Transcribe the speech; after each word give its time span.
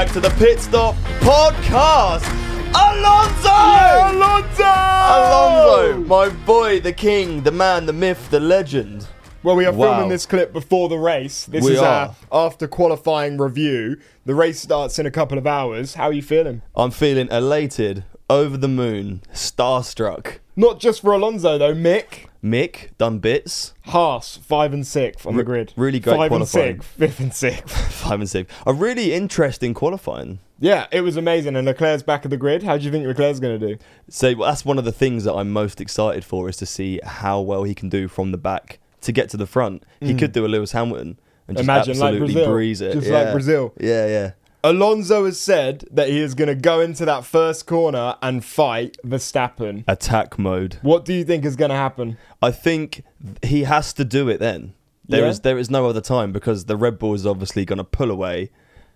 back 0.00 0.10
to 0.14 0.18
the 0.20 0.30
Pit 0.38 0.58
Stop 0.58 0.94
Podcast. 1.20 2.24
Alonso! 2.72 4.16
Alonso! 4.16 4.62
Alonso, 4.64 6.00
my 6.06 6.30
boy, 6.46 6.80
the 6.80 6.94
king, 6.94 7.42
the 7.42 7.50
man, 7.50 7.84
the 7.84 7.92
myth, 7.92 8.30
the 8.30 8.40
legend. 8.40 9.06
Well, 9.42 9.56
we 9.56 9.66
are 9.66 9.72
Wow. 9.74 9.92
filming 9.96 10.08
this 10.08 10.24
clip 10.24 10.54
before 10.54 10.88
the 10.88 10.96
race. 10.96 11.44
This 11.44 11.62
We 11.62 11.72
is 11.74 11.80
uh, 11.80 12.14
our 12.32 12.46
after 12.46 12.66
qualifying 12.66 13.36
review. 13.36 13.98
The 14.24 14.34
race 14.34 14.58
starts 14.58 14.98
in 14.98 15.04
a 15.04 15.10
couple 15.10 15.36
of 15.36 15.46
hours. 15.46 15.92
How 15.96 16.04
are 16.04 16.14
you 16.14 16.22
feeling? 16.22 16.62
I'm 16.74 16.92
feeling 16.92 17.28
elated, 17.30 18.04
over 18.30 18.56
the 18.56 18.68
moon, 18.68 19.20
starstruck. 19.34 20.38
Not 20.56 20.80
just 20.80 21.02
for 21.02 21.12
Alonso 21.12 21.58
though, 21.58 21.74
Mick. 21.74 22.29
Mick, 22.42 22.96
done 22.96 23.18
bits. 23.18 23.74
Haas, 23.82 24.38
five 24.38 24.72
and 24.72 24.86
sixth 24.86 25.26
on 25.26 25.36
the 25.36 25.44
grid. 25.44 25.72
really 25.76 26.00
great 26.00 26.14
Five 26.16 26.32
and 26.32 26.38
qualifying. 26.48 26.76
sixth, 26.80 26.88
fifth 26.96 27.20
and 27.20 27.34
sixth. 27.34 27.76
Five 28.00 28.20
and 28.20 28.30
six. 28.30 28.52
A 28.66 28.72
really 28.72 29.12
interesting 29.12 29.74
qualifying. 29.74 30.38
yeah, 30.58 30.86
it 30.90 31.02
was 31.02 31.16
amazing. 31.18 31.54
And 31.56 31.66
Leclerc's 31.66 32.02
back 32.02 32.24
of 32.24 32.30
the 32.30 32.38
grid. 32.38 32.62
How 32.62 32.78
do 32.78 32.84
you 32.84 32.90
think 32.90 33.06
Leclerc's 33.06 33.40
going 33.40 33.60
to 33.60 33.66
do? 33.74 33.76
So 34.08 34.34
well, 34.36 34.48
that's 34.48 34.64
one 34.64 34.78
of 34.78 34.84
the 34.86 34.92
things 34.92 35.24
that 35.24 35.34
I'm 35.34 35.50
most 35.50 35.80
excited 35.82 36.24
for 36.24 36.48
is 36.48 36.56
to 36.58 36.66
see 36.66 36.98
how 37.04 37.40
well 37.42 37.64
he 37.64 37.74
can 37.74 37.90
do 37.90 38.08
from 38.08 38.32
the 38.32 38.38
back 38.38 38.78
to 39.02 39.12
get 39.12 39.28
to 39.30 39.36
the 39.36 39.46
front. 39.46 39.84
He 40.00 40.14
could 40.14 40.32
do 40.32 40.46
a 40.46 40.48
Lewis 40.48 40.72
Hamilton 40.72 41.18
and 41.46 41.56
just 41.58 41.68
Mm. 41.68 41.72
Imagine 41.74 41.98
like 41.98 42.08
absolutely 42.14 42.34
Brazil, 42.34 42.52
breeze 42.52 42.80
it. 42.80 42.92
just 42.94 43.06
yeah. 43.06 43.12
like 43.22 43.32
Brazil. 43.32 43.74
Yeah, 43.78 44.06
yeah. 44.06 44.30
Alonso 44.62 45.24
has 45.24 45.40
said 45.40 45.84
that 45.90 46.08
he 46.08 46.20
is 46.20 46.34
going 46.34 46.48
to 46.48 46.54
go 46.54 46.80
into 46.80 47.04
that 47.06 47.24
first 47.24 47.66
corner 47.66 48.16
and 48.20 48.44
fight 48.44 48.96
Verstappen. 49.04 49.84
Attack 49.88 50.38
mode. 50.38 50.78
What 50.82 51.04
do 51.04 51.14
you 51.14 51.24
think 51.24 51.44
is 51.44 51.56
going 51.56 51.70
to 51.70 51.76
happen? 51.76 52.18
I 52.42 52.50
think 52.50 53.02
he 53.42 53.62
has 53.64 53.92
to 53.94 54.04
do 54.04 54.28
it 54.28 54.38
then. 54.38 54.74
There 55.08 55.26
is 55.26 55.38
Yeah? 55.38 55.42
there 55.44 55.58
is 55.58 55.70
no 55.70 55.86
other 55.86 56.00
time 56.00 56.32
because 56.32 56.66
the 56.66 56.76
Red 56.76 56.98
Bull 56.98 57.14
is 57.14 57.26
obviously 57.26 57.64
going 57.64 57.78
to 57.78 57.84
pull 57.84 58.10
away 58.10 58.50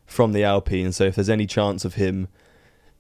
from 0.07 0.33
the 0.33 0.45
Alpine. 0.45 0.93
So 0.93 1.05
if 1.05 1.15
there's 1.15 1.31
any 1.31 1.47
chance 1.47 1.85
of 1.85 1.95
him 1.95 2.29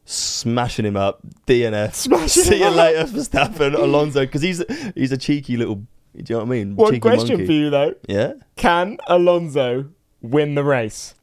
smashing 0.04 0.84
him 0.86 0.96
up, 0.96 1.20
DNF, 1.46 1.94
Smashing 1.94 2.28
see 2.44 2.58
you 2.60 2.66
up. 2.66 2.76
later, 2.76 3.04
Verstappen, 3.04 3.74
Alonso, 3.74 4.20
because 4.20 4.42
he's 4.42 4.62
he's 4.94 5.12
a 5.12 5.18
cheeky 5.18 5.56
little. 5.56 5.76
Do 5.76 5.86
you 6.16 6.24
know 6.30 6.38
what 6.38 6.46
I 6.46 6.48
mean? 6.50 6.76
One 6.76 6.90
cheeky 6.92 7.00
question 7.00 7.28
monkey. 7.38 7.46
for 7.46 7.52
you 7.52 7.70
though: 7.70 7.94
Yeah. 8.08 8.32
Can 8.56 8.98
Alonso 9.06 9.90
win 10.22 10.54
the 10.54 10.64
race? 10.64 11.14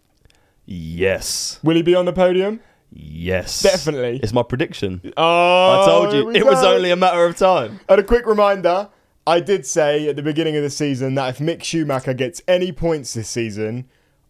Yes. 0.72 1.60
Will 1.64 1.76
he 1.76 1.82
be 1.82 1.96
on 1.96 2.06
the 2.06 2.14
podium? 2.14 2.60
Yes. 2.94 3.62
Definitely. 3.62 4.20
It's 4.24 4.34
my 4.34 4.44
prediction. 4.44 5.02
Oh, 5.18 5.82
I 5.82 5.86
told 5.86 6.14
you 6.14 6.30
it 6.32 6.46
was 6.46 6.64
only 6.64 6.92
a 6.92 6.96
matter 6.96 7.26
of 7.26 7.38
time. 7.38 7.80
And 7.90 8.00
a 8.00 8.04
quick 8.04 8.26
reminder: 8.26 8.90
I 9.28 9.40
did 9.40 9.66
say 9.66 10.08
at 10.10 10.16
the 10.16 10.24
beginning 10.24 10.56
of 10.56 10.64
the 10.64 10.70
season 10.70 11.16
that 11.16 11.30
if 11.30 11.38
Mick 11.40 11.64
Schumacher 11.64 12.14
gets 12.14 12.42
any 12.48 12.72
points 12.72 13.14
this 13.14 13.30
season, 13.30 13.88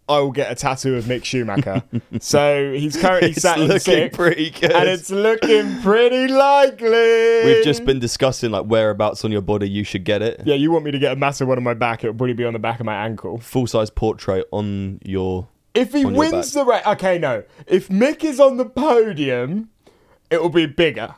I 0.09 0.19
will 0.19 0.31
get 0.31 0.51
a 0.51 0.55
tattoo 0.55 0.95
of 0.95 1.05
Mick 1.05 1.23
Schumacher. 1.23 1.83
so 2.19 2.73
he's 2.73 2.97
currently 2.97 3.31
It's 3.31 3.41
sat 3.41 3.57
in 3.57 3.63
looking 3.67 3.79
sixth, 3.79 4.17
pretty 4.17 4.49
good. 4.49 4.71
and 4.71 4.89
it's 4.89 5.09
looking 5.09 5.81
pretty 5.81 6.27
likely. 6.27 7.45
We've 7.45 7.63
just 7.63 7.85
been 7.85 7.99
discussing 7.99 8.51
like 8.51 8.65
whereabouts 8.65 9.23
on 9.25 9.31
your 9.31 9.41
body 9.41 9.69
you 9.69 9.83
should 9.83 10.03
get 10.03 10.21
it. 10.21 10.41
Yeah, 10.45 10.55
you 10.55 10.71
want 10.71 10.85
me 10.85 10.91
to 10.91 10.99
get 10.99 11.13
a 11.13 11.15
massive 11.15 11.47
one 11.47 11.57
on 11.57 11.63
my 11.63 11.73
back? 11.73 12.03
It'll 12.03 12.13
probably 12.15 12.33
be 12.33 12.45
on 12.45 12.53
the 12.53 12.59
back 12.59 12.79
of 12.79 12.85
my 12.85 13.05
ankle. 13.05 13.39
Full 13.39 13.67
size 13.67 13.89
portrait 13.89 14.45
on 14.51 14.99
your. 15.05 15.47
If 15.73 15.93
he 15.93 16.05
wins 16.05 16.53
the 16.53 16.65
race, 16.65 16.85
okay, 16.85 17.17
no. 17.17 17.43
If 17.67 17.87
Mick 17.89 18.23
is 18.23 18.39
on 18.39 18.57
the 18.57 18.65
podium, 18.65 19.69
it 20.29 20.41
will 20.41 20.49
be 20.49 20.65
bigger. 20.65 21.15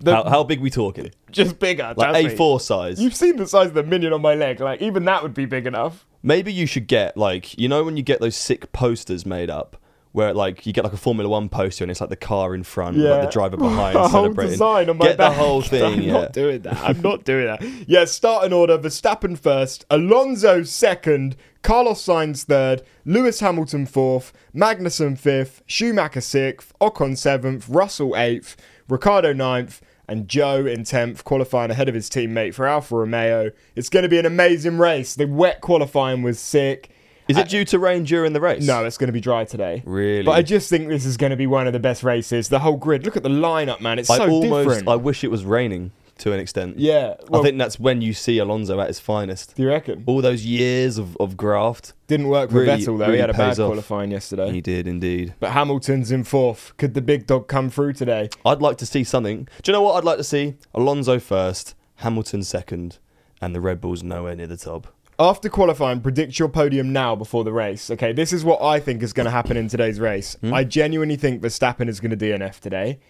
The- 0.00 0.14
How, 0.14 0.24
how 0.28 0.44
big 0.44 0.60
we 0.60 0.70
talking? 0.70 1.10
just 1.30 1.58
bigger. 1.58 1.92
Like. 1.96 2.26
A4 2.26 2.60
size. 2.60 3.00
You've 3.00 3.14
seen 3.14 3.36
the 3.36 3.46
size 3.46 3.68
of 3.68 3.74
the 3.74 3.82
minion 3.82 4.12
on 4.12 4.22
my 4.22 4.34
leg. 4.34 4.60
Like 4.60 4.80
even 4.80 5.04
that 5.04 5.22
would 5.22 5.34
be 5.34 5.44
big 5.44 5.66
enough. 5.66 6.06
Maybe 6.22 6.52
you 6.52 6.66
should 6.66 6.86
get 6.86 7.16
like 7.16 7.56
you 7.58 7.68
know 7.68 7.84
when 7.84 7.96
you 7.96 8.02
get 8.02 8.20
those 8.20 8.34
sick 8.36 8.72
posters 8.72 9.26
made 9.26 9.50
up 9.50 9.76
where 10.12 10.32
like 10.32 10.66
you 10.66 10.72
get 10.72 10.84
like 10.84 10.92
a 10.94 10.96
Formula 10.96 11.28
One 11.28 11.48
poster 11.50 11.84
and 11.84 11.90
it's 11.90 12.00
like 12.00 12.08
the 12.10 12.16
car 12.16 12.54
in 12.54 12.62
front, 12.62 12.96
Yeah. 12.96 13.10
like 13.10 13.22
the 13.26 13.30
driver 13.30 13.56
behind 13.68 13.96
A 13.96 14.08
whole 14.08 14.32
design 14.32 14.88
on 14.88 14.96
my 14.96 15.06
get 15.08 15.18
back. 15.18 15.32
the 15.36 15.38
whole 15.38 15.60
thing. 15.74 15.84
I'm 15.84 16.00
yeah. 16.00 16.12
not 16.12 16.32
doing 16.32 16.62
that. 16.62 16.76
I'm 16.82 17.00
not 17.02 17.24
doing 17.24 17.46
that. 17.46 17.62
Yeah, 17.88 18.04
starting 18.06 18.52
order: 18.52 18.78
Verstappen 18.78 19.36
first, 19.38 19.84
Alonso 19.90 20.62
second, 20.62 21.36
Carlos 21.62 22.04
Sainz 22.04 22.44
third, 22.44 22.82
Lewis 23.04 23.40
Hamilton 23.40 23.86
fourth, 23.86 24.32
Magnussen 24.54 25.18
fifth, 25.18 25.62
Schumacher 25.66 26.20
sixth, 26.20 26.72
Ocon 26.80 27.16
seventh, 27.16 27.68
Russell 27.68 28.16
eighth, 28.16 28.56
Ricciardo 28.88 29.32
ninth. 29.32 29.80
And 30.10 30.26
Zhou 30.26 30.66
in 30.66 30.84
10th, 30.84 31.22
qualifying 31.24 31.70
ahead 31.70 31.86
of 31.86 31.94
his 31.94 32.08
teammate 32.08 32.54
for 32.54 32.66
Alfa 32.66 32.96
Romeo. 32.96 33.50
It's 33.76 33.90
going 33.90 34.04
to 34.04 34.08
be 34.08 34.18
an 34.18 34.24
amazing 34.24 34.78
race. 34.78 35.14
The 35.14 35.26
wet 35.26 35.60
qualifying 35.60 36.22
was 36.22 36.40
sick. 36.40 36.88
Is 37.28 37.36
it 37.36 37.42
uh, 37.42 37.44
due 37.44 37.64
to 37.66 37.78
rain 37.78 38.04
during 38.04 38.32
the 38.32 38.40
race? 38.40 38.66
No, 38.66 38.86
it's 38.86 38.96
going 38.96 39.08
to 39.08 39.12
be 39.12 39.20
dry 39.20 39.44
today. 39.44 39.82
Really? 39.84 40.22
But 40.22 40.32
I 40.32 40.40
just 40.40 40.70
think 40.70 40.88
this 40.88 41.04
is 41.04 41.18
going 41.18 41.28
to 41.28 41.36
be 41.36 41.46
one 41.46 41.66
of 41.66 41.74
the 41.74 41.78
best 41.78 42.02
races. 42.02 42.48
The 42.48 42.60
whole 42.60 42.78
grid. 42.78 43.04
Look 43.04 43.18
at 43.18 43.22
the 43.22 43.28
lineup, 43.28 43.82
man. 43.82 43.98
It's 43.98 44.08
I 44.08 44.16
so 44.16 44.30
almost. 44.30 44.66
different. 44.66 44.88
I 44.88 44.96
wish 44.96 45.24
it 45.24 45.30
was 45.30 45.44
raining 45.44 45.92
to 46.18 46.32
an 46.32 46.40
extent. 46.40 46.78
yeah. 46.78 47.14
Well, 47.28 47.40
I 47.40 47.44
think 47.44 47.58
that's 47.58 47.78
when 47.78 48.02
you 48.02 48.12
see 48.12 48.38
Alonso 48.38 48.80
at 48.80 48.88
his 48.88 49.00
finest. 49.00 49.54
do 49.56 49.62
you 49.62 49.68
reckon? 49.68 50.04
All 50.06 50.20
those 50.20 50.44
years 50.44 50.98
of, 50.98 51.16
of 51.18 51.36
graft. 51.36 51.92
Didn't 52.06 52.28
work 52.28 52.50
for 52.50 52.60
Really- 52.60 52.82
Vettel 52.82 52.98
though. 52.98 53.06
really 53.06 53.14
he 53.14 53.20
had 53.20 53.30
a 53.30 53.34
bad 53.34 53.58
off. 53.60 53.66
qualifying 53.68 54.10
yesterday. 54.10 54.50
He 54.52 54.60
did 54.60 54.86
indeed. 54.86 55.34
But 55.40 55.50
Hamilton's 55.52 56.10
in 56.10 56.24
fourth. 56.24 56.72
Could 56.76 56.94
the 56.94 57.02
big 57.02 57.26
dog 57.26 57.48
come 57.48 57.70
through 57.70 57.92
today? 57.94 58.28
I'd 58.44 58.60
like 58.62 58.76
to 58.78 58.86
see 58.86 59.04
something. 59.04 59.48
Do 59.62 59.70
you 59.70 59.72
know 59.72 59.82
what 59.82 59.94
I'd 59.96 60.04
like 60.04 60.18
to 60.18 60.24
see? 60.24 60.54
Alonso 60.74 61.18
first, 61.18 61.74
Hamilton 61.96 62.42
second, 62.42 62.98
and 63.40 63.54
the 63.54 63.60
Red 63.60 63.80
Bulls 63.80 64.02
nowhere 64.02 64.34
near 64.36 64.46
the 64.46 64.56
top. 64.56 64.88
After 65.20 65.48
qualifying, 65.48 66.00
predict 66.00 66.38
your 66.38 66.48
podium 66.48 66.92
now 66.92 67.16
before 67.16 67.42
the 67.42 67.52
race. 67.52 67.90
Okay, 67.90 68.12
this 68.12 68.32
is 68.32 68.44
what 68.44 68.62
I 68.62 68.78
think 68.78 69.02
is 69.02 69.12
going 69.12 69.24
to 69.24 69.32
happen 69.32 69.56
in 69.56 69.66
today's 69.66 69.98
race. 69.98 70.36
Hmm? 70.40 70.54
I 70.54 70.62
genuinely 70.62 71.16
think 71.16 71.42
Verstappen 71.42 71.88
is 71.88 71.98
going 71.98 72.16
to 72.16 72.24
DNF 72.24 72.60
today. 72.60 73.00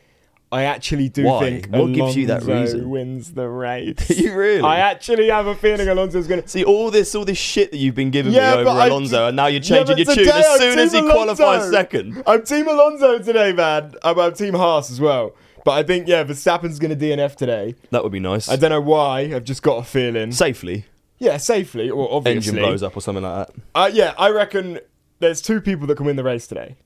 I 0.51 0.63
actually 0.65 1.11
do 1.11 1.25
Why? 1.25 1.41
think 1.41 1.67
What 1.67 1.93
gives 1.93 2.17
you 2.17 2.27
that 2.29 2.43
Alonso 2.43 2.73
reason? 2.75 2.89
wins 2.91 3.33
the 3.35 3.47
race. 3.49 4.09
you 4.19 4.35
really? 4.35 4.63
I 4.63 4.79
actually 4.79 5.29
have 5.29 5.47
a 5.47 5.55
feeling 5.55 5.89
Alonso's 5.89 6.27
going 6.27 6.41
to. 6.43 6.49
See 6.49 6.65
all 6.65 6.91
this, 6.91 7.15
all 7.15 7.27
this 7.27 7.37
shit 7.37 7.71
that 7.71 7.77
you've 7.77 7.95
been 7.95 8.11
giving 8.11 8.33
Yeah, 8.33 8.55
me 8.55 8.61
over 8.63 8.71
I- 8.71 8.87
Alonso, 8.87 9.27
and 9.27 9.37
now 9.37 9.47
you're 9.49 9.61
changing 9.61 9.97
but 9.97 10.07
your 10.07 10.15
tune 10.17 10.29
as 10.29 10.47
I'm 10.47 10.59
soon 10.59 10.79
as 10.79 10.93
he 10.93 11.01
Team 11.03 11.11
qualifies 11.11 11.71
second. 11.71 12.23
I'm 12.27 12.43
Team 12.45 12.67
Alonso 12.67 13.19
today, 13.19 13.53
man. 13.53 13.95
I'm, 14.03 14.19
I'm 14.19 14.33
Team 14.33 14.55
Haas 14.55 14.91
as 14.91 15.01
well. 15.01 15.35
But 15.67 15.73
I 15.73 15.83
think, 15.83 16.09
yeah, 16.09 16.25
Verstappen's 16.25 16.79
going 16.79 16.97
to 16.99 17.05
DNF 17.05 17.35
today. 17.37 17.75
That 17.91 18.03
would 18.03 18.13
be 18.13 18.21
nice. 18.21 18.49
I 18.49 18.57
don't 18.57 18.71
know 18.71 18.81
why. 18.81 19.21
I've 19.35 19.45
just 19.45 19.63
got 19.63 19.77
a 19.77 19.83
feeling. 19.83 20.33
Safely, 20.33 20.87
Yeah, 21.19 21.37
safely, 21.37 21.91
or 21.91 22.11
obviously. 22.11 22.37
engine 22.53 22.57
blows 22.65 22.83
up 22.83 22.97
or 22.97 23.03
something 23.03 23.23
like 23.25 23.49
that. 23.49 23.57
Uh, 23.75 23.91
yeah, 23.93 24.15
I 24.17 24.31
reckon 24.31 24.79
there's 25.19 25.43
two 25.43 25.61
people 25.61 25.87
that 25.89 25.97
can 25.97 26.07
win 26.07 26.17
the 26.17 26.25
race 26.25 26.47
today 26.47 26.77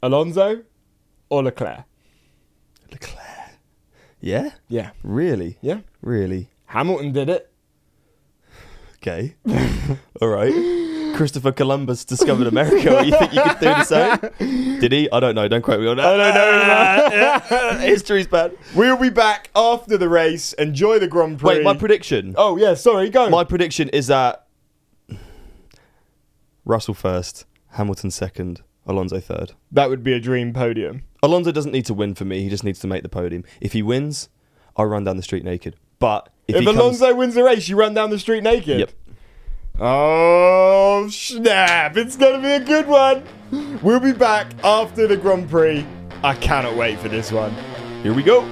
Alonso 0.00 0.62
or 1.28 1.42
Leclerc. 1.42 1.84
Leclerc. 2.90 3.24
Yeah, 4.20 4.50
Yeah. 4.68 4.90
really, 5.02 5.58
Yeah. 5.60 5.80
really. 6.02 6.48
Hamilton 6.66 7.12
did 7.12 7.28
it. 7.28 7.50
Okay, 8.96 9.36
all 10.20 10.28
right. 10.28 10.52
Christopher 11.14 11.52
Columbus 11.52 12.04
discovered 12.04 12.46
America. 12.48 12.92
What, 12.92 13.06
you 13.06 13.12
think 13.18 13.32
you 13.32 13.42
could 13.42 13.58
do 13.58 13.66
the 13.66 13.84
same? 13.84 14.78
Did 14.80 14.92
he? 14.92 15.10
I 15.10 15.18
don't 15.18 15.34
know. 15.34 15.48
Don't 15.48 15.62
quote 15.62 15.80
me 15.80 15.86
on 15.88 15.96
that. 15.96 16.06
I 16.06 16.32
don't 16.32 17.50
know, 17.50 17.78
know. 17.80 17.86
History's 17.86 18.26
bad. 18.28 18.56
We'll 18.76 18.96
be 18.96 19.10
back 19.10 19.50
after 19.56 19.96
the 19.96 20.08
race. 20.08 20.52
Enjoy 20.54 20.98
the 21.00 21.08
Grand 21.08 21.38
Prix. 21.40 21.48
Wait, 21.56 21.64
my 21.64 21.74
prediction. 21.74 22.34
oh, 22.36 22.56
yeah, 22.56 22.74
sorry, 22.74 23.08
go. 23.10 23.28
My 23.30 23.42
prediction 23.42 23.88
is 23.88 24.06
that 24.08 24.46
Russell 26.64 26.94
first, 26.94 27.46
Hamilton 27.72 28.10
second, 28.10 28.62
Alonso 28.88 29.20
third. 29.20 29.52
that 29.70 29.90
would 29.90 30.02
be 30.02 30.12
a 30.14 30.20
dream 30.20 30.52
podium. 30.52 31.02
Alonso 31.22 31.52
doesn't 31.52 31.72
need 31.72 31.84
to 31.86 31.94
win 31.94 32.14
for 32.14 32.24
me. 32.24 32.42
He 32.42 32.48
just 32.48 32.64
needs 32.64 32.78
to 32.80 32.86
make 32.86 33.02
the 33.02 33.08
podium. 33.08 33.44
If 33.60 33.72
he 33.74 33.82
wins, 33.82 34.28
I'll 34.76 34.86
run 34.86 35.04
down 35.04 35.16
the 35.16 35.22
street 35.22 35.44
naked. 35.44 35.76
But 35.98 36.28
if, 36.46 36.54
If, 36.56 36.60
he 36.60 36.66
comes, 36.66 36.78
Alonso 36.78 37.14
wins 37.14 37.34
the 37.34 37.42
race, 37.44 37.68
you 37.68 37.76
run 37.76 37.92
down 37.94 38.10
the 38.10 38.18
street 38.18 38.42
naked. 38.42 38.80
Yep. 38.80 38.90
Oh, 39.80 41.08
snap. 41.10 41.96
It's 41.96 42.16
going 42.16 42.40
to 42.40 42.46
be 42.46 42.52
a 42.54 42.60
good 42.60 42.86
one. 42.88 43.22
We'll 43.82 44.00
be 44.00 44.12
back 44.12 44.52
after 44.64 45.06
the 45.06 45.16
Grand 45.16 45.48
Prix. 45.48 45.86
I 46.24 46.34
cannot 46.34 46.76
wait 46.76 46.98
for 46.98 47.08
this 47.08 47.30
one. 47.30 47.54
here 48.02 48.12
we 48.12 48.22
go. 48.22 48.42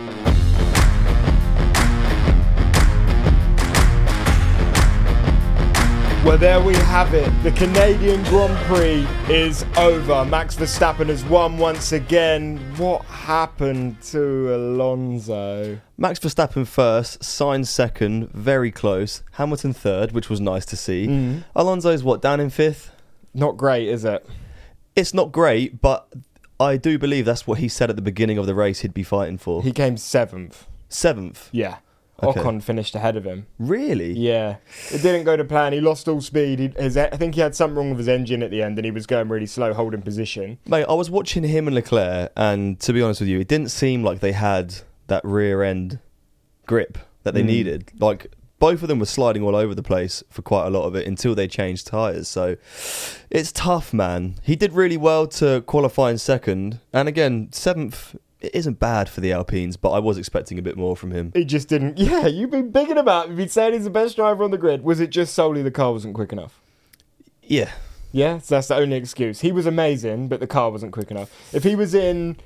Well, 6.27 6.39
there 6.39 6.61
we 6.61 6.75
have 6.75 7.15
it. 7.15 7.31
The 7.45 7.53
Canadian 7.53 8.21
Grand 8.25 8.57
Prix 8.67 9.07
is 9.33 9.65
over. 9.79 10.25
Max 10.25 10.57
Verstappen 10.57 11.07
has 11.07 11.25
won 11.25 11.57
once 11.57 11.93
again. 11.93 12.57
What 12.79 13.05
happened 13.05 14.03
to 14.11 14.53
Alonso? 14.57 15.79
Max 15.97 16.19
Verstappen 16.19 16.67
first, 16.67 17.21
Sainz 17.21 17.69
second, 17.69 18.33
very 18.33 18.73
close. 18.73 19.23
Hamilton 19.35 19.73
third, 19.73 20.11
which 20.11 20.29
was 20.29 20.41
nice 20.41 20.67
to 20.67 20.77
see. 20.77 21.07
Mm. 21.07 21.45
Alonso's 21.55 22.03
what 22.03 22.21
down 22.23 22.41
in 22.41 22.51
fifth. 22.51 22.91
Not 23.33 23.57
great, 23.57 23.87
is 23.87 24.05
it? 24.05 24.27
It's 24.97 25.15
not 25.15 25.31
great, 25.31 25.81
but 25.81 26.13
I 26.59 26.77
do 26.77 26.99
believe 26.99 27.25
that's 27.25 27.47
what 27.47 27.61
he 27.61 27.69
said 27.69 27.89
at 27.89 27.95
the 27.95 28.03
beginning 28.03 28.37
of 28.37 28.47
the 28.47 28.55
race 28.57 28.81
he'd 28.81 28.93
be 28.93 29.05
fighting 29.05 29.39
for. 29.39 29.63
He 29.63 29.71
came 29.71 29.97
seventh. 29.97 30.67
Seventh. 30.89 31.49
Yeah. 31.53 31.77
Okay. 32.23 32.41
Ocon 32.41 32.63
finished 32.63 32.95
ahead 32.95 33.17
of 33.17 33.25
him. 33.25 33.47
Really? 33.59 34.13
Yeah, 34.13 34.57
it 34.91 35.03
didn't 35.03 35.25
go 35.25 35.37
to 35.37 35.45
plan. 35.45 35.75
He 35.75 35.81
lost 35.81 36.09
all 36.09 36.21
speed. 36.23 36.59
He, 36.59 36.69
his, 36.83 36.97
I 36.97 37.09
think 37.11 37.35
he 37.35 37.43
had 37.43 37.55
something 37.55 37.77
wrong 37.77 37.91
with 37.91 37.99
his 37.99 38.09
engine 38.09 38.43
at 38.43 38.51
the 38.51 38.63
end, 38.63 38.79
and 38.79 38.85
he 38.87 38.91
was 38.91 39.07
going 39.07 39.29
really 39.29 39.45
slow, 39.47 39.75
holding 39.75 40.01
position. 40.03 40.59
Mate, 40.67 40.87
I 40.89 40.95
was 40.95 41.11
watching 41.11 41.43
him 41.45 41.67
and 41.69 41.75
Leclerc, 41.75 42.33
and 42.37 42.81
to 42.81 42.93
be 42.95 43.03
honest 43.03 43.21
with 43.21 43.29
you, 43.29 43.39
it 43.41 43.49
didn't 43.49 43.69
seem 43.71 44.03
like 44.03 44.21
they 44.21 44.33
had 44.33 44.77
that 45.09 45.25
rear 45.25 45.63
end 45.63 45.99
grip 46.65 46.97
that 47.23 47.35
they 47.35 47.43
Mm. 47.43 47.47
needed. 47.47 47.91
Like 47.99 48.29
both 48.59 48.81
of 48.81 48.89
them 48.89 48.99
were 48.99 49.05
sliding 49.07 49.43
all 49.43 49.55
over 49.55 49.75
the 49.75 49.83
place 49.83 50.25
for 50.31 50.41
quite 50.41 50.67
a 50.67 50.71
lot 50.71 50.85
of 50.87 50.95
it 50.97 51.07
until 51.07 51.35
they 51.35 51.47
changed 51.47 51.87
tyres. 51.89 52.27
So 52.29 52.57
it's 53.31 53.53
tough, 53.53 53.93
man. 53.93 54.37
He 54.43 54.57
did 54.57 54.73
really 54.73 54.97
well 54.97 55.27
to 55.29 55.61
qualify 55.67 56.11
in 56.13 56.19
second, 56.19 56.81
and 56.95 57.09
again, 57.09 57.49
seventh. 57.53 58.17
It 58.47 58.55
isn't 58.55 58.79
bad 58.79 59.09
for 59.09 59.21
the 59.21 59.33
Alpines, 59.33 59.77
but 59.77 59.91
I 59.91 59.99
was 59.99 60.17
expecting 60.19 60.57
a 60.57 60.63
bit 60.63 60.77
more 60.77 60.97
from 60.97 61.11
him. 61.11 61.33
He 61.35 61.45
just 61.45 61.69
didn't. 61.69 61.99
Yeah, 62.07 62.29
you've 62.29 62.51
been 62.51 62.71
bigging 62.71 62.97
him 62.97 63.09
up. 63.09 63.27
You've 63.27 63.37
been 63.37 63.49
saying 63.49 63.73
he's 63.73 63.85
the 63.85 63.91
best 63.91 64.15
driver 64.15 64.45
on 64.45 64.53
the 64.53 64.59
grid. 64.59 64.85
Was 64.85 65.01
it 65.01 65.11
just 65.11 65.35
solely 65.35 65.63
the 65.63 65.73
car 65.73 65.93
wasn't 65.93 66.15
quick 66.15 66.31
enough? 66.33 66.61
Yeah, 67.43 67.73
Yeah, 68.13 68.39
so 68.39 68.55
that's 68.55 68.69
the 68.69 68.77
only 68.77 68.97
excuse. 68.97 69.41
He 69.41 69.51
was 69.51 69.67
amazing, 69.67 70.29
but 70.29 70.39
the 70.39 70.47
car 70.47 70.71
wasn't 70.71 70.93
quick 70.93 71.11
enough. 71.11 71.31
If 71.53 71.65
he 71.65 71.75
was 71.75 71.93
in 71.95 72.37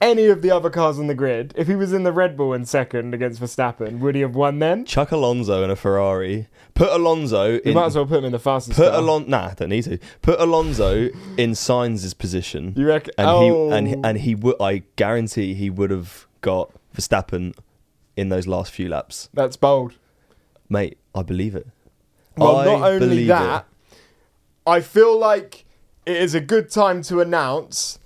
any 0.00 0.26
of 0.26 0.40
the 0.42 0.50
other 0.50 0.70
cars 0.70 0.98
on 0.98 1.06
the 1.08 1.14
grid, 1.14 1.52
if 1.56 1.66
he 1.68 1.76
was 1.76 1.92
in 1.92 2.04
the 2.04 2.12
Red 2.12 2.36
Bull 2.36 2.52
in 2.54 2.64
second 2.64 3.12
against 3.14 3.40
Verstappen, 3.40 3.98
would 4.00 4.14
he 4.14 4.20
have 4.22 4.34
won 4.34 4.58
then? 4.58 4.84
chuck 4.84 5.10
Alonso 5.12 5.62
in 5.62 5.70
a 5.70 5.76
Ferrari. 5.76 6.48
Put 6.74 6.90
Alonso 6.90 7.52
You 7.52 7.60
in. 7.64 7.74
might 7.74 7.86
as 7.86 7.96
well 7.96 8.06
put 8.06 8.18
him 8.18 8.24
in 8.24 8.32
the 8.32 8.38
fastest 8.38 8.78
Put 8.78 8.90
car. 8.90 8.98
Alon 9.00 9.28
nah, 9.28 9.50
don't 9.54 9.68
need 9.68 9.84
to. 9.84 9.98
Put 10.22 10.40
Alonso 10.40 11.08
in 11.36 11.50
Sainz's 11.54 12.14
position. 12.14 12.72
You 12.76 12.86
reckon? 12.86 13.12
and 13.18 13.28
oh, 13.28 13.40
he 13.68 13.76
and 13.76 13.96
oh. 13.96 14.08
and 14.08 14.18
he 14.18 14.34
would. 14.34 14.56
I 14.60 14.82
guarantee 14.96 15.54
he 15.54 15.68
would 15.68 15.90
have 15.90 16.26
got 16.40 16.70
Verstappen 16.96 17.54
in 18.16 18.28
those 18.30 18.46
last 18.46 18.72
few 18.72 18.88
laps, 18.88 19.28
that's 19.34 19.56
bold. 19.56 19.94
mate. 20.68 20.98
I 21.14 21.22
believe 21.22 21.54
it. 21.54 21.66
Well, 22.36 22.56
I 22.56 22.64
not 22.64 22.82
only 22.82 23.26
that, 23.26 23.66
I 24.66 24.80
feel 24.80 25.18
like 25.18 25.64
it 26.06 26.16
is 26.16 26.34
a 26.34 26.40
good 26.40 26.70
time 26.70 27.02
to 27.02 27.20
announce. 27.20 27.98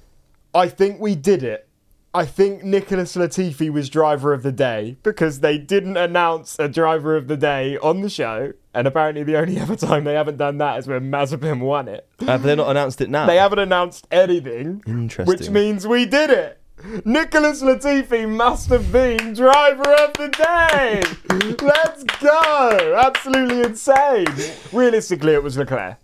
I 0.54 0.68
think 0.68 1.00
we 1.00 1.14
did 1.14 1.42
it. 1.42 1.68
I 2.16 2.24
think 2.24 2.62
Nicholas 2.62 3.16
Latifi 3.16 3.70
was 3.70 3.90
driver 3.90 4.32
of 4.32 4.44
the 4.44 4.52
day 4.52 4.96
because 5.02 5.40
they 5.40 5.58
didn't 5.58 5.96
announce 5.96 6.56
a 6.60 6.68
driver 6.68 7.16
of 7.16 7.26
the 7.26 7.36
day 7.36 7.76
on 7.78 8.02
the 8.02 8.08
show, 8.08 8.52
and 8.72 8.86
apparently 8.86 9.24
the 9.24 9.36
only 9.36 9.58
other 9.60 9.74
time 9.74 10.04
they 10.04 10.14
haven't 10.14 10.36
done 10.36 10.58
that 10.58 10.78
is 10.78 10.86
when 10.86 11.10
Mazepin 11.10 11.58
won 11.58 11.88
it. 11.88 12.08
Have 12.20 12.44
they 12.44 12.54
not 12.54 12.70
announced 12.70 13.00
it 13.00 13.10
now? 13.10 13.26
They 13.26 13.36
haven't 13.36 13.58
announced 13.58 14.06
anything, 14.12 14.84
Interesting. 14.86 15.26
which 15.26 15.50
means 15.50 15.88
we 15.88 16.06
did 16.06 16.30
it. 16.30 16.60
Nicholas 17.04 17.62
Latifi 17.62 18.28
must 18.28 18.68
have 18.68 18.92
been 18.92 19.32
driver 19.32 19.92
of 19.94 20.12
the 20.14 20.28
day. 20.28 21.02
Let's 21.64 22.04
go! 22.20 22.94
Absolutely 22.96 23.62
insane. 23.62 24.26
Realistically, 24.72 25.32
it 25.32 25.42
was 25.42 25.56
Leclerc. 25.58 25.96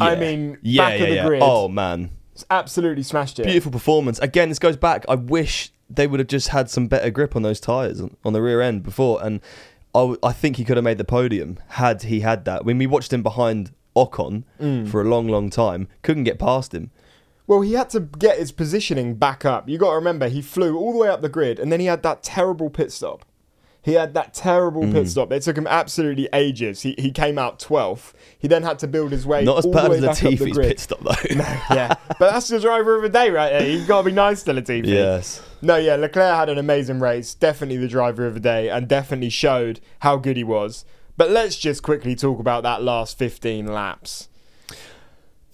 I 0.00 0.16
mean, 0.16 0.58
yeah, 0.62 0.90
back 0.90 0.98
yeah, 0.98 1.04
of 1.04 1.08
the 1.08 1.14
yeah. 1.14 1.26
grid. 1.26 1.42
Oh 1.42 1.68
man, 1.68 2.10
Absolutely 2.50 3.02
smashed 3.02 3.38
it. 3.38 3.44
beautiful 3.46 3.72
performance. 3.72 4.18
Again, 4.18 4.48
this 4.48 4.58
goes 4.58 4.76
back. 4.76 5.04
I 5.08 5.14
wish 5.14 5.72
they 5.88 6.06
would 6.06 6.20
have 6.20 6.28
just 6.28 6.48
had 6.48 6.68
some 6.68 6.86
better 6.88 7.10
grip 7.10 7.36
on 7.36 7.42
those 7.42 7.60
tires 7.60 8.00
on, 8.00 8.32
the 8.32 8.42
rear 8.42 8.60
end 8.60 8.82
before, 8.82 9.22
and 9.24 9.40
I, 9.94 10.00
w- 10.00 10.18
I 10.22 10.32
think 10.32 10.56
he 10.56 10.64
could 10.64 10.76
have 10.76 10.84
made 10.84 10.98
the 10.98 11.04
podium 11.04 11.58
had 11.68 12.02
he 12.02 12.20
had 12.20 12.44
that. 12.44 12.64
When 12.64 12.76
we 12.78 12.86
watched 12.86 13.12
him 13.12 13.22
behind 13.22 13.72
Ocon 13.96 14.42
Mm. 14.60 14.88
for 14.88 15.00
a 15.00 15.04
long, 15.04 15.28
long 15.28 15.48
time, 15.48 15.88
couldn't 16.02 16.24
get 16.24 16.38
past 16.38 16.74
him. 16.74 16.90
Well, 17.46 17.60
he 17.60 17.74
had 17.74 17.88
to 17.90 18.00
get 18.00 18.38
his 18.38 18.50
positioning 18.50 19.14
back 19.14 19.44
up. 19.44 19.68
You 19.68 19.78
got 19.78 19.90
to 19.90 19.94
remember, 19.96 20.28
he 20.28 20.42
flew 20.42 20.76
all 20.76 20.92
the 20.92 20.98
way 20.98 21.08
up 21.08 21.22
the 21.22 21.28
grid, 21.28 21.60
and 21.60 21.70
then 21.70 21.78
he 21.80 21.86
had 21.86 22.02
that 22.02 22.22
terrible 22.24 22.68
pit 22.68 22.90
stop. 22.92 23.24
He 23.86 23.92
had 23.92 24.14
that 24.14 24.34
terrible 24.34 24.82
Mm. 24.82 24.92
pit 24.92 25.08
stop. 25.08 25.30
It 25.30 25.42
took 25.44 25.56
him 25.56 25.68
absolutely 25.68 26.28
ages. 26.32 26.82
He, 26.82 26.96
he 26.98 27.12
came 27.12 27.38
out 27.38 27.60
12th. 27.60 28.12
He 28.36 28.48
then 28.48 28.64
had 28.64 28.80
to 28.80 28.88
build 28.88 29.12
his 29.12 29.24
way 29.24 29.44
Not 29.44 29.58
as 29.58 29.66
bad 29.66 29.92
as 29.92 30.00
Latifi's 30.00 30.58
pit 30.58 30.80
stop 30.80 30.98
though. 31.04 31.14
yeah, 31.70 31.94
but 32.18 32.32
that's 32.32 32.48
the 32.48 32.58
driver 32.58 32.96
of 32.96 33.02
the 33.02 33.08
day 33.08 33.30
right 33.30 33.50
there. 33.50 33.68
You've 33.70 33.86
got 33.86 34.02
to 34.02 34.06
be 34.06 34.12
nice 34.12 34.42
to 34.42 34.52
Latifi. 34.52 34.86
yes. 34.88 35.40
No, 35.62 35.76
yeah, 35.76 35.94
Leclerc 35.94 36.34
had 36.36 36.48
an 36.48 36.58
amazing 36.58 36.98
race. 36.98 37.32
Definitely 37.32 37.76
the 37.76 37.86
driver 37.88 38.26
of 38.26 38.34
the 38.34 38.40
day, 38.40 38.68
and 38.68 38.88
definitely 38.88 39.30
showed 39.30 39.78
how 40.00 40.16
good 40.16 40.36
he 40.36 40.42
was. 40.44 40.84
But 41.16 41.30
let's 41.30 41.56
just 41.56 41.84
quickly 41.84 42.16
talk 42.16 42.40
about 42.40 42.64
that 42.64 42.82
last 42.82 43.16
15 43.16 43.66
laps. 43.68 44.28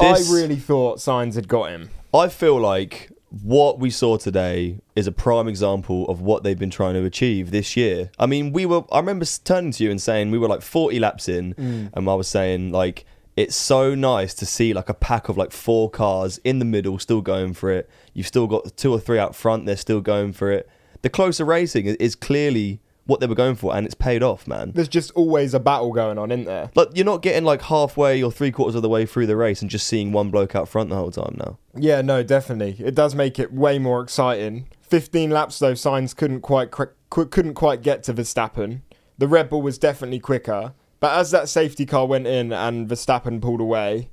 This- 0.00 0.30
I 0.30 0.34
really 0.34 0.56
thought 0.56 0.98
Sainz 0.98 1.34
had 1.34 1.48
got 1.48 1.70
him. 1.70 1.90
I 2.14 2.28
feel 2.28 2.58
like 2.58 3.10
what 3.40 3.78
we 3.78 3.88
saw 3.88 4.18
today 4.18 4.78
is 4.94 5.06
a 5.06 5.12
prime 5.12 5.48
example 5.48 6.06
of 6.08 6.20
what 6.20 6.42
they've 6.42 6.58
been 6.58 6.70
trying 6.70 6.92
to 6.94 7.04
achieve 7.04 7.50
this 7.50 7.76
year. 7.78 8.10
I 8.18 8.26
mean, 8.26 8.52
we 8.52 8.66
were. 8.66 8.82
I 8.92 8.98
remember 8.98 9.24
turning 9.44 9.72
to 9.72 9.84
you 9.84 9.90
and 9.90 10.00
saying 10.00 10.30
we 10.30 10.38
were 10.38 10.48
like 10.48 10.60
40 10.60 10.98
laps 11.00 11.28
in, 11.28 11.54
mm. 11.54 11.90
and 11.94 12.08
I 12.08 12.14
was 12.14 12.28
saying 12.28 12.72
like 12.72 13.06
it's 13.34 13.56
so 13.56 13.94
nice 13.94 14.34
to 14.34 14.44
see 14.44 14.74
like 14.74 14.90
a 14.90 14.94
pack 14.94 15.30
of 15.30 15.38
like 15.38 15.50
four 15.50 15.88
cars 15.88 16.38
in 16.44 16.58
the 16.58 16.66
middle 16.66 16.98
still 16.98 17.22
going 17.22 17.54
for 17.54 17.70
it. 17.70 17.88
You've 18.12 18.26
still 18.26 18.46
got 18.46 18.76
two 18.76 18.92
or 18.92 19.00
three 19.00 19.18
out 19.18 19.34
front; 19.34 19.64
they're 19.64 19.76
still 19.78 20.02
going 20.02 20.34
for 20.34 20.52
it. 20.52 20.68
The 21.00 21.08
closer 21.08 21.46
racing 21.46 21.86
is- 21.86 21.96
is 21.96 22.14
clearly 22.14 22.80
what 23.06 23.20
they 23.20 23.26
were 23.26 23.34
going 23.34 23.56
for, 23.56 23.74
and 23.74 23.84
it's 23.84 23.94
paid 23.94 24.22
off, 24.22 24.46
man. 24.46 24.72
There's 24.74 24.88
just 24.88 25.10
always 25.12 25.54
a 25.54 25.60
battle 25.60 25.92
going 25.92 26.18
on, 26.18 26.30
isn't 26.30 26.44
there? 26.44 26.70
Like 26.74 26.88
you're 26.94 27.04
not 27.04 27.22
getting 27.22 27.44
like 27.44 27.62
halfway 27.62 28.22
or 28.22 28.30
three 28.30 28.52
quarters 28.52 28.74
of 28.74 28.82
the 28.82 28.88
way 28.88 29.06
through 29.06 29.26
the 29.26 29.36
race 29.36 29.60
and 29.60 29.70
just 29.70 29.86
seeing 29.86 30.12
one 30.12 30.30
bloke 30.30 30.54
out 30.54 30.68
front 30.68 30.90
the 30.90 30.96
whole 30.96 31.10
time 31.10 31.36
now. 31.38 31.58
Yeah, 31.74 32.02
no, 32.02 32.22
definitely. 32.22 32.76
It 32.84 32.94
does 32.94 33.14
make 33.14 33.38
it 33.38 33.52
way 33.52 33.78
more 33.78 34.02
exciting. 34.02 34.68
15 34.82 35.30
laps 35.30 35.58
though, 35.58 35.72
Sainz 35.72 36.14
couldn't 36.14 36.42
quite 36.42 36.70
cr- 36.70 36.84
couldn't 37.10 37.54
quite 37.54 37.82
get 37.82 38.02
to 38.04 38.14
Verstappen. 38.14 38.82
The 39.18 39.28
Red 39.28 39.48
Bull 39.48 39.62
was 39.62 39.78
definitely 39.78 40.18
quicker, 40.18 40.74
but 41.00 41.18
as 41.18 41.30
that 41.30 41.48
safety 41.48 41.86
car 41.86 42.06
went 42.06 42.26
in 42.26 42.52
and 42.52 42.88
Verstappen 42.88 43.40
pulled 43.40 43.60
away, 43.60 44.10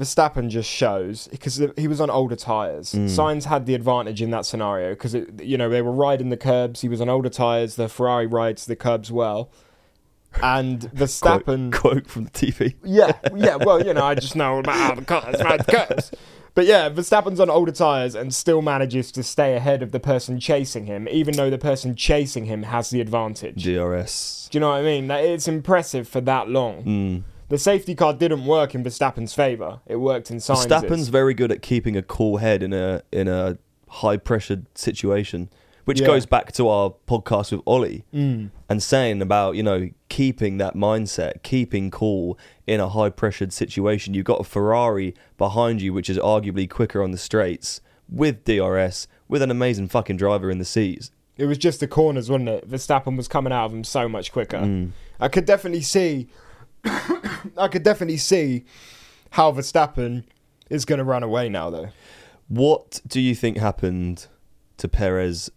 Verstappen 0.00 0.48
just 0.48 0.68
shows 0.68 1.28
because 1.28 1.62
he 1.76 1.86
was 1.86 2.00
on 2.00 2.08
older 2.08 2.34
tires. 2.34 2.92
Mm. 2.92 3.04
Sainz 3.04 3.44
had 3.44 3.66
the 3.66 3.74
advantage 3.74 4.22
in 4.22 4.30
that 4.30 4.46
scenario 4.46 4.90
because 4.90 5.14
you 5.42 5.58
know 5.58 5.68
they 5.68 5.82
were 5.82 5.92
riding 5.92 6.30
the 6.30 6.38
curbs. 6.38 6.80
He 6.80 6.88
was 6.88 7.02
on 7.02 7.10
older 7.10 7.28
tires. 7.28 7.76
The 7.76 7.88
Ferrari 7.88 8.26
rides 8.26 8.64
the 8.64 8.76
curbs 8.76 9.12
well, 9.12 9.50
and 10.42 10.80
Verstappen. 10.94 11.70
Quote, 11.70 11.92
quote 11.92 12.06
from 12.08 12.24
the 12.24 12.30
TV. 12.30 12.74
Yeah, 12.82 13.12
yeah. 13.36 13.56
Well, 13.56 13.84
you 13.84 13.92
know, 13.92 14.04
I 14.04 14.14
just 14.14 14.34
know 14.34 14.58
about 14.58 14.76
how 14.76 14.94
the 14.94 15.04
cars 15.04 15.42
ride 15.42 15.60
the 15.60 15.86
curves. 15.86 16.12
But 16.54 16.66
yeah, 16.66 16.90
Verstappen's 16.90 17.38
on 17.38 17.48
older 17.48 17.72
tyres 17.72 18.14
and 18.14 18.34
still 18.34 18.60
manages 18.60 19.12
to 19.12 19.22
stay 19.22 19.54
ahead 19.54 19.82
of 19.82 19.92
the 19.92 20.00
person 20.00 20.40
chasing 20.40 20.86
him, 20.86 21.08
even 21.08 21.36
though 21.36 21.50
the 21.50 21.58
person 21.58 21.94
chasing 21.94 22.46
him 22.46 22.64
has 22.64 22.90
the 22.90 23.00
advantage. 23.00 23.62
DRS. 23.62 24.48
Do 24.50 24.56
you 24.56 24.60
know 24.60 24.70
what 24.70 24.78
I 24.78 24.82
mean? 24.82 25.06
That 25.08 25.24
it's 25.24 25.46
impressive 25.46 26.08
for 26.08 26.20
that 26.22 26.48
long. 26.48 26.84
Mm. 26.84 27.22
The 27.50 27.58
safety 27.58 27.94
car 27.94 28.14
didn't 28.14 28.46
work 28.46 28.74
in 28.74 28.82
Verstappen's 28.82 29.34
favour. 29.34 29.80
It 29.86 29.96
worked 29.96 30.30
in 30.30 30.38
Sainz's. 30.38 30.66
Verstappen's 30.66 31.08
very 31.08 31.34
good 31.34 31.50
at 31.52 31.62
keeping 31.62 31.96
a 31.96 32.02
cool 32.02 32.38
head 32.38 32.62
in 32.62 32.72
a 32.72 33.02
in 33.12 33.28
a 33.28 33.58
high 33.88 34.16
pressured 34.16 34.66
situation, 34.78 35.50
which 35.84 36.00
Yeah. 36.00 36.06
goes 36.06 36.26
back 36.26 36.52
to 36.52 36.68
our 36.68 36.94
podcast 37.08 37.50
with 37.50 37.60
Ollie 37.66 38.04
Mm. 38.14 38.50
and 38.68 38.80
saying 38.80 39.20
about 39.20 39.56
you 39.56 39.64
know 39.64 39.90
keeping 40.08 40.58
that 40.58 40.74
mindset, 40.76 41.42
keeping 41.42 41.90
cool 41.90 42.38
in 42.68 42.78
a 42.78 42.88
high 42.88 43.10
pressured 43.10 43.52
situation. 43.52 44.14
You've 44.14 44.24
got 44.26 44.40
a 44.40 44.44
Ferrari 44.44 45.14
behind 45.36 45.82
you, 45.82 45.92
which 45.92 46.08
is 46.08 46.18
arguably 46.18 46.70
quicker 46.70 47.02
on 47.02 47.10
the 47.10 47.18
straights 47.18 47.80
with 48.08 48.44
DRS, 48.44 49.08
with 49.28 49.42
an 49.42 49.50
amazing 49.50 49.88
fucking 49.88 50.16
driver 50.18 50.50
in 50.52 50.58
the 50.58 50.64
seats. 50.64 51.10
It 51.36 51.46
was 51.46 51.58
just 51.58 51.80
the 51.80 51.88
corners, 51.88 52.30
wasn't 52.30 52.48
it? 52.50 52.70
Verstappen 52.70 53.16
was 53.16 53.26
coming 53.26 53.52
out 53.52 53.64
of 53.66 53.72
them 53.72 53.82
so 53.82 54.08
much 54.08 54.30
quicker. 54.30 54.58
Mm. 54.58 54.90
I 55.18 55.26
could 55.28 55.46
definitely 55.46 55.80
see. 55.82 56.28
I 57.56 57.68
could 57.68 57.82
definitely 57.82 58.16
see 58.16 58.64
how 59.30 59.52
Verstappen 59.52 60.24
is 60.68 60.84
going 60.84 60.98
to 60.98 61.04
run 61.04 61.22
away 61.22 61.48
now, 61.48 61.70
though. 61.70 61.88
What 62.48 63.00
do 63.06 63.20
you 63.20 63.34
think 63.34 63.58
happened 63.58 64.26
to 64.78 64.88
Perez? 64.88 65.50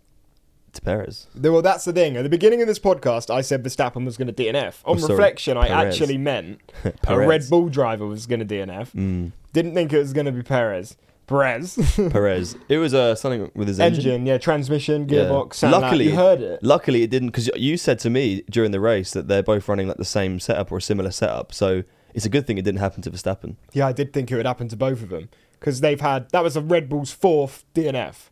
To 0.73 0.81
Perez, 0.81 1.27
Well, 1.39 1.61
that's 1.61 1.85
the 1.85 1.93
thing. 1.93 2.17
At 2.17 2.23
the 2.23 2.29
beginning 2.29 2.61
of 2.61 2.67
this 2.67 2.79
podcast, 2.79 3.29
I 3.29 3.41
said 3.41 3.63
Verstappen 3.63 4.05
was 4.05 4.17
going 4.17 4.27
to 4.27 4.33
DNF. 4.33 4.81
On 4.85 4.97
Oh, 5.03 5.07
reflection, 5.07 5.55
I 5.55 5.67
actually 5.67 6.17
meant 6.17 6.61
a 7.07 7.17
Red 7.17 7.47
Bull 7.47 7.69
driver 7.69 8.07
was 8.07 8.25
going 8.25 8.39
to 8.39 8.45
DNF. 8.45 8.91
Mm. 8.93 9.33
Didn't 9.53 9.75
think 9.75 9.93
it 9.93 9.99
was 9.99 10.13
going 10.13 10.25
to 10.25 10.31
be 10.31 10.41
Perez. 10.41 10.97
Perez. 11.27 11.77
Perez. 12.11 12.55
It 12.67 12.77
was 12.77 12.93
uh, 12.93 13.15
something 13.15 13.49
with 13.55 13.67
his 13.67 13.79
engine. 13.79 14.05
Engine, 14.05 14.25
yeah, 14.25 14.37
transmission, 14.37 15.07
Yeah. 15.07 15.21
gearbox. 15.25 15.55
sound 15.55 15.73
like- 15.73 15.81
Luckily- 15.83 16.05
you 16.09 16.15
heard 16.15 16.41
it. 16.41 16.63
Luckily, 16.63 17.03
it 17.03 17.09
didn't 17.09 17.29
because 17.29 17.49
you 17.55 17.77
said 17.77 17.99
to 17.99 18.09
me 18.09 18.43
during 18.49 18.71
the 18.71 18.79
race 18.79 19.11
that 19.11 19.27
they're 19.27 19.43
both 19.43 19.67
running 19.69 19.87
like 19.87 19.97
the 19.97 20.05
same 20.05 20.39
setup 20.39 20.71
or 20.71 20.77
a 20.77 20.81
similar 20.81 21.11
setup. 21.11 21.53
So 21.53 21.83
it's 22.13 22.25
a 22.25 22.29
good 22.29 22.45
thing 22.45 22.57
it 22.57 22.63
didn't 22.65 22.79
happen 22.81 23.01
to 23.03 23.11
Verstappen. 23.11 23.55
Yeah, 23.71 23.87
I 23.87 23.93
did 23.93 24.13
think 24.13 24.31
it 24.31 24.35
would 24.35 24.45
happen 24.45 24.67
to 24.67 24.75
both 24.75 25.01
of 25.01 25.09
them 25.09 25.29
because 25.59 25.79
they've 25.81 26.01
had 26.01 26.29
that 26.31 26.43
was 26.43 26.55
a 26.57 26.61
Red 26.61 26.89
Bull's 26.89 27.11
fourth 27.11 27.63
DNF, 27.73 28.29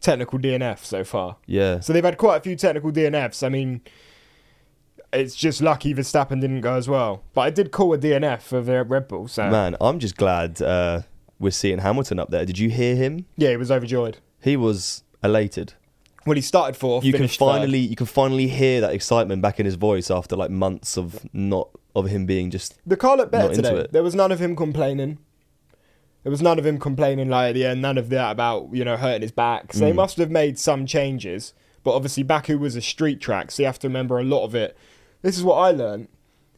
technical 0.00 0.38
DNF 0.38 0.78
so 0.84 1.04
far. 1.04 1.36
Yeah, 1.46 1.80
So 1.80 1.92
they've 1.92 2.02
had 2.04 2.16
quite 2.18 2.38
a 2.38 2.40
few 2.40 2.56
technical 2.56 2.90
DNFs. 2.90 3.44
I 3.46 3.50
mean, 3.50 3.82
it's 5.12 5.34
just 5.36 5.60
lucky 5.62 5.94
Verstappen 5.94 6.40
didn't 6.40 6.62
go 6.62 6.74
as 6.74 6.88
well. 6.88 7.22
But 7.34 7.42
I 7.42 7.50
did 7.50 7.70
call 7.70 7.92
a 7.94 7.98
DNF 7.98 8.40
for 8.42 8.60
the 8.60 8.82
Red 8.82 9.08
Bull. 9.08 9.28
So 9.28 9.48
man, 9.48 9.76
I'm 9.80 9.98
just 10.00 10.16
glad 10.16 10.60
uh, 10.60 11.02
we're 11.38 11.50
seeing 11.50 11.78
Hamilton 11.78 12.18
up 12.18 12.30
there. 12.30 12.44
Did 12.44 12.58
you 12.58 12.70
hear 12.70 12.96
him? 12.96 13.26
yeah, 13.36 13.50
he 13.50 13.56
was 13.56 13.70
overjoyed. 13.70 14.18
He 14.40 14.56
was 14.56 15.02
elated. 15.22 15.74
Well, 16.26 16.36
he 16.36 16.40
started 16.42 16.76
fourth. 16.76 17.04
you 17.04 17.12
can 17.12 17.18
finished 17.20 17.38
third. 17.38 17.46
finally 17.46 17.78
you 17.80 17.96
can 17.96 18.06
finally 18.06 18.46
hear 18.48 18.80
that 18.80 18.94
excitement 18.94 19.42
back 19.42 19.60
in 19.60 19.66
his 19.66 19.74
voice 19.74 20.10
after 20.10 20.36
like 20.36 20.50
months 20.50 20.96
of 20.96 21.26
not 21.34 21.68
of 21.94 22.06
him 22.06 22.24
being 22.26 22.50
just 22.50 22.78
The 22.86 22.96
car 22.96 23.16
looked 23.18 23.30
better 23.32 23.54
today. 23.54 23.86
There 23.90 24.02
was 24.02 24.14
none 24.14 24.32
of 24.32 24.40
him 24.40 24.56
complaining. 24.56 25.18
There 26.22 26.30
was 26.30 26.40
none 26.40 26.58
of 26.58 26.64
him 26.64 26.78
complaining 26.78 27.28
like 27.28 27.50
at 27.50 27.52
the 27.54 27.66
end. 27.66 27.82
None 27.82 27.98
of 27.98 28.08
that 28.08 28.32
about 28.32 28.70
you 28.72 28.84
know 28.84 28.96
hurting 28.96 29.22
his 29.22 29.32
back. 29.32 29.72
So 29.74 29.80
they 29.80 29.92
Mm. 29.92 29.96
must 29.96 30.16
have 30.16 30.30
made 30.30 30.58
some 30.58 30.86
changes. 30.86 31.52
But 31.82 31.92
obviously 31.94 32.22
Baku 32.22 32.56
was 32.58 32.76
a 32.76 32.80
street 32.80 33.20
track, 33.20 33.50
so 33.50 33.62
you 33.62 33.66
have 33.66 33.78
to 33.80 33.88
remember 33.88 34.18
a 34.18 34.24
lot 34.24 34.44
of 34.44 34.54
it. 34.54 34.74
This 35.20 35.36
is 35.36 35.44
what 35.44 35.56
I 35.56 35.70
learned. 35.70 36.08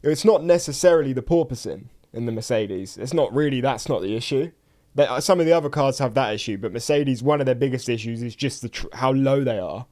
It's 0.04 0.24
not 0.24 0.44
necessarily 0.44 1.12
the 1.12 1.22
porpoising 1.22 1.86
in 2.12 2.26
the 2.26 2.32
Mercedes. 2.32 2.96
It's 2.96 3.12
not 3.12 3.34
really. 3.34 3.60
That's 3.60 3.88
not 3.88 4.02
the 4.02 4.14
issue. 4.14 4.52
They, 4.96 5.06
uh, 5.06 5.20
some 5.20 5.38
of 5.38 5.46
the 5.46 5.52
other 5.52 5.68
cars 5.68 5.98
have 5.98 6.14
that 6.14 6.34
issue, 6.34 6.58
but 6.58 6.72
Mercedes, 6.72 7.22
one 7.22 7.40
of 7.40 7.46
their 7.46 7.54
biggest 7.54 7.88
issues 7.88 8.22
is 8.22 8.34
just 8.34 8.62
the 8.62 8.68
tr- 8.68 8.86
how 8.94 9.12
low 9.12 9.44
they 9.44 9.58
are, 9.58 9.86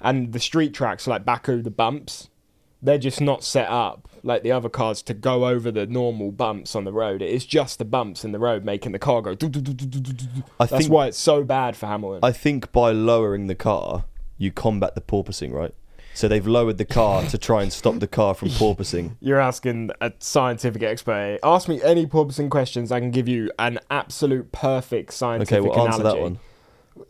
and 0.00 0.32
the 0.32 0.40
street 0.40 0.72
tracks 0.72 1.06
like 1.06 1.24
Baku, 1.24 1.60
the 1.60 1.70
bumps 1.70 2.30
they're 2.82 2.98
just 2.98 3.20
not 3.20 3.42
set 3.42 3.68
up 3.68 4.08
like 4.22 4.42
the 4.42 4.52
other 4.52 4.68
cars 4.68 5.02
to 5.02 5.14
go 5.14 5.46
over 5.46 5.70
the 5.70 5.86
normal 5.86 6.30
bumps 6.32 6.74
on 6.74 6.84
the 6.84 6.92
road. 6.92 7.22
It 7.22 7.30
is 7.30 7.46
just 7.46 7.78
the 7.78 7.84
bumps 7.84 8.24
in 8.24 8.32
the 8.32 8.38
road 8.38 8.64
making 8.64 8.92
the 8.92 8.98
car 8.98 9.22
go. 9.22 9.34
do. 9.34 9.48
I 10.60 10.66
That's 10.66 10.82
think 10.82 10.92
why 10.92 11.06
it's 11.06 11.18
so 11.18 11.44
bad 11.44 11.76
for 11.76 11.86
Hamilton. 11.86 12.20
I 12.22 12.32
think 12.32 12.72
by 12.72 12.90
lowering 12.92 13.46
the 13.46 13.54
car 13.54 14.04
you 14.38 14.52
combat 14.52 14.94
the 14.94 15.00
porpoising, 15.00 15.52
right? 15.52 15.74
So 16.16 16.28
they've 16.28 16.46
lowered 16.46 16.78
the 16.78 16.86
car 16.86 17.24
to 17.26 17.36
try 17.36 17.62
and 17.62 17.70
stop 17.70 17.98
the 17.98 18.06
car 18.08 18.32
from 18.32 18.48
porpoising. 18.58 19.16
You're 19.20 19.38
asking 19.38 19.90
a 20.00 20.12
scientific 20.18 20.82
expert. 20.82 21.38
Ask 21.42 21.68
me 21.68 21.82
any 21.82 22.06
porpoising 22.06 22.50
questions. 22.50 22.90
I 22.90 23.00
can 23.00 23.10
give 23.10 23.28
you 23.28 23.50
an 23.58 23.78
absolute 23.90 24.50
perfect 24.50 25.12
scientific 25.12 25.52
Okay, 25.58 25.60
well 25.68 25.86
answer 25.86 26.00
analogy. 26.00 26.16
that 26.16 26.22
one. 26.22 26.38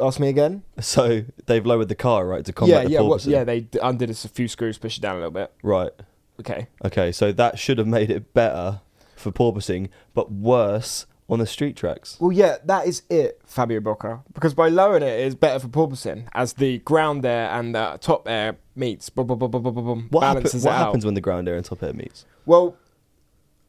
Ask 0.01 0.19
me 0.19 0.29
again. 0.29 0.65
So 0.81 1.23
they've 1.47 1.65
lowered 1.65 1.87
the 1.87 1.95
car, 1.95 2.27
right, 2.27 2.45
to 2.45 2.51
yeah, 2.51 2.55
combat 2.55 2.85
the 2.87 2.91
yeah, 2.91 3.01
what, 3.03 3.21
porpoising. 3.21 3.31
yeah. 3.31 3.45
They 3.45 3.61
d- 3.61 3.79
undid 3.81 4.11
a 4.11 4.15
few 4.15 4.49
screws, 4.49 4.77
pushed 4.77 4.99
it 4.99 5.03
down 5.03 5.15
a 5.15 5.19
little 5.19 5.31
bit. 5.31 5.53
Right. 5.63 5.93
Okay. 6.41 6.67
Okay, 6.85 7.13
so 7.13 7.31
that 7.31 7.61
should 7.61 7.79
have 7.79 7.87
made 7.87 8.11
it 8.11 8.35
better 8.35 8.81
for 9.15 9.31
porpoising, 9.31 9.89
but 10.15 10.33
worse 10.33 11.07
on 11.29 11.39
the 11.41 11.47
street 11.47 11.77
tracks. 11.77 12.17
Well, 12.21 12.33
yeah, 12.33 12.57
that 12.65 12.87
is 12.87 13.03
it, 13.11 13.41
Fabio 13.47 13.81
Bocca. 13.81 14.23
Because 14.33 14.55
by 14.55 14.69
lowering 14.69 15.03
it, 15.03 15.07
it's 15.21 15.35
better 15.35 15.59
for 15.59 15.69
porpoising, 15.69 16.29
as 16.35 16.53
the 16.55 16.79
ground 16.79 17.25
air 17.25 17.51
and 17.51 17.75
the 17.75 17.99
top 18.01 18.29
air 18.29 18.57
meets. 18.75 19.09
Boom, 19.11 19.27
boom, 19.27 19.39
boom, 19.39 19.51
boom, 19.51 19.63
boom, 19.63 19.75
boom, 19.75 20.07
What, 20.11 20.23
happen- 20.23 20.43
what 20.45 20.55
it 20.55 20.67
out. 20.67 20.73
happens 20.87 21.05
when 21.05 21.15
the 21.15 21.21
ground 21.21 21.49
air 21.49 21.57
and 21.57 21.65
top 21.65 21.83
air 21.83 21.93
meets? 21.93 22.25
Well, 22.45 22.77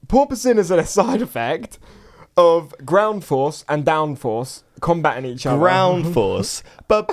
porpoising 0.07 0.57
is 0.59 0.69
a 0.71 0.85
side 0.85 1.21
effect 1.21 1.79
of 2.37 2.73
ground 2.85 3.25
force 3.25 3.65
and 3.67 3.83
down 3.83 4.15
force 4.15 4.63
combating 4.79 5.25
each 5.25 5.45
other. 5.45 5.57
Ground 5.57 6.13
force. 6.13 6.63
No, 6.89 7.05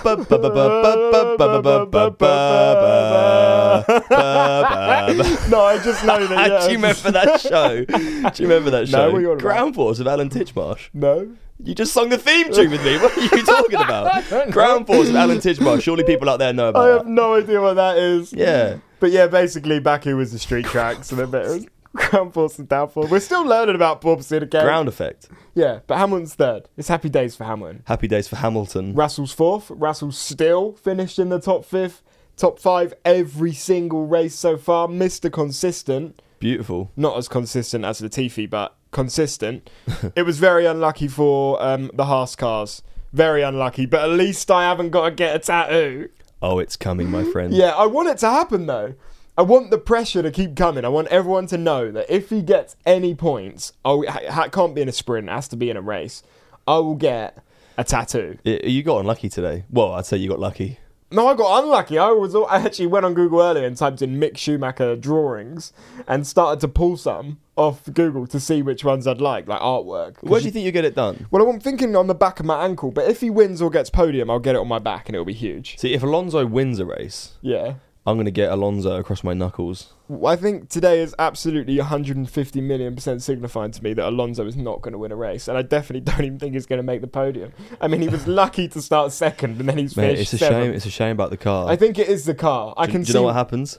I 5.64 5.80
just 5.82 6.04
know 6.04 6.26
that. 6.26 6.62
Do 6.66 6.70
you 6.70 6.76
remember 6.76 7.10
that 7.10 7.40
show? 7.40 7.84
Do 7.84 8.42
you 8.42 8.48
remember 8.48 8.70
that 8.70 8.88
show? 8.88 9.36
Ground 9.36 9.74
force 9.74 9.98
of 9.98 10.06
Alan 10.06 10.28
Titchmarsh. 10.28 10.90
No. 10.92 11.34
You 11.62 11.74
just 11.74 11.92
sung 11.92 12.08
the 12.08 12.18
theme 12.18 12.52
tune 12.52 12.70
with 12.70 12.84
me. 12.84 12.98
What 12.98 13.16
are 13.16 13.20
you 13.22 13.44
talking 13.44 13.80
about? 13.80 14.50
Ground 14.50 14.86
force 14.86 15.08
of 15.08 15.16
Alan 15.16 15.38
Titchmarsh. 15.38 15.82
Surely 15.82 16.04
people 16.04 16.28
out 16.28 16.38
there 16.38 16.52
know 16.52 16.68
about 16.68 16.88
I 16.88 16.92
have 16.94 17.06
no 17.06 17.34
idea 17.34 17.62
what 17.62 17.74
that 17.74 17.96
is. 17.96 18.32
Yeah. 18.32 18.76
But 19.00 19.10
yeah, 19.10 19.26
basically 19.26 19.80
Baku 19.80 20.16
was 20.16 20.32
the 20.32 20.38
street 20.38 20.66
tracks 20.66 21.10
and 21.12 21.20
a 21.20 21.26
bit. 21.26 21.68
Ground 21.94 22.34
force 22.34 22.58
and 22.58 22.68
down 22.68 22.88
force. 22.88 23.10
We're 23.10 23.20
still 23.20 23.44
learning 23.44 23.76
about 23.76 24.00
porpoising 24.00 24.42
again. 24.42 24.64
Ground 24.64 24.88
effect. 24.88 25.28
Yeah, 25.54 25.80
but 25.86 25.96
Hamilton's 25.98 26.34
third. 26.34 26.68
It's 26.76 26.88
happy 26.88 27.08
days 27.08 27.36
for 27.36 27.44
Hamilton. 27.44 27.84
Happy 27.86 28.08
days 28.08 28.26
for 28.26 28.36
Hamilton. 28.36 28.94
Russell's 28.94 29.32
fourth. 29.32 29.70
Russell 29.70 30.10
still 30.10 30.72
finished 30.72 31.18
in 31.20 31.28
the 31.28 31.38
top 31.38 31.64
fifth, 31.64 32.02
top 32.36 32.58
five 32.58 32.94
every 33.04 33.52
single 33.52 34.06
race 34.06 34.34
so 34.34 34.56
far. 34.56 34.88
Mr. 34.88 35.32
Consistent. 35.32 36.20
Beautiful. 36.40 36.90
Not 36.96 37.16
as 37.16 37.28
consistent 37.28 37.84
as 37.84 38.00
the 38.00 38.08
Latifi, 38.08 38.50
but 38.50 38.76
consistent. 38.90 39.70
it 40.16 40.22
was 40.22 40.38
very 40.38 40.66
unlucky 40.66 41.08
for 41.08 41.62
um, 41.62 41.90
the 41.94 42.06
Haas 42.06 42.34
cars. 42.34 42.82
Very 43.12 43.42
unlucky, 43.42 43.86
but 43.86 44.02
at 44.02 44.10
least 44.10 44.50
I 44.50 44.64
haven't 44.64 44.90
got 44.90 45.04
to 45.04 45.10
get 45.12 45.36
a 45.36 45.38
tattoo. 45.38 46.08
Oh, 46.42 46.58
it's 46.58 46.76
coming, 46.76 47.08
my 47.10 47.22
friend. 47.22 47.54
Yeah, 47.54 47.70
I 47.70 47.86
want 47.86 48.08
it 48.08 48.18
to 48.18 48.28
happen 48.28 48.66
though. 48.66 48.94
I 49.36 49.42
want 49.42 49.70
the 49.70 49.78
pressure 49.78 50.22
to 50.22 50.30
keep 50.30 50.54
coming. 50.54 50.84
I 50.84 50.88
want 50.88 51.08
everyone 51.08 51.46
to 51.48 51.58
know 51.58 51.90
that 51.90 52.06
if 52.08 52.30
he 52.30 52.40
gets 52.40 52.76
any 52.86 53.14
points, 53.16 53.72
oh, 53.84 54.02
it 54.02 54.52
can't 54.52 54.74
be 54.74 54.82
in 54.82 54.88
a 54.88 54.92
sprint. 54.92 55.28
It 55.28 55.32
has 55.32 55.48
to 55.48 55.56
be 55.56 55.70
in 55.70 55.76
a 55.76 55.82
race. 55.82 56.22
I 56.68 56.78
will 56.78 56.94
get 56.94 57.38
a 57.76 57.82
tattoo. 57.84 58.38
You 58.44 58.82
got 58.84 59.00
unlucky 59.00 59.28
today. 59.28 59.64
Well, 59.70 59.92
I'd 59.92 60.06
say 60.06 60.18
you 60.18 60.28
got 60.28 60.38
lucky. 60.38 60.78
No, 61.10 61.28
I 61.28 61.34
got 61.34 61.62
unlucky. 61.62 61.98
I 61.98 62.10
was 62.10 62.34
I 62.34 62.60
actually 62.64 62.86
went 62.86 63.04
on 63.04 63.14
Google 63.14 63.40
earlier 63.40 63.66
and 63.66 63.76
typed 63.76 64.02
in 64.02 64.18
Mick 64.18 64.36
Schumacher 64.36 64.96
drawings 64.96 65.72
and 66.08 66.26
started 66.26 66.60
to 66.60 66.68
pull 66.68 66.96
some 66.96 67.38
off 67.56 67.84
Google 67.92 68.26
to 68.28 68.40
see 68.40 68.62
which 68.62 68.84
ones 68.84 69.06
I'd 69.06 69.20
like, 69.20 69.46
like 69.46 69.60
artwork. 69.60 70.16
Where 70.22 70.40
do 70.40 70.46
you 70.46 70.52
think 70.52 70.64
you 70.64 70.72
get 70.72 70.84
it 70.84 70.94
done? 70.96 71.26
Well, 71.30 71.48
I'm 71.48 71.60
thinking 71.60 71.94
on 71.94 72.06
the 72.08 72.14
back 72.14 72.40
of 72.40 72.46
my 72.46 72.64
ankle, 72.64 72.90
but 72.90 73.08
if 73.08 73.20
he 73.20 73.30
wins 73.30 73.62
or 73.62 73.70
gets 73.70 73.90
podium, 73.90 74.28
I'll 74.30 74.40
get 74.40 74.54
it 74.56 74.58
on 74.58 74.66
my 74.68 74.80
back 74.80 75.08
and 75.08 75.14
it'll 75.14 75.24
be 75.24 75.32
huge. 75.34 75.78
See, 75.78 75.92
if 75.92 76.02
Alonso 76.02 76.46
wins 76.46 76.78
a 76.80 76.86
race, 76.86 77.32
Yeah. 77.42 77.74
I'm 78.06 78.16
going 78.16 78.26
to 78.26 78.30
get 78.30 78.52
Alonso 78.52 78.96
across 78.96 79.24
my 79.24 79.32
knuckles. 79.32 79.94
I 80.26 80.36
think 80.36 80.68
today 80.68 81.00
is 81.00 81.14
absolutely 81.18 81.78
150 81.78 82.60
million 82.60 82.94
percent 82.94 83.22
signifying 83.22 83.70
to 83.70 83.82
me 83.82 83.94
that 83.94 84.06
Alonso 84.06 84.46
is 84.46 84.56
not 84.56 84.82
going 84.82 84.92
to 84.92 84.98
win 84.98 85.10
a 85.10 85.16
race, 85.16 85.48
and 85.48 85.56
I 85.56 85.62
definitely 85.62 86.00
don't 86.12 86.24
even 86.24 86.38
think 86.38 86.52
he's 86.52 86.66
going 86.66 86.78
to 86.78 86.82
make 86.82 87.00
the 87.00 87.06
podium. 87.06 87.52
I 87.80 87.88
mean, 87.88 88.02
he 88.02 88.08
was 88.08 88.26
lucky 88.28 88.68
to 88.68 88.82
start 88.82 89.12
second, 89.12 89.58
and 89.58 89.68
then 89.68 89.78
he's 89.78 89.96
Mate, 89.96 90.12
finished 90.16 90.34
it's 90.34 90.42
a 90.42 90.46
seventh. 90.46 90.64
shame. 90.64 90.74
It's 90.74 90.86
a 90.86 90.90
shame 90.90 91.12
about 91.12 91.30
the 91.30 91.38
car. 91.38 91.68
I 91.68 91.76
think 91.76 91.98
it 91.98 92.08
is 92.08 92.26
the 92.26 92.34
car. 92.34 92.74
I 92.76 92.84
do, 92.86 92.92
can 92.92 93.02
do 93.02 93.08
you 93.08 93.14
know 93.14 93.22
what 93.22 93.34
happens? 93.34 93.78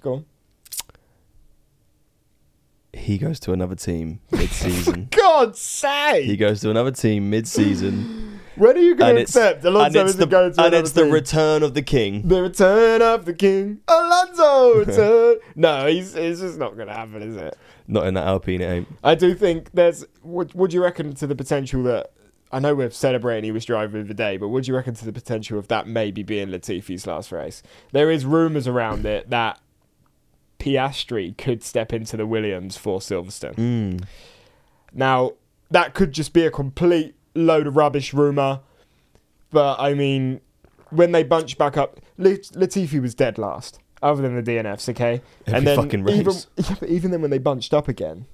Go 0.00 0.14
on. 0.14 0.24
He 2.94 3.18
goes 3.18 3.38
to 3.40 3.52
another 3.52 3.74
team 3.74 4.20
mid-season. 4.30 5.08
God's 5.10 5.60
sake! 5.60 6.24
he 6.24 6.38
goes 6.38 6.60
to 6.62 6.70
another 6.70 6.90
team 6.90 7.28
mid-season, 7.28 8.25
when 8.56 8.76
are 8.76 8.80
you 8.80 8.94
going 8.94 9.16
to 9.16 9.22
accept 9.22 9.64
Alonso 9.64 10.04
isn't 10.04 10.20
the 10.20 10.26
going 10.26 10.52
to 10.52 10.62
and 10.62 10.74
it's 10.74 10.92
the 10.92 11.04
team? 11.04 11.12
return 11.12 11.62
of 11.62 11.74
the 11.74 11.82
king. 11.82 12.26
The 12.26 12.42
return 12.42 13.02
of 13.02 13.24
the 13.24 13.34
king, 13.34 13.80
Alonso. 13.88 14.74
Return. 14.86 15.36
no, 15.54 15.86
he's 15.86 16.14
it's 16.14 16.40
just 16.40 16.58
not 16.58 16.76
going 16.76 16.88
to 16.88 16.94
happen, 16.94 17.22
is 17.22 17.36
it? 17.36 17.56
Not 17.88 18.06
in 18.06 18.14
that 18.14 18.26
Alpine, 18.26 18.60
it 18.60 18.70
ain't. 18.70 18.88
I 19.04 19.14
do 19.14 19.34
think 19.34 19.70
there's. 19.72 20.04
Would, 20.22 20.54
would 20.54 20.72
you 20.72 20.82
reckon 20.82 21.14
to 21.14 21.26
the 21.26 21.36
potential 21.36 21.82
that 21.84 22.10
I 22.52 22.58
know 22.60 22.74
we're 22.74 22.90
celebrating 22.90 23.44
he 23.44 23.52
was 23.52 23.64
driver 23.64 23.98
of 23.98 24.08
the 24.08 24.14
day, 24.14 24.36
but 24.36 24.48
would 24.48 24.68
you 24.68 24.74
reckon 24.74 24.94
to 24.94 25.04
the 25.04 25.12
potential 25.12 25.58
of 25.58 25.68
that 25.68 25.86
maybe 25.86 26.22
being 26.22 26.48
Latifi's 26.48 27.06
last 27.06 27.32
race? 27.32 27.62
There 27.92 28.10
is 28.10 28.24
rumours 28.24 28.68
around 28.68 29.04
it 29.04 29.30
that 29.30 29.60
Piastri 30.58 31.36
could 31.36 31.62
step 31.62 31.92
into 31.92 32.16
the 32.16 32.26
Williams 32.26 32.76
for 32.76 33.00
Silverstone. 33.00 33.54
Mm. 33.56 34.04
Now 34.92 35.32
that 35.70 35.94
could 35.94 36.12
just 36.12 36.32
be 36.32 36.46
a 36.46 36.50
complete 36.50 37.15
load 37.36 37.66
of 37.66 37.76
rubbish 37.76 38.12
rumor, 38.14 38.60
but 39.50 39.78
I 39.80 39.94
mean, 39.94 40.40
when 40.90 41.12
they 41.12 41.22
bunch 41.22 41.58
back 41.58 41.76
up, 41.76 42.00
Latifi 42.18 43.00
was 43.00 43.14
dead 43.14 43.38
last. 43.38 43.78
Other 44.02 44.22
than 44.22 44.42
the 44.42 44.50
DNFs, 44.50 44.88
okay, 44.90 45.22
Every 45.46 45.74
fucking 45.74 46.04
race. 46.04 46.16
even 46.16 46.34
yeah, 46.56 46.76
but 46.78 46.88
even 46.88 47.10
then 47.12 47.22
when 47.22 47.30
they 47.30 47.38
bunched 47.38 47.72
up 47.72 47.88
again, 47.88 48.26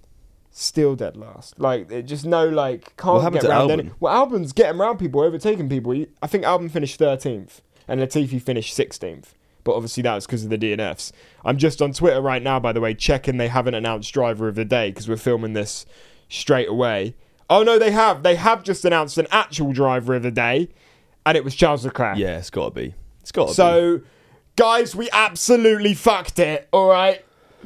still 0.51 0.97
dead 0.97 1.17
last. 1.17 1.59
Like 1.59 1.91
it 1.91 2.03
just 2.03 2.25
no 2.27 2.49
like 2.49 2.97
can't 2.97 3.15
What 3.15 3.21
happened 3.23 3.43
get 3.43 3.49
to 3.49 3.55
round 3.55 3.71
Albon? 3.71 3.79
any. 3.79 3.91
Well, 4.01 4.27
Albon's 4.27 4.53
getting 4.53 4.79
round 4.81 4.99
people, 4.99 5.21
overtaking 5.21 5.69
people. 5.69 6.05
I 6.21 6.27
think 6.27 6.45
Albon 6.45 6.71
finished 6.71 6.99
thirteenth 6.99 7.63
and 7.87 8.01
Latifi 8.01 8.43
finished 8.43 8.75
sixteenth. 8.75 9.35
But 9.65 9.77
obviously 9.77 10.03
that 10.03 10.15
was 10.17 10.27
because 10.27 10.43
of 10.43 10.51
the 10.51 10.59
DNFs. 10.59 11.13
I'm 11.45 11.57
just 11.57 11.81
on 11.81 11.93
Twitter 11.93 12.21
right 12.21 12.43
now, 12.43 12.59
by 12.59 12.73
the 12.73 12.81
way, 12.81 12.95
checking 12.95 13.37
they 13.37 13.47
haven't 13.47 13.75
announced 13.75 14.13
driver 14.13 14.49
of 14.49 14.57
the 14.57 14.65
day 14.65 14.91
because 14.91 15.09
we're 15.09 15.17
filming 15.17 15.53
this 15.53 15.87
straight 16.29 16.69
away. 16.69 17.15
Oh 17.53 17.63
no, 17.63 17.79
they 17.79 17.91
have. 17.91 18.23
They 18.23 18.35
have 18.37 18.63
just 18.63 18.85
announced 18.85 19.19
an 19.19 19.27
actual 19.31 19.73
driver 19.73 20.15
of 20.15 20.23
the 20.23 20.31
day, 20.31 20.69
and 21.27 21.37
it 21.37 21.45
was 21.45 21.55
Charles 21.55 21.85
Leclerc. 21.85 22.17
Yeah, 22.17 22.39
it's 22.39 22.51
got 22.51 22.75
to 22.75 22.81
be. 22.81 22.95
It's 23.21 23.31
got 23.33 23.45
to 23.47 23.51
be. 23.51 23.55
So, 23.55 24.01
guys, 24.57 24.97
we 24.97 25.09
absolutely 25.13 25.95
fucked 25.95 26.39
it. 26.39 26.69
All 26.73 26.89
right. 26.89 27.25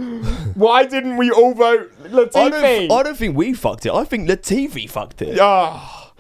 Why 0.55 0.85
didn't 0.85 1.17
we 1.17 1.31
all 1.31 1.55
vote 1.55 1.91
I 2.05 2.09
don't, 2.09 2.31
Latifi? 2.31 2.91
I 2.91 3.03
don't 3.03 3.17
think 3.17 3.37
we 3.37 3.55
fucked 3.55 3.87
it. 3.87 3.93
I 3.93 4.05
think 4.05 4.29
Latifi 4.29 4.91
fucked 4.91 5.23
it. 5.23 5.39
Ah, 5.41 6.13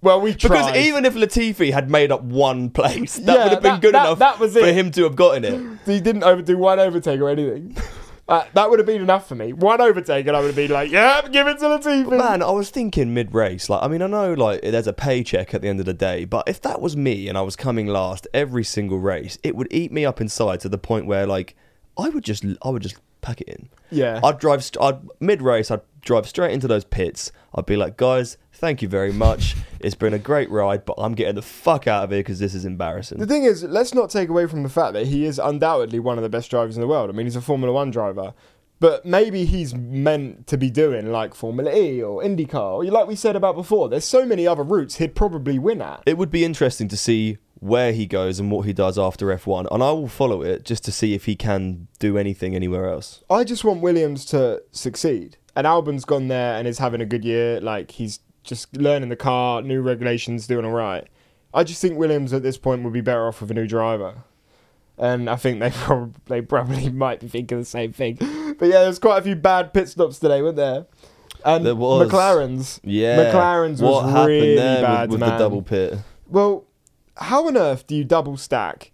well, 0.00 0.20
we 0.20 0.34
tried. 0.34 0.48
Because 0.50 0.76
even 0.76 1.04
if 1.04 1.14
Latifi 1.14 1.72
had 1.72 1.90
made 1.90 2.10
up 2.12 2.22
one 2.22 2.70
place, 2.70 3.16
that 3.16 3.26
Yeah, 3.36 3.42
would 3.44 3.52
have 3.52 3.62
been 3.62 3.72
that- 3.72 3.80
good 3.82 3.94
that- 3.94 4.06
enough 4.06 4.18
that 4.20 4.38
was 4.38 4.54
for 4.54 4.64
him 4.72 4.90
to 4.92 5.02
have 5.02 5.16
gotten 5.16 5.44
it. 5.44 5.78
he 5.84 6.00
didn't 6.00 6.22
overdo 6.24 6.56
one 6.56 6.78
overtake 6.78 7.20
or 7.20 7.28
anything. 7.28 7.76
Uh, 8.28 8.44
that 8.52 8.68
would 8.68 8.78
have 8.78 8.84
been 8.84 9.00
enough 9.00 9.26
for 9.26 9.34
me. 9.34 9.54
One 9.54 9.80
overtake, 9.80 10.26
and 10.26 10.36
I 10.36 10.40
would 10.40 10.48
have 10.48 10.56
been 10.56 10.70
like, 10.70 10.90
"Yeah, 10.90 11.22
give 11.28 11.46
it 11.46 11.54
to 11.54 11.60
the 11.60 11.78
Latifi." 11.78 12.18
Man, 12.18 12.42
I 12.42 12.50
was 12.50 12.68
thinking 12.68 13.14
mid 13.14 13.32
race. 13.32 13.70
Like, 13.70 13.82
I 13.82 13.88
mean, 13.88 14.02
I 14.02 14.06
know 14.06 14.34
like 14.34 14.60
there's 14.60 14.86
a 14.86 14.92
paycheck 14.92 15.54
at 15.54 15.62
the 15.62 15.68
end 15.68 15.80
of 15.80 15.86
the 15.86 15.94
day, 15.94 16.26
but 16.26 16.46
if 16.46 16.60
that 16.60 16.82
was 16.82 16.94
me 16.94 17.28
and 17.28 17.38
I 17.38 17.40
was 17.40 17.56
coming 17.56 17.86
last 17.86 18.28
every 18.34 18.64
single 18.64 18.98
race, 18.98 19.38
it 19.42 19.56
would 19.56 19.68
eat 19.70 19.92
me 19.92 20.04
up 20.04 20.20
inside 20.20 20.60
to 20.60 20.68
the 20.68 20.76
point 20.76 21.06
where 21.06 21.26
like 21.26 21.56
I 21.96 22.10
would 22.10 22.22
just 22.22 22.44
I 22.62 22.68
would 22.68 22.82
just 22.82 22.96
pack 23.28 23.40
it 23.42 23.48
in. 23.48 23.68
Yeah. 23.90 24.20
I'd 24.24 24.38
drive. 24.38 24.64
St- 24.64 24.82
I'd 24.82 25.00
mid 25.20 25.42
race. 25.42 25.70
I'd 25.70 25.82
drive 26.00 26.26
straight 26.28 26.52
into 26.52 26.66
those 26.66 26.84
pits. 26.84 27.30
I'd 27.54 27.66
be 27.66 27.76
like, 27.76 27.96
guys, 27.96 28.38
thank 28.52 28.82
you 28.82 28.88
very 28.88 29.12
much. 29.12 29.54
it's 29.80 29.94
been 29.94 30.14
a 30.14 30.18
great 30.18 30.50
ride, 30.50 30.84
but 30.84 30.94
I'm 30.98 31.14
getting 31.14 31.34
the 31.34 31.42
fuck 31.42 31.86
out 31.86 32.04
of 32.04 32.10
here 32.10 32.20
because 32.20 32.38
this 32.38 32.54
is 32.54 32.64
embarrassing. 32.64 33.18
The 33.18 33.26
thing 33.26 33.44
is, 33.44 33.62
let's 33.62 33.94
not 33.94 34.10
take 34.10 34.28
away 34.28 34.46
from 34.46 34.62
the 34.62 34.68
fact 34.68 34.94
that 34.94 35.06
he 35.06 35.26
is 35.26 35.38
undoubtedly 35.38 35.98
one 35.98 36.18
of 36.18 36.22
the 36.22 36.30
best 36.30 36.50
drivers 36.50 36.76
in 36.76 36.80
the 36.80 36.88
world. 36.88 37.10
I 37.10 37.12
mean, 37.12 37.26
he's 37.26 37.36
a 37.36 37.40
Formula 37.40 37.72
One 37.72 37.90
driver. 37.90 38.34
But 38.80 39.04
maybe 39.04 39.44
he's 39.44 39.74
meant 39.74 40.46
to 40.46 40.56
be 40.56 40.70
doing 40.70 41.10
like 41.10 41.34
Formula 41.34 41.74
E 41.74 42.00
or 42.00 42.22
IndyCar. 42.22 42.54
Or 42.54 42.84
like 42.84 43.08
we 43.08 43.16
said 43.16 43.34
about 43.34 43.56
before, 43.56 43.88
there's 43.88 44.04
so 44.04 44.24
many 44.24 44.46
other 44.46 44.62
routes 44.62 44.96
he'd 44.98 45.16
probably 45.16 45.58
win 45.58 45.82
at. 45.82 46.04
It 46.06 46.16
would 46.16 46.30
be 46.30 46.44
interesting 46.44 46.86
to 46.88 46.96
see 46.96 47.38
where 47.60 47.92
he 47.92 48.06
goes 48.06 48.38
and 48.38 48.50
what 48.50 48.66
he 48.66 48.72
does 48.72 48.98
after 48.98 49.26
F1, 49.26 49.66
and 49.70 49.82
I 49.82 49.90
will 49.92 50.08
follow 50.08 50.42
it 50.42 50.64
just 50.64 50.84
to 50.84 50.92
see 50.92 51.14
if 51.14 51.24
he 51.24 51.36
can 51.36 51.88
do 51.98 52.16
anything 52.16 52.54
anywhere 52.54 52.88
else. 52.88 53.24
I 53.28 53.44
just 53.44 53.64
want 53.64 53.80
Williams 53.80 54.24
to 54.26 54.62
succeed. 54.72 55.36
And 55.56 55.66
Albon's 55.66 56.04
gone 56.04 56.28
there 56.28 56.56
and 56.56 56.68
is 56.68 56.78
having 56.78 57.00
a 57.00 57.06
good 57.06 57.24
year. 57.24 57.60
Like 57.60 57.90
he's 57.90 58.20
just 58.44 58.76
learning 58.76 59.08
the 59.08 59.16
car, 59.16 59.60
new 59.60 59.82
regulations, 59.82 60.46
doing 60.46 60.64
all 60.64 60.72
right. 60.72 61.06
I 61.52 61.64
just 61.64 61.82
think 61.82 61.98
Williams 61.98 62.32
at 62.32 62.42
this 62.42 62.56
point 62.58 62.84
would 62.84 62.92
be 62.92 63.00
better 63.00 63.26
off 63.26 63.40
with 63.40 63.50
a 63.50 63.54
new 63.54 63.66
driver. 63.66 64.22
And 64.96 65.28
I 65.28 65.36
think 65.36 65.58
they 65.58 65.70
probably 65.74 66.14
they 66.26 66.40
probably 66.42 66.90
might 66.90 67.20
be 67.20 67.28
thinking 67.28 67.58
the 67.58 67.64
same 67.64 67.92
thing. 67.92 68.18
But 68.58 68.68
yeah, 68.68 68.82
there's 68.82 68.98
quite 69.00 69.18
a 69.18 69.22
few 69.22 69.34
bad 69.34 69.74
pit 69.74 69.88
stops 69.88 70.20
today, 70.20 70.42
weren't 70.42 70.56
there? 70.56 70.86
And 71.44 71.66
There 71.66 71.74
was. 71.74 72.08
McLaren's. 72.08 72.80
Yeah, 72.84 73.32
McLaren's 73.32 73.82
what 73.82 74.04
was 74.04 74.12
happened 74.12 74.28
really 74.28 74.56
there 74.56 74.82
bad, 74.82 75.10
with, 75.10 75.20
with 75.20 75.28
the 75.28 75.38
double 75.38 75.62
pit? 75.62 75.98
Well, 76.28 76.64
how 77.18 77.46
on 77.46 77.56
earth 77.56 77.86
do 77.86 77.94
you 77.94 78.04
double 78.04 78.36
stack 78.36 78.92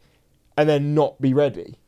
and 0.57 0.69
then 0.69 0.95
not 0.95 1.21
be 1.21 1.35
ready? 1.35 1.78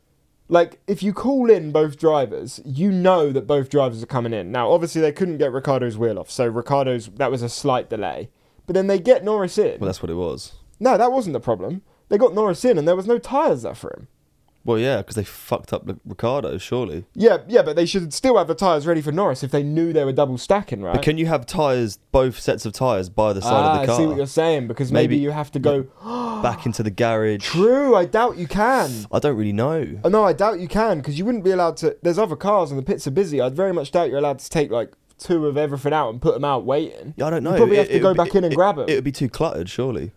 Like, 0.49 0.79
if 0.87 1.03
you 1.03 1.13
call 1.13 1.49
in 1.49 1.71
both 1.71 1.97
drivers, 1.97 2.61
you 2.63 2.91
know 2.91 3.31
that 3.33 3.47
both 3.47 3.69
drivers 3.69 4.01
are 4.01 4.07
coming 4.07 4.33
in. 4.33 4.51
Now, 4.51 4.71
obviously, 4.71 5.01
they 5.01 5.11
couldn't 5.11 5.39
get 5.39 5.51
Ricciardo's 5.51 5.97
wheel 5.97 6.17
off, 6.17 6.31
so 6.31 6.45
Ricciardo's 6.47 7.07
that 7.15 7.31
was 7.31 7.41
a 7.41 7.49
slight 7.49 7.89
delay. 7.89 8.29
But 8.65 8.73
then 8.73 8.87
they 8.87 8.99
get 8.99 9.23
Norris 9.25 9.57
in. 9.57 9.79
Well, 9.79 9.87
that's 9.87 10.01
what 10.01 10.09
it 10.09 10.15
was. 10.15 10.53
no, 10.79 10.97
that 10.97 11.11
wasn't 11.11 11.33
the 11.33 11.39
problem. 11.39 11.81
They 12.09 12.17
got 12.17 12.33
Norris 12.33 12.63
in, 12.63 12.77
and 12.77 12.87
there 12.87 12.95
was 12.95 13.07
no 13.07 13.17
tyres 13.17 13.63
there 13.63 13.75
for 13.75 13.91
him. 13.97 14.07
Well, 14.67 14.77
yeah, 14.77 14.97
because 14.97 15.15
they 15.15 15.23
fucked 15.23 15.71
up 15.71 15.89
Ricciardo, 16.05 16.57
surely. 16.57 17.05
Yeah, 17.15 17.37
yeah, 17.47 17.61
but 17.61 17.77
they 17.77 17.85
should 17.85 18.13
still 18.13 18.37
have 18.37 18.47
the 18.49 18.53
tyres 18.53 18.85
ready 18.85 19.01
for 19.01 19.13
Norris 19.13 19.41
if 19.41 19.49
they 19.49 19.63
knew 19.63 19.93
they 19.93 20.03
were 20.03 20.11
double 20.11 20.37
stacking, 20.37 20.81
right? 20.81 20.95
But 20.95 21.03
can 21.03 21.17
you 21.17 21.25
have 21.27 21.45
tyres, 21.45 21.99
both 22.11 22.37
sets 22.37 22.65
of 22.65 22.73
tyres, 22.73 23.07
by 23.07 23.31
the 23.31 23.41
side 23.41 23.53
ah, 23.53 23.79
of 23.81 23.87
the 23.87 23.93
I 23.93 23.97
see 23.97 24.05
what 24.05 24.17
you're 24.17 24.27
saying 24.27 24.67
because 24.67 24.91
maybe, 24.91 25.15
Maybe- 25.15 25.23
you 25.23 25.31
have 25.31 25.51
to 25.53 25.59
go. 25.59 25.83
back 26.43 26.65
into 26.65 26.83
the 26.83 26.91
garage? 26.91 27.45
True, 27.45 27.95
I 27.95 28.03
doubt 28.03 28.35
you 28.35 28.45
can. 28.45 29.05
I 29.09 29.19
don't 29.19 29.37
really 29.37 29.53
know. 29.53 30.01
Oh, 30.03 30.09
no, 30.09 30.25
I 30.25 30.33
doubt 30.33 30.59
you 30.59 30.67
can 30.67 30.97
because 30.97 31.17
you 31.17 31.23
wouldn't 31.23 31.45
be 31.45 31.51
allowed 31.51 31.77
to. 31.77 31.95
There's 32.03 32.19
other 32.19 32.35
cars 32.35 32.69
and 32.69 32.77
the 32.77 32.83
pits 32.83 33.07
are 33.07 33.11
busy. 33.11 33.39
I'd 33.39 33.55
very 33.55 33.71
much 33.71 33.91
doubt 33.91 34.09
you're 34.09 34.19
allowed 34.19 34.39
to 34.39 34.49
take 34.49 34.69
like 34.69 34.91
two 35.17 35.47
of 35.47 35.55
everything 35.55 35.93
out 35.93 36.09
and 36.09 36.21
put 36.21 36.33
them 36.33 36.43
out 36.43 36.65
waiting. 36.65 37.13
Yeah, 37.15 37.27
I 37.27 37.29
don't 37.29 37.43
know. 37.43 37.51
You 37.51 37.57
probably 37.57 37.77
It- 37.77 37.79
have 37.79 37.89
to 37.89 37.99
go 37.99 38.07
would 38.09 38.17
back 38.17 38.33
be- 38.33 38.37
in 38.39 38.43
and 38.43 38.53
grab 38.53 38.77
it- 38.79 38.89
It 38.89 38.95
would 38.95 39.03
be 39.05 39.13
too 39.13 39.29
cluttered, 39.29 39.69
surely. 39.69 40.11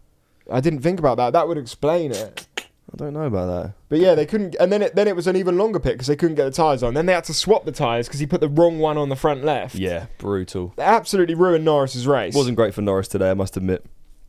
I 0.53 0.59
didn't 0.61 0.81
think 0.81 0.99
about 0.99 1.17
that. 1.19 1.33
That 1.33 1.47
would 1.47 1.59
explain 1.59 2.11
it. 2.11 2.49
I 2.93 2.97
don't 2.97 3.13
know 3.13 3.25
about 3.25 3.47
that. 3.47 3.75
But 3.89 4.01
yeah, 4.01 4.15
they 4.15 4.27
couldn't. 4.27 4.57
And 4.59 4.73
then 4.73 4.83
it 4.83 4.95
then 4.97 5.07
it 5.07 5.15
was 5.15 5.27
an 5.27 5.37
even 5.37 5.57
longer 5.57 5.79
pit 5.79 5.95
because 5.95 6.09
they 6.09 6.17
couldn't 6.17 6.37
get 6.37 6.45
the 6.45 6.51
tires 6.51 6.83
on. 6.83 6.95
Then 6.95 7.07
they 7.07 7.13
had 7.13 7.25
to 7.25 7.35
swap 7.35 7.65
the 7.65 7.73
tires 7.73 8.09
because 8.09 8.21
he 8.21 8.27
put 8.27 8.41
the 8.41 8.49
wrong 8.49 8.79
one 8.79 8.99
on 8.99 9.09
the 9.09 9.17
front 9.17 9.45
left. 9.45 9.77
Yeah, 9.77 10.07
brutal. 10.19 10.73
They 10.77 10.83
absolutely 10.83 11.35
ruined 11.35 11.65
Norris's 11.65 12.07
race. 12.07 12.35
Wasn't 12.35 12.57
great 12.57 12.75
for 12.75 12.83
Norris 12.83 13.09
today, 13.09 13.31
I 13.31 13.35
must 13.35 13.57
admit. 13.57 13.85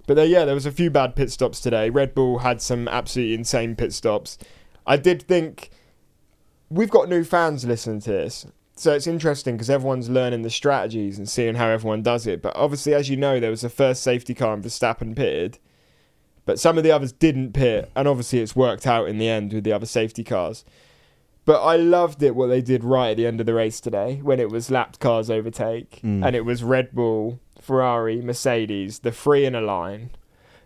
But 0.07 0.15
there, 0.15 0.25
yeah, 0.25 0.45
there 0.45 0.55
was 0.55 0.65
a 0.65 0.71
few 0.71 0.89
bad 0.89 1.15
pit 1.15 1.31
stops 1.31 1.59
today. 1.59 1.89
Red 1.89 2.13
Bull 2.13 2.39
had 2.39 2.61
some 2.61 2.87
absolutely 2.87 3.33
insane 3.35 3.75
pit 3.75 3.93
stops. 3.93 4.37
I 4.85 4.97
did 4.97 5.23
think 5.23 5.69
we've 6.69 6.89
got 6.89 7.09
new 7.09 7.23
fans 7.23 7.65
listening 7.65 8.01
to 8.01 8.11
this, 8.11 8.45
so 8.75 8.93
it's 8.93 9.07
interesting 9.07 9.55
because 9.55 9.69
everyone's 9.69 10.09
learning 10.09 10.41
the 10.41 10.49
strategies 10.49 11.17
and 11.17 11.29
seeing 11.29 11.55
how 11.55 11.67
everyone 11.67 12.01
does 12.01 12.25
it. 12.27 12.41
But 12.41 12.55
obviously, 12.55 12.93
as 12.93 13.09
you 13.09 13.17
know, 13.17 13.39
there 13.39 13.51
was 13.51 13.61
the 13.61 13.69
first 13.69 14.01
safety 14.01 14.33
car 14.33 14.53
and 14.53 14.63
Verstappen 14.63 15.15
pitted, 15.15 15.59
but 16.45 16.59
some 16.59 16.77
of 16.77 16.83
the 16.83 16.91
others 16.91 17.11
didn't 17.11 17.53
pit, 17.53 17.91
and 17.95 18.07
obviously 18.07 18.39
it's 18.39 18.55
worked 18.55 18.87
out 18.87 19.07
in 19.07 19.17
the 19.17 19.27
end 19.29 19.53
with 19.53 19.63
the 19.63 19.73
other 19.73 19.85
safety 19.85 20.23
cars. 20.23 20.65
But 21.45 21.63
I 21.63 21.75
loved 21.75 22.21
it 22.21 22.35
what 22.35 22.47
they 22.47 22.61
did 22.61 22.83
right 22.83 23.09
at 23.11 23.17
the 23.17 23.25
end 23.25 23.39
of 23.39 23.45
the 23.47 23.53
race 23.53 23.79
today 23.79 24.19
when 24.21 24.39
it 24.39 24.49
was 24.49 24.69
lapped 24.69 24.99
cars 24.99 25.29
overtake 25.29 25.99
Mm. 26.03 26.23
and 26.25 26.35
it 26.35 26.45
was 26.45 26.63
Red 26.63 26.93
Bull, 26.93 27.39
Ferrari, 27.59 28.21
Mercedes, 28.21 28.99
the 28.99 29.11
three 29.11 29.45
in 29.45 29.55
a 29.55 29.61
line. 29.61 30.11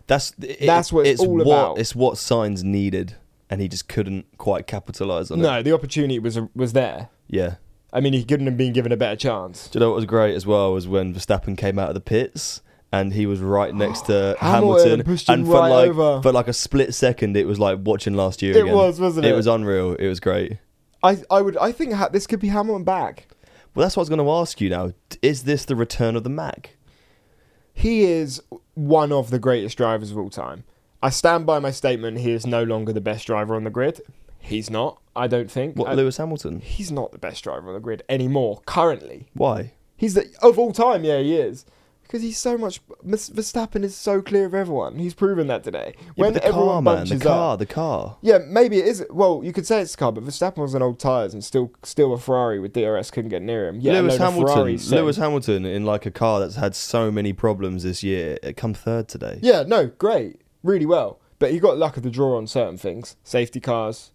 That's 0.06 0.32
it, 0.40 0.66
That's 0.66 0.92
what 0.92 1.06
it's 1.06 1.20
all 1.20 1.34
what, 1.36 1.46
about. 1.46 1.78
It's 1.78 1.94
what 1.96 2.14
Sainz 2.14 2.62
needed, 2.62 3.14
and 3.50 3.60
he 3.60 3.68
just 3.68 3.88
couldn't 3.88 4.26
quite 4.38 4.66
capitalise 4.66 5.30
on 5.30 5.40
it. 5.40 5.42
No, 5.42 5.62
the 5.62 5.72
opportunity 5.72 6.18
was 6.18 6.38
was 6.54 6.72
there. 6.74 7.08
Yeah. 7.26 7.54
I 7.92 8.00
mean, 8.00 8.12
he 8.12 8.24
couldn't 8.24 8.46
have 8.46 8.56
been 8.58 8.72
given 8.74 8.92
a 8.92 8.96
better 8.96 9.16
chance. 9.16 9.68
Do 9.68 9.78
you 9.78 9.80
know 9.80 9.90
what 9.90 9.96
was 9.96 10.04
great 10.04 10.34
as 10.34 10.46
well 10.46 10.72
was 10.74 10.86
when 10.86 11.14
Verstappen 11.14 11.56
came 11.56 11.78
out 11.78 11.88
of 11.88 11.94
the 11.94 12.00
pits 12.00 12.60
and 12.92 13.12
he 13.12 13.26
was 13.26 13.40
right 13.40 13.74
next 13.74 14.02
to 14.06 14.36
Hamilton 14.40 15.00
Hamilton, 15.00 15.34
and 15.34 15.46
for 15.46 15.52
right 15.54 15.68
like 15.70 15.88
over. 15.90 16.22
for 16.22 16.32
like 16.32 16.48
a 16.48 16.52
split 16.52 16.94
second, 16.94 17.36
it 17.36 17.46
was 17.46 17.58
like 17.58 17.78
watching 17.82 18.14
last 18.14 18.42
year 18.42 18.56
It 18.56 18.62
again. 18.62 18.74
was, 18.74 19.00
wasn't 19.00 19.26
it? 19.26 19.30
It 19.32 19.34
was 19.34 19.46
unreal. 19.46 19.94
It 19.94 20.08
was 20.08 20.20
great. 20.20 20.58
I 21.02 21.18
I 21.30 21.40
would 21.42 21.56
I 21.58 21.72
think 21.72 21.92
ha- 21.94 22.08
this 22.08 22.26
could 22.26 22.40
be 22.40 22.48
Hamilton 22.48 22.84
back. 22.84 23.28
Well, 23.74 23.84
that's 23.84 23.96
what 23.96 24.00
I 24.00 24.04
was 24.04 24.08
going 24.08 24.24
to 24.24 24.30
ask 24.30 24.60
you 24.60 24.70
now. 24.70 24.92
Is 25.20 25.44
this 25.44 25.64
the 25.66 25.76
return 25.76 26.16
of 26.16 26.24
the 26.24 26.30
Mac? 26.30 26.76
He 27.74 28.04
is 28.04 28.40
one 28.74 29.12
of 29.12 29.30
the 29.30 29.38
greatest 29.38 29.76
drivers 29.76 30.10
of 30.10 30.16
all 30.16 30.30
time. 30.30 30.64
I 31.02 31.10
stand 31.10 31.44
by 31.44 31.58
my 31.58 31.70
statement. 31.70 32.18
He 32.20 32.30
is 32.32 32.46
no 32.46 32.62
longer 32.62 32.92
the 32.94 33.02
best 33.02 33.26
driver 33.26 33.54
on 33.54 33.64
the 33.64 33.70
grid. 33.70 34.00
He's 34.38 34.70
not. 34.70 34.98
I 35.14 35.26
don't 35.26 35.50
think. 35.50 35.76
What, 35.76 35.88
I- 35.90 35.94
Lewis 35.94 36.16
Hamilton? 36.16 36.60
he's 36.60 36.90
not 36.90 37.12
the 37.12 37.18
best 37.18 37.44
driver 37.44 37.68
on 37.68 37.74
the 37.74 37.80
grid 37.80 38.02
anymore. 38.08 38.62
Currently, 38.66 39.28
Why? 39.34 39.72
he's 39.96 40.14
the 40.14 40.26
of 40.42 40.58
all 40.58 40.72
time. 40.72 41.04
Yeah, 41.04 41.18
he 41.18 41.36
is. 41.36 41.66
Because 42.06 42.22
he's 42.22 42.38
so 42.38 42.56
much. 42.56 42.80
Verstappen 43.04 43.82
is 43.82 43.96
so 43.96 44.22
clear 44.22 44.46
of 44.46 44.54
everyone. 44.54 44.98
He's 44.98 45.14
proven 45.14 45.48
that 45.48 45.64
today. 45.64 45.94
Yeah, 45.98 46.12
when 46.16 46.32
the 46.34 46.44
everyone 46.44 46.84
car, 46.84 46.96
man. 46.96 47.06
The 47.08 47.18
car. 47.18 47.54
up, 47.54 47.58
The 47.58 47.66
car. 47.66 48.16
Yeah, 48.22 48.38
maybe 48.46 48.78
it 48.78 48.86
is. 48.86 49.04
Well, 49.10 49.42
you 49.42 49.52
could 49.52 49.66
say 49.66 49.80
it's 49.80 49.94
a 49.94 49.96
car, 49.96 50.12
but 50.12 50.24
Verstappen 50.24 50.58
was 50.58 50.74
on 50.74 50.82
old 50.82 51.00
tyres 51.00 51.34
and 51.34 51.42
still 51.42 51.72
still 51.82 52.12
a 52.12 52.18
Ferrari 52.18 52.60
with 52.60 52.72
DRS 52.72 53.10
couldn't 53.10 53.30
get 53.30 53.42
near 53.42 53.68
him. 53.68 53.80
Yeah, 53.80 53.94
Lewis 54.00 54.16
a 54.16 54.18
load 54.22 54.28
of 54.28 54.34
Hamilton. 54.54 54.96
Lewis 54.96 55.16
Hamilton 55.16 55.64
in 55.64 55.84
like 55.84 56.06
a 56.06 56.10
car 56.10 56.40
that's 56.40 56.56
had 56.56 56.74
so 56.74 57.10
many 57.10 57.32
problems 57.32 57.82
this 57.82 58.02
year. 58.02 58.38
It 58.42 58.56
come 58.56 58.74
third 58.74 59.08
today. 59.08 59.40
Yeah, 59.42 59.64
no, 59.66 59.86
great, 59.86 60.42
really 60.62 60.86
well. 60.86 61.20
But 61.38 61.50
he 61.50 61.58
got 61.58 61.76
luck 61.76 61.96
of 61.96 62.02
the 62.02 62.10
draw 62.10 62.36
on 62.36 62.46
certain 62.46 62.78
things. 62.78 63.16
Safety 63.22 63.60
cars, 63.60 64.12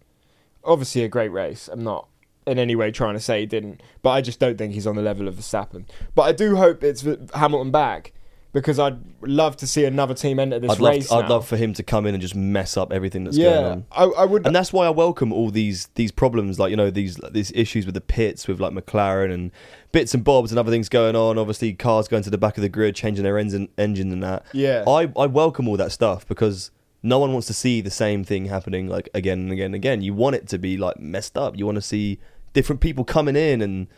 obviously 0.64 1.04
a 1.04 1.08
great 1.08 1.30
race. 1.30 1.68
I'm 1.70 1.84
not 1.84 2.08
in 2.46 2.58
any 2.58 2.74
way 2.74 2.90
trying 2.90 3.14
to 3.14 3.20
say 3.20 3.40
he 3.40 3.46
didn't, 3.46 3.82
but 4.02 4.10
I 4.10 4.20
just 4.20 4.38
don't 4.40 4.58
think 4.58 4.74
he's 4.74 4.86
on 4.86 4.96
the 4.96 5.02
level 5.02 5.28
of 5.28 5.36
Verstappen. 5.36 5.84
But 6.14 6.22
I 6.22 6.32
do 6.32 6.56
hope 6.56 6.82
it's 6.82 7.06
Hamilton 7.34 7.70
back 7.70 8.12
because 8.52 8.78
I'd 8.78 8.98
love 9.22 9.56
to 9.58 9.66
see 9.66 9.84
another 9.84 10.14
team 10.14 10.38
enter 10.38 10.58
this 10.58 10.72
I'd 10.72 10.80
love. 10.80 10.94
race. 10.94 11.10
I'd 11.10 11.28
love 11.28 11.46
for 11.46 11.56
him 11.56 11.72
to 11.74 11.82
come 11.82 12.06
in 12.06 12.14
and 12.14 12.20
just 12.20 12.34
mess 12.34 12.76
up 12.76 12.92
everything 12.92 13.24
that's 13.24 13.38
going 13.38 13.64
on. 13.64 13.86
I, 13.90 14.04
I 14.04 14.24
would. 14.24 14.46
and 14.46 14.54
that's 14.54 14.72
why 14.72 14.86
I 14.86 14.90
welcome 14.90 15.32
all 15.32 15.50
these 15.50 15.88
these 15.94 16.12
problems, 16.12 16.58
like 16.58 16.70
you 16.70 16.76
know 16.76 16.90
these 16.90 17.16
these 17.30 17.50
issues 17.52 17.86
with 17.86 17.94
the 17.94 18.00
pits, 18.00 18.46
with 18.46 18.60
like 18.60 18.72
McLaren 18.72 19.32
and 19.32 19.50
bits 19.90 20.14
and 20.14 20.22
bobs 20.22 20.52
and 20.52 20.58
other 20.58 20.70
things 20.70 20.88
going 20.88 21.16
on. 21.16 21.38
Obviously, 21.38 21.72
cars 21.72 22.08
going 22.08 22.22
to 22.24 22.30
the 22.30 22.38
back 22.38 22.58
of 22.58 22.62
the 22.62 22.68
grid, 22.68 22.94
changing 22.94 23.24
their 23.24 23.38
engine 23.38 23.68
engine 23.78 24.12
and 24.12 24.22
that. 24.22 24.44
yeah, 24.52 24.84
I 24.86 25.10
I 25.16 25.26
welcome 25.26 25.66
all 25.66 25.76
that 25.78 25.92
stuff 25.92 26.26
because 26.28 26.70
no 27.02 27.18
one 27.18 27.32
wants 27.32 27.46
to 27.48 27.54
see 27.54 27.80
the 27.80 27.90
same 27.90 28.22
thing 28.22 28.46
happening 28.46 28.86
like 28.86 29.08
again 29.14 29.40
and 29.40 29.52
again 29.52 29.66
and 29.66 29.74
again. 29.74 30.02
You 30.02 30.14
want 30.14 30.36
it 30.36 30.46
to 30.48 30.58
be 30.58 30.76
like 30.76 30.98
messed 30.98 31.36
up. 31.38 31.56
You 31.56 31.66
want 31.66 31.76
to 31.76 31.82
see 31.82 32.20
different 32.52 32.80
people 32.80 33.04
coming 33.04 33.36
in 33.36 33.60
and 33.62 33.88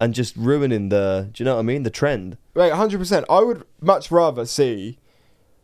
and 0.00 0.14
just 0.14 0.36
ruining 0.36 0.88
the. 0.90 1.30
Do 1.32 1.42
you 1.42 1.44
know 1.46 1.54
what 1.54 1.60
I 1.60 1.64
mean? 1.64 1.82
The 1.82 1.90
trend. 1.90 2.36
Right, 2.54 2.72
hundred 2.72 2.98
percent. 2.98 3.26
I 3.30 3.40
would 3.40 3.64
much 3.80 4.10
rather 4.10 4.44
see 4.46 4.98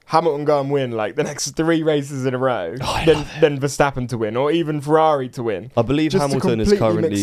Hamilton 0.06 0.44
go 0.44 0.60
and 0.60 0.70
win 0.70 0.92
like 0.92 1.16
the 1.16 1.24
next 1.24 1.50
three 1.50 1.82
races 1.82 2.26
in 2.26 2.34
a 2.34 2.38
row 2.38 2.74
Oh, 2.80 3.02
than 3.06 3.26
than 3.40 3.60
Verstappen 3.60 4.08
to 4.08 4.18
win, 4.18 4.36
or 4.36 4.50
even 4.50 4.80
Ferrari 4.80 5.28
to 5.30 5.42
win. 5.42 5.70
I 5.76 5.82
believe 5.82 6.12
Just 6.12 6.22
Hamilton 6.22 6.60
is 6.60 6.72
currently 6.72 7.22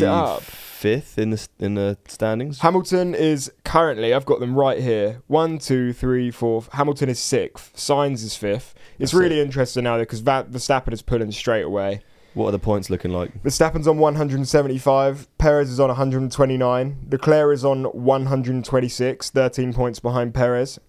fifth 0.80 1.18
in 1.18 1.32
the 1.32 1.48
in 1.60 1.76
the 1.76 1.98
standings. 2.08 2.60
Hamilton 2.60 3.14
is 3.14 3.52
currently, 3.66 4.14
I've 4.14 4.26
got 4.26 4.40
them 4.40 4.56
right 4.56 4.80
here. 4.80 5.22
One, 5.28 5.60
two, 5.60 5.92
three, 5.92 6.32
four. 6.32 6.64
Hamilton 6.72 7.10
is 7.10 7.20
sixth. 7.20 7.76
Sainz 7.76 8.24
is 8.24 8.36
fifth. 8.36 8.74
It's 8.98 9.12
That's 9.12 9.14
really 9.14 9.42
interesting 9.42 9.84
now 9.84 9.98
because 9.98 10.22
Verstappen 10.22 10.94
is 10.94 11.02
pulling 11.02 11.32
straight 11.32 11.64
away. 11.66 12.02
What 12.40 12.48
are 12.48 12.52
the 12.52 12.60
points 12.60 12.90
looking 12.90 13.12
like? 13.12 13.44
Verstappen's 13.44 13.86
on 13.86 13.98
175. 13.98 15.28
Perez 15.38 15.70
is 15.70 15.78
on 15.78 15.90
129. 15.90 17.08
Leclerc 17.12 17.54
is 17.54 17.66
on 17.66 17.84
126, 17.84 19.30
13 19.30 19.74
points 19.74 20.00
behind 20.00 20.34
Perez. 20.34 20.80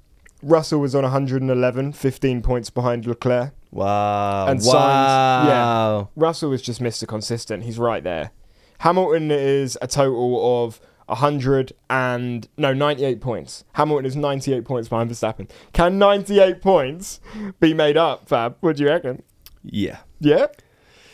Russell 0.45 0.79
was 0.79 0.95
on 0.95 1.03
111, 1.03 1.93
15 1.93 2.43
points 2.43 2.71
behind 2.71 3.05
Leclerc. 3.05 3.53
Wow! 3.73 4.47
And 4.47 4.61
wow! 4.63 5.43
Sainz- 5.43 5.49
yeah. 5.49 6.07
Russell 6.15 6.53
is 6.53 6.63
just 6.63 6.81
Mr. 6.81 7.09
Consistent. 7.09 7.65
He's 7.65 7.81
right 7.81 8.05
there. 8.05 8.31
Hamilton 8.79 9.33
is 9.33 9.77
a 9.83 9.89
total 9.89 10.65
of 10.65 10.81
100 11.07 11.73
and 11.91 12.47
no 12.57 12.73
98 12.73 13.21
points. 13.21 13.65
Hamilton 13.73 14.07
is 14.07 14.15
98 14.15 14.65
points 14.65 14.89
behind 14.89 15.11
Verstappen. 15.11 15.51
Can 15.73 15.99
98 15.99 16.63
points 16.63 17.19
be 17.59 17.75
made 17.75 17.97
up, 17.97 18.29
Fab? 18.29 18.55
What 18.61 18.77
do 18.77 18.85
you 18.85 18.89
reckon? 18.89 19.25
Yeah. 19.65 19.99
Yeah. 20.21 20.47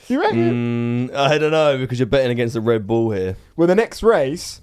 You 0.09 0.21
reckon? 0.21 1.09
Mm, 1.09 1.15
I 1.15 1.39
don't 1.39 1.51
know 1.51 1.79
because 1.79 1.99
you're 1.99 2.07
betting 2.07 2.31
against 2.31 2.55
the 2.55 2.61
Red 2.61 2.87
Bull 2.87 3.11
here. 3.11 3.37
Well, 3.57 3.67
the 3.67 3.75
next 3.75 4.03
race 4.03 4.61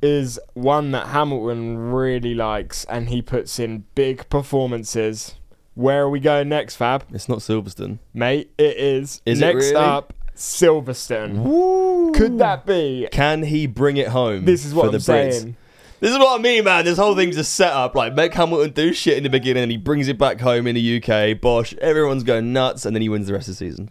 is 0.00 0.38
one 0.54 0.92
that 0.92 1.08
Hamilton 1.08 1.76
really 1.92 2.34
likes, 2.34 2.84
and 2.84 3.08
he 3.08 3.20
puts 3.20 3.58
in 3.58 3.84
big 3.94 4.28
performances. 4.28 5.34
Where 5.74 6.02
are 6.02 6.10
we 6.10 6.20
going 6.20 6.48
next, 6.48 6.76
Fab? 6.76 7.04
It's 7.12 7.28
not 7.28 7.38
Silverstone. 7.38 7.98
Mate, 8.14 8.50
it 8.58 8.76
is. 8.76 9.20
Is 9.26 9.40
it 9.40 9.44
next 9.44 9.66
really? 9.66 9.76
up, 9.76 10.12
Silverstone. 10.36 11.42
Woo! 11.42 12.12
Could 12.12 12.38
that 12.38 12.66
be? 12.66 13.08
Can 13.10 13.42
he 13.44 13.66
bring 13.66 13.96
it 13.96 14.08
home? 14.08 14.44
This 14.44 14.64
is 14.64 14.74
what 14.74 14.82
for 14.82 14.86
I'm 14.88 14.92
the 14.92 14.98
Brits? 14.98 15.04
saying. 15.32 15.56
This 16.00 16.12
is 16.12 16.18
what 16.18 16.38
I 16.38 16.42
mean, 16.42 16.62
man. 16.62 16.84
This 16.84 16.96
whole 16.96 17.16
thing's 17.16 17.36
a 17.36 17.42
setup. 17.44 17.96
Like, 17.96 18.14
make 18.14 18.32
Hamilton 18.32 18.70
do 18.70 18.92
shit 18.92 19.16
in 19.16 19.24
the 19.24 19.30
beginning, 19.30 19.64
and 19.64 19.72
he 19.72 19.78
brings 19.78 20.06
it 20.06 20.16
back 20.16 20.40
home 20.40 20.68
in 20.68 20.76
the 20.76 21.02
UK. 21.02 21.40
Bosh, 21.40 21.74
everyone's 21.74 22.22
going 22.22 22.52
nuts, 22.52 22.86
and 22.86 22.94
then 22.94 23.02
he 23.02 23.08
wins 23.08 23.26
the 23.26 23.32
rest 23.32 23.48
of 23.48 23.54
the 23.54 23.58
season. 23.58 23.90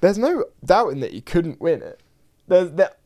There's 0.00 0.18
no 0.18 0.44
doubting 0.64 1.00
that 1.00 1.12
he 1.12 1.20
couldn't 1.20 1.60
win 1.60 1.82
it. 1.82 2.00
There's 2.48 2.70
that. 2.72 2.98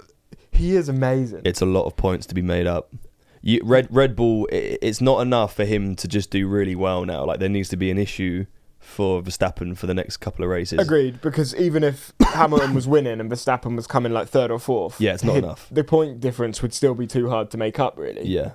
He 0.52 0.76
is 0.76 0.88
amazing. 0.88 1.42
It's 1.44 1.60
a 1.62 1.66
lot 1.66 1.84
of 1.86 1.96
points 1.96 2.26
to 2.26 2.34
be 2.34 2.42
made 2.42 2.66
up. 2.66 2.92
You, 3.42 3.60
Red 3.64 3.88
Red 3.90 4.14
Bull, 4.16 4.46
i 4.52 4.76
it's 4.82 5.00
not 5.00 5.20
enough 5.20 5.54
for 5.54 5.64
him 5.64 5.96
to 5.96 6.06
just 6.08 6.30
do 6.30 6.46
really 6.46 6.74
well 6.74 7.04
now. 7.06 7.24
Like, 7.24 7.40
there 7.40 7.48
needs 7.48 7.68
to 7.70 7.76
be 7.76 7.90
an 7.90 7.96
issue 7.98 8.44
for 8.78 9.22
Verstappen 9.22 9.76
for 9.76 9.86
the 9.86 9.94
next 9.94 10.18
couple 10.18 10.44
of 10.44 10.50
races. 10.50 10.78
Agreed, 10.78 11.20
because 11.22 11.54
even 11.54 11.82
if 11.84 12.12
Hamilton 12.20 12.74
was 12.74 12.86
winning 12.88 13.20
and 13.20 13.30
Verstappen 13.30 13.76
was 13.76 13.86
coming 13.86 14.12
like 14.12 14.28
third 14.28 14.50
or 14.50 14.58
fourth, 14.58 15.00
Yeah, 15.00 15.14
it's 15.14 15.24
not 15.24 15.36
it- 15.36 15.44
enough. 15.44 15.68
The 15.70 15.84
point 15.84 16.20
difference 16.20 16.60
would 16.60 16.74
still 16.74 16.94
be 16.94 17.06
too 17.06 17.30
hard 17.30 17.50
to 17.52 17.56
make 17.56 17.78
up, 17.78 17.96
really. 17.98 18.26
Yeah. 18.26 18.52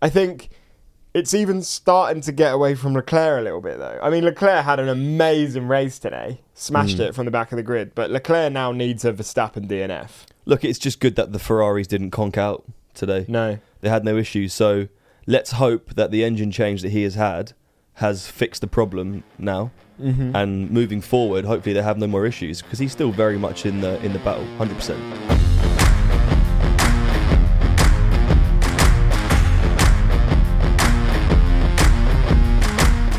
I 0.00 0.08
think 0.08 0.48
it's 1.14 1.34
even 1.34 1.62
starting 1.62 2.20
to 2.22 2.32
get 2.32 2.54
away 2.54 2.74
from 2.74 2.94
Leclerc 2.94 3.40
a 3.40 3.42
little 3.42 3.60
bit, 3.60 3.78
though. 3.78 3.98
I 4.02 4.10
mean, 4.10 4.24
Leclerc 4.24 4.64
had 4.64 4.78
an 4.80 4.88
amazing 4.88 5.66
race 5.68 5.98
today, 5.98 6.40
smashed 6.54 6.98
Mm. 6.98 7.08
it 7.08 7.14
from 7.14 7.24
the 7.24 7.30
back 7.30 7.50
of 7.52 7.56
the 7.56 7.62
grid, 7.62 7.94
but 7.94 8.10
Leclerc 8.10 8.52
now 8.52 8.72
needs 8.72 9.04
a 9.04 9.12
Verstappen 9.12 9.66
DNF. 9.66 10.26
Look, 10.44 10.64
it's 10.64 10.78
just 10.78 11.00
good 11.00 11.16
that 11.16 11.32
the 11.32 11.38
Ferraris 11.38 11.86
didn't 11.86 12.10
conk 12.10 12.38
out 12.38 12.64
today. 12.94 13.24
No. 13.28 13.58
They 13.80 13.88
had 13.88 14.04
no 14.04 14.16
issues. 14.16 14.52
So 14.52 14.88
let's 15.26 15.52
hope 15.52 15.94
that 15.94 16.10
the 16.10 16.24
engine 16.24 16.50
change 16.50 16.82
that 16.82 16.90
he 16.90 17.02
has 17.02 17.14
had 17.14 17.52
has 17.94 18.26
fixed 18.28 18.60
the 18.60 18.66
problem 18.66 19.22
now. 19.38 19.70
Mm-hmm. 20.00 20.34
And 20.34 20.70
moving 20.70 21.02
forward, 21.02 21.44
hopefully 21.44 21.74
they 21.74 21.82
have 21.82 21.98
no 21.98 22.06
more 22.06 22.24
issues 22.24 22.62
because 22.62 22.78
he's 22.78 22.92
still 22.92 23.10
very 23.12 23.36
much 23.38 23.66
in 23.66 23.82
the 23.82 24.02
in 24.02 24.14
the 24.14 24.18
battle, 24.20 24.46
hundred 24.56 24.76
percent. 24.76 25.49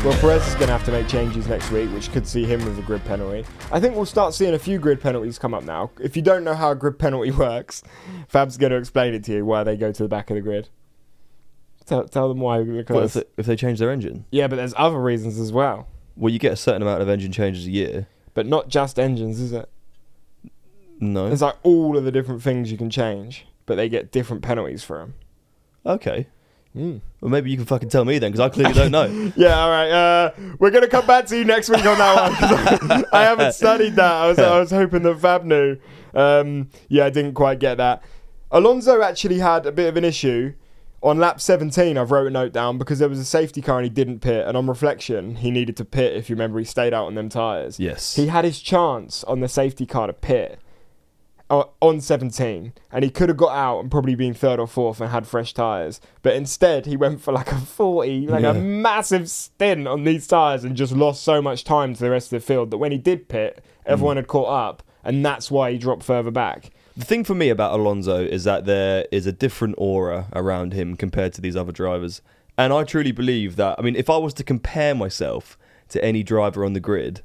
Well, 0.04 0.18
Perez 0.18 0.44
is 0.48 0.54
going 0.54 0.66
to 0.66 0.72
have 0.72 0.84
to 0.86 0.90
make 0.90 1.06
changes 1.06 1.46
next 1.46 1.70
week, 1.70 1.88
which 1.92 2.10
could 2.10 2.26
see 2.26 2.44
him 2.44 2.64
with 2.64 2.76
a 2.76 2.82
grid 2.82 3.04
penalty. 3.04 3.44
I 3.70 3.78
think 3.78 3.94
we'll 3.94 4.04
start 4.04 4.34
seeing 4.34 4.52
a 4.52 4.58
few 4.58 4.80
grid 4.80 5.00
penalties 5.00 5.38
come 5.38 5.54
up 5.54 5.62
now. 5.62 5.92
If 6.00 6.16
you 6.16 6.22
don't 6.22 6.42
know 6.42 6.54
how 6.54 6.72
a 6.72 6.74
grid 6.74 6.98
penalty 6.98 7.30
works, 7.38 7.84
Fab's 8.26 8.56
going 8.56 8.72
to 8.72 8.78
explain 8.78 9.14
it 9.14 9.22
to 9.24 9.32
you 9.32 9.46
why 9.46 9.62
they 9.62 9.76
go 9.76 9.92
to 9.92 10.02
the 10.02 10.08
back 10.08 10.28
of 10.30 10.34
the 10.34 10.40
grid. 10.40 10.68
Tell, 11.86 12.08
tell 12.08 12.28
them 12.28 12.40
why. 12.40 12.58
Well, 12.58 12.78
Because 12.78 13.14
if, 13.14 13.22
they, 13.22 13.30
if 13.42 13.46
they 13.46 13.54
change 13.54 13.78
their 13.78 13.92
engine, 13.92 14.24
yeah, 14.32 14.48
but 14.48 14.56
there's 14.56 14.74
other 14.76 15.00
reasons 15.00 15.38
as 15.38 15.52
well. 15.52 15.86
well, 16.16 16.32
you 16.32 16.40
get 16.40 16.52
a 16.52 16.56
certain 16.56 16.82
amount 16.82 17.00
of 17.00 17.08
engine 17.08 17.30
changes 17.30 17.68
a 17.68 17.70
year. 17.70 18.08
But 18.34 18.46
not 18.46 18.68
just 18.68 18.98
engines, 18.98 19.38
is 19.38 19.52
it? 19.52 19.68
No. 20.98 21.28
It's 21.30 21.42
like 21.42 21.58
all 21.62 21.96
of 21.96 22.02
the 22.02 22.10
different 22.10 22.42
things 22.42 22.72
you 22.72 22.78
can 22.78 22.90
change, 22.90 23.46
but 23.66 23.76
they 23.76 23.88
get 23.88 24.10
different 24.10 24.42
penalties 24.42 24.82
for 24.82 24.98
them. 24.98 25.14
Okay. 25.86 26.26
Well, 26.74 27.00
maybe 27.30 27.50
you 27.50 27.56
can 27.56 27.66
fucking 27.66 27.90
tell 27.90 28.04
me 28.04 28.18
then 28.18 28.32
because 28.32 28.40
I 28.40 28.48
clearly 28.48 28.72
don't 28.74 28.90
know. 28.90 29.32
Yeah, 29.36 29.58
all 29.60 29.70
right. 29.70 29.90
Uh, 29.90 30.30
we're 30.58 30.70
gonna 30.70 30.88
come 30.88 31.06
back 31.06 31.26
to 31.26 31.36
you 31.36 31.44
next 31.44 31.68
week 31.68 31.84
on 31.84 31.98
that 31.98 32.30
one 32.90 33.04
I, 33.12 33.20
I 33.20 33.22
haven't 33.24 33.52
studied 33.52 33.96
that. 33.96 34.10
I 34.12 34.26
was 34.26 34.38
I 34.38 34.58
was 34.58 34.70
hoping 34.70 35.02
that 35.02 35.18
Fab 35.20 35.44
knew. 35.44 35.76
Um, 36.14 36.70
yeah, 36.88 37.04
I 37.06 37.10
didn't 37.10 37.34
quite 37.34 37.58
get 37.58 37.76
that. 37.76 38.02
Alonso 38.50 39.02
actually 39.02 39.38
had 39.38 39.66
a 39.66 39.72
bit 39.72 39.88
of 39.88 39.96
an 39.96 40.04
issue 40.04 40.54
on 41.02 41.18
lap 41.18 41.40
17. 41.40 41.98
I've 41.98 42.10
wrote 42.10 42.26
a 42.26 42.30
note 42.30 42.52
down 42.52 42.78
because 42.78 42.98
there 43.00 43.08
was 43.08 43.18
a 43.18 43.24
safety 43.24 43.60
car 43.60 43.78
and 43.78 43.84
he 43.84 43.90
didn't 43.90 44.20
pit, 44.20 44.46
and 44.46 44.56
on 44.56 44.66
reflection, 44.66 45.36
he 45.36 45.50
needed 45.50 45.76
to 45.78 45.84
pit. 45.84 46.14
If 46.14 46.30
you 46.30 46.36
remember, 46.36 46.58
he 46.58 46.64
stayed 46.64 46.94
out 46.94 47.06
on 47.06 47.14
them 47.14 47.28
tires. 47.28 47.80
yes. 47.80 48.14
He 48.14 48.26
had 48.28 48.44
his 48.44 48.60
chance 48.60 49.24
on 49.24 49.40
the 49.40 49.48
safety 49.48 49.84
car 49.86 50.06
to 50.06 50.12
pit 50.12 50.58
Uh, 51.52 51.64
on 51.82 52.00
17, 52.00 52.72
and 52.90 53.04
he 53.04 53.10
could 53.10 53.28
have 53.28 53.36
got 53.36 53.54
out 53.54 53.80
and 53.80 53.90
probably 53.90 54.14
been 54.14 54.32
third 54.32 54.58
or 54.58 54.66
fourth 54.66 55.02
and 55.02 55.10
had 55.10 55.26
fresh 55.26 55.52
tyres. 55.52 56.00
But 56.22 56.34
instead, 56.34 56.86
he 56.86 56.96
went 56.96 57.20
for 57.20 57.30
like 57.30 57.52
a 57.52 57.58
40, 57.58 58.26
like 58.26 58.42
Yeah. 58.42 58.52
a 58.52 58.54
massive 58.54 59.28
stint 59.28 59.86
on 59.86 60.04
these 60.04 60.26
tyres 60.26 60.64
and 60.64 60.74
just 60.74 60.94
lost 60.94 61.22
so 61.22 61.42
much 61.42 61.62
time 61.62 61.92
to 61.92 62.00
the 62.00 62.08
rest 62.08 62.32
of 62.32 62.40
the 62.40 62.46
field 62.46 62.70
that 62.70 62.78
when 62.78 62.90
he 62.90 62.96
did 62.96 63.28
pit, 63.28 63.62
everyone 63.84 64.14
mm. 64.14 64.20
had 64.20 64.28
caught 64.28 64.48
up, 64.48 64.82
and 65.04 65.22
that's 65.22 65.50
why 65.50 65.70
he 65.70 65.76
dropped 65.76 66.04
further 66.04 66.30
back. 66.30 66.70
The 66.96 67.04
thing 67.04 67.22
for 67.22 67.34
me 67.34 67.50
about 67.50 67.78
Alonso 67.78 68.24
is 68.24 68.44
that 68.44 68.64
there 68.64 69.06
is 69.12 69.26
a 69.26 69.32
different 69.32 69.74
aura 69.76 70.28
around 70.34 70.72
him 70.72 70.96
compared 70.96 71.34
to 71.34 71.42
these 71.42 71.54
other 71.54 71.72
drivers. 71.72 72.22
And 72.56 72.72
I 72.72 72.84
truly 72.84 73.12
believe 73.12 73.56
that 73.56 73.78
I 73.78 73.82
mean 73.82 73.96
if 73.96 74.08
I 74.08 74.16
was 74.16 74.32
to 74.34 74.44
compare 74.44 74.94
myself 74.94 75.58
to 75.90 76.02
any 76.02 76.22
driver 76.22 76.64
on 76.64 76.72
the 76.72 76.80
grid, 76.80 77.20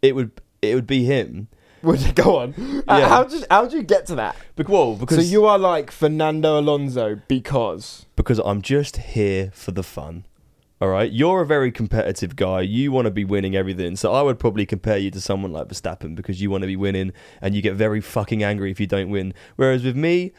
it 0.00 0.14
would 0.14 0.30
it 0.62 0.74
would 0.74 0.86
be 0.86 1.04
him. 1.04 1.48
Would 1.82 2.00
you 2.00 2.12
go 2.12 2.38
on? 2.38 2.54
Uh, 2.88 2.96
Yeah. 2.98 3.08
how 3.08 3.24
did 3.24 3.44
how 3.50 3.62
did 3.64 3.72
you 3.72 3.82
get 3.82 4.06
to 4.06 4.14
that? 4.16 4.36
Bec- 4.56 4.68
Well, 4.68 4.94
because 4.96 5.18
so 5.18 5.22
you 5.22 5.44
are 5.46 5.58
like 5.58 5.90
Fernando 5.90 6.58
Alonso 6.58 7.20
because 7.28 8.06
because 8.16 8.38
I'm 8.40 8.62
just 8.62 8.96
here 8.96 9.50
for 9.54 9.72
the 9.72 9.82
fun. 9.82 10.24
All 10.78 10.88
right, 10.88 11.10
you're 11.10 11.40
a 11.40 11.46
very 11.46 11.72
competitive 11.72 12.36
guy. 12.36 12.60
You 12.60 12.92
want 12.92 13.06
to 13.06 13.10
be 13.10 13.24
winning 13.24 13.56
everything. 13.56 13.96
So 13.96 14.12
I 14.12 14.20
would 14.20 14.38
probably 14.38 14.66
compare 14.66 14.98
you 14.98 15.10
to 15.10 15.20
someone 15.22 15.50
like 15.50 15.68
Verstappen 15.68 16.14
because 16.14 16.42
you 16.42 16.50
want 16.50 16.62
to 16.62 16.66
be 16.66 16.76
winning 16.76 17.12
and 17.40 17.54
you 17.54 17.62
get 17.62 17.76
very 17.76 18.02
fucking 18.02 18.42
angry 18.42 18.70
if 18.72 18.78
you 18.78 18.86
don't 18.86 19.08
win. 19.08 19.32
Whereas 19.56 19.84
with 19.84 19.96
me, 19.96 20.32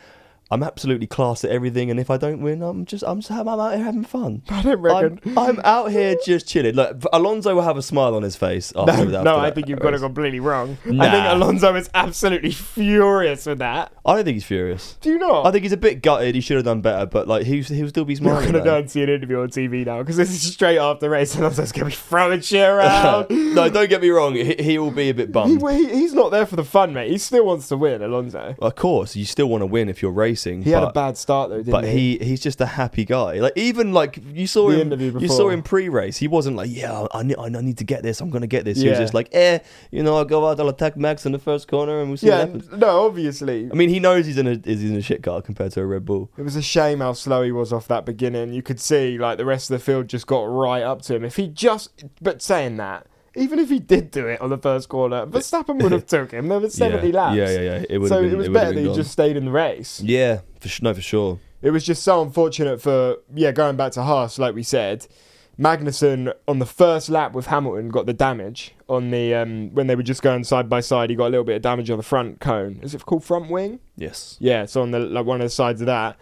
I'm 0.49 0.63
absolutely 0.63 1.07
class 1.07 1.43
at 1.43 1.51
everything, 1.51 1.91
and 1.91 1.99
if 1.99 2.09
I 2.09 2.17
don't 2.17 2.41
win, 2.41 2.61
I'm 2.61 2.85
just 2.85 3.03
I'm 3.05 3.19
just 3.19 3.31
I'm 3.31 3.47
out 3.47 3.75
here 3.75 3.83
having 3.83 4.03
fun. 4.05 4.43
I 4.49 4.61
don't 4.61 4.79
reckon. 4.79 5.19
I'm, 5.25 5.37
I'm 5.37 5.59
out 5.63 5.91
here 5.91 6.15
just 6.25 6.47
chilling. 6.47 6.75
Look, 6.75 7.03
Alonso 7.11 7.53
will 7.55 7.63
have 7.63 7.77
a 7.77 7.81
smile 7.81 8.15
on 8.15 8.23
his 8.23 8.35
face. 8.35 8.71
After, 8.75 8.85
No, 8.85 8.93
after 8.93 9.05
no, 9.05 9.23
that 9.23 9.35
I 9.35 9.51
think 9.51 9.67
you've 9.67 9.79
got 9.79 9.93
it 9.93 9.99
completely 9.99 10.39
wrong. 10.39 10.77
I 10.85 11.09
think 11.09 11.25
Alonso 11.27 11.75
is 11.75 11.89
absolutely 11.93 12.51
furious 12.51 13.45
with 13.45 13.59
that. 13.59 13.91
I 14.05 14.15
don't 14.15 14.23
think 14.23 14.35
he's 14.35 14.45
furious. 14.45 14.97
Do 15.01 15.09
you 15.09 15.17
not? 15.17 15.45
I 15.45 15.51
think 15.51 15.63
he's 15.63 15.73
a 15.73 15.77
bit 15.77 16.01
gutted. 16.01 16.33
He 16.35 16.41
should 16.41 16.55
have 16.55 16.65
done 16.65 16.81
better, 16.81 17.05
but 17.05 17.27
like 17.27 17.45
he 17.45 17.61
he'll 17.61 17.89
still 17.89 18.05
be 18.05 18.15
smiling. 18.15 18.45
I'm 18.45 18.51
gonna 18.53 18.63
go 18.63 18.77
and 18.77 18.89
see 18.89 19.03
an 19.03 19.09
interview 19.09 19.41
on 19.41 19.49
TV 19.49 19.85
now 19.85 19.99
because 19.99 20.15
this 20.15 20.29
is 20.29 20.53
straight 20.53 20.77
after 20.77 21.09
race, 21.09 21.33
and 21.35 21.43
Alonso's 21.43 21.73
gonna 21.73 21.87
be 21.87 21.91
throwing 21.91 22.39
shit 22.39 22.67
around. 22.69 23.27
no, 23.29 23.69
don't 23.69 23.89
get 23.89 24.01
me 24.01 24.09
wrong. 24.09 24.35
He, 24.35 24.55
he 24.55 24.77
will 24.77 24.91
be 24.91 25.09
a 25.09 25.13
bit 25.13 25.27
he, 25.27 25.31
bummed. 25.33 25.61
he, 25.71 25.89
he's 25.89 26.13
not 26.13 26.31
there 26.31 26.45
for 26.45 26.55
the 26.55 26.63
fun, 26.63 26.93
mate. 26.93 27.11
He 27.11 27.17
still 27.17 27.45
wants 27.45 27.67
to 27.67 27.75
win, 27.77 28.01
Alonso. 28.01 28.55
Of 28.59 28.75
course, 28.75 29.15
you 29.15 29.25
still 29.25 29.47
want 29.47 29.61
to 29.61 29.65
win 29.65 29.89
if 29.89 30.01
you're 30.01 30.11
racing. 30.11 30.36
He 30.43 30.71
but, 30.71 30.79
had 30.79 30.87
a 30.89 30.91
bad 30.93 31.17
start 31.17 31.49
though, 31.49 31.57
didn't 31.57 31.71
but 31.71 31.83
he? 31.83 32.17
he 32.17 32.25
he's 32.25 32.39
just 32.41 32.61
a 32.61 32.65
happy 32.65 33.05
guy. 33.05 33.39
Like 33.39 33.53
even 33.55 33.91
like 33.93 34.19
you 34.33 34.47
saw 34.47 34.69
The 34.69 34.81
him, 34.81 35.19
you 35.19 35.27
saw 35.27 35.49
him 35.49 35.61
pre-race. 35.63 36.17
He 36.17 36.27
wasn't 36.27 36.55
like, 36.55 36.69
yeah, 36.71 37.07
I 37.13 37.23
need, 37.23 37.37
I 37.37 37.49
need 37.49 37.77
to 37.79 37.83
get 37.83 38.03
this. 38.03 38.21
I'm 38.21 38.29
gonna 38.29 38.47
get 38.47 38.65
this. 38.65 38.79
He 38.79 38.89
was 38.89 38.97
just 38.99 39.13
like, 39.13 39.29
eh, 39.33 39.59
you 39.91 40.03
know, 40.03 40.15
I'll 40.17 40.25
go 40.25 40.47
out, 40.47 40.59
I'll 40.59 40.69
attack 40.69 40.95
Max 40.97 41.25
in 41.25 41.31
the 41.31 41.39
first 41.39 41.67
corner, 41.67 41.99
and 41.99 42.09
we'll 42.09 42.17
see 42.17 42.27
Yeah, 42.27 42.45
what 42.45 42.61
happens. 42.63 42.69
no, 42.71 43.05
obviously. 43.05 43.69
I 43.71 43.75
mean, 43.75 43.89
he 43.89 43.99
knows 43.99 44.25
he's 44.25 44.37
in 44.37 44.47
a 44.47 44.59
is 44.63 44.83
in 44.83 44.95
a 44.95 45.01
shit 45.01 45.23
car 45.23 45.41
compared 45.41 45.71
to 45.73 45.81
a 45.81 45.85
Red 45.85 46.05
Bull. 46.05 46.31
It 46.37 46.43
was 46.43 46.55
a 46.55 46.61
shame 46.61 46.99
how 46.99 47.13
slow 47.13 47.43
he 47.43 47.51
was 47.51 47.73
off 47.73 47.87
that 47.87 48.05
beginning. 48.05 48.53
You 48.53 48.61
could 48.61 48.79
see 48.79 49.17
like 49.17 49.37
the 49.37 49.45
rest 49.45 49.69
of 49.71 49.79
the 49.79 49.83
field 49.83 50.07
just 50.07 50.27
got 50.27 50.43
right 50.43 50.83
up 50.83 51.01
to 51.03 51.15
him. 51.15 51.23
If 51.23 51.35
he 51.35 51.47
just, 51.47 52.03
but 52.21 52.41
saying 52.41 52.77
that, 52.77 53.07
even 53.37 53.59
if 53.59 53.69
he 53.69 53.79
did 53.79 54.11
do 54.11 54.27
it 54.27 54.41
on 54.41 54.49
the 54.49 54.57
first 54.57 54.89
corner, 54.89 55.25
Verstappen 55.25 55.81
would 55.81 55.91
have 55.91 56.05
took 56.07 56.31
him. 56.31 56.47
There 56.47 56.59
was 56.59 56.73
seventy 56.73 57.09
yeah. 57.09 57.15
laps. 57.15 57.35
Yeah, 57.37 57.49
yeah, 57.49 57.59
yeah. 57.59 57.85
It 57.89 58.07
so 58.07 58.21
been. 58.21 58.31
it 58.31 58.37
was 58.37 58.47
would 58.49 58.53
better 58.53 58.73
that 58.73 58.79
he 58.79 58.85
gone. 58.87 58.95
just 58.95 59.11
stayed 59.11 59.37
in 59.37 59.45
the 59.45 59.51
race. 59.51 60.01
Yeah, 60.01 60.41
for 60.59 60.67
sh- 60.67 60.81
no, 60.81 60.93
for 60.93 61.01
sure. 61.01 61.39
It 61.61 61.71
was 61.71 61.83
just 61.83 62.03
so 62.03 62.21
unfortunate 62.21 62.81
for 62.81 63.17
yeah, 63.33 63.51
going 63.51 63.77
back 63.77 63.93
to 63.93 64.03
Haas, 64.03 64.37
like 64.39 64.55
we 64.55 64.63
said. 64.63 65.07
Magnussen 65.59 66.31
on 66.47 66.59
the 66.59 66.67
first 66.67 67.09
lap 67.09 67.33
with 67.33 67.47
Hamilton 67.47 67.89
got 67.89 68.05
the 68.05 68.13
damage 68.13 68.75
on 68.87 69.09
the 69.09 69.33
um, 69.33 69.73
when 69.73 69.87
they 69.87 69.95
were 69.95 70.03
just 70.03 70.21
going 70.21 70.43
side 70.43 70.69
by 70.69 70.81
side. 70.81 71.09
He 71.09 71.15
got 71.15 71.27
a 71.27 71.29
little 71.29 71.43
bit 71.43 71.55
of 71.55 71.61
damage 71.63 71.89
on 71.89 71.97
the 71.97 72.03
front 72.03 72.39
cone. 72.39 72.79
Is 72.83 72.93
it 72.93 73.03
called 73.05 73.23
front 73.23 73.49
wing? 73.49 73.79
Yes. 73.95 74.37
Yeah, 74.39 74.65
so 74.65 74.83
on 74.83 74.91
the 74.91 74.99
like 74.99 75.25
one 75.25 75.41
of 75.41 75.45
the 75.45 75.49
sides 75.49 75.81
of 75.81 75.87
that. 75.87 76.17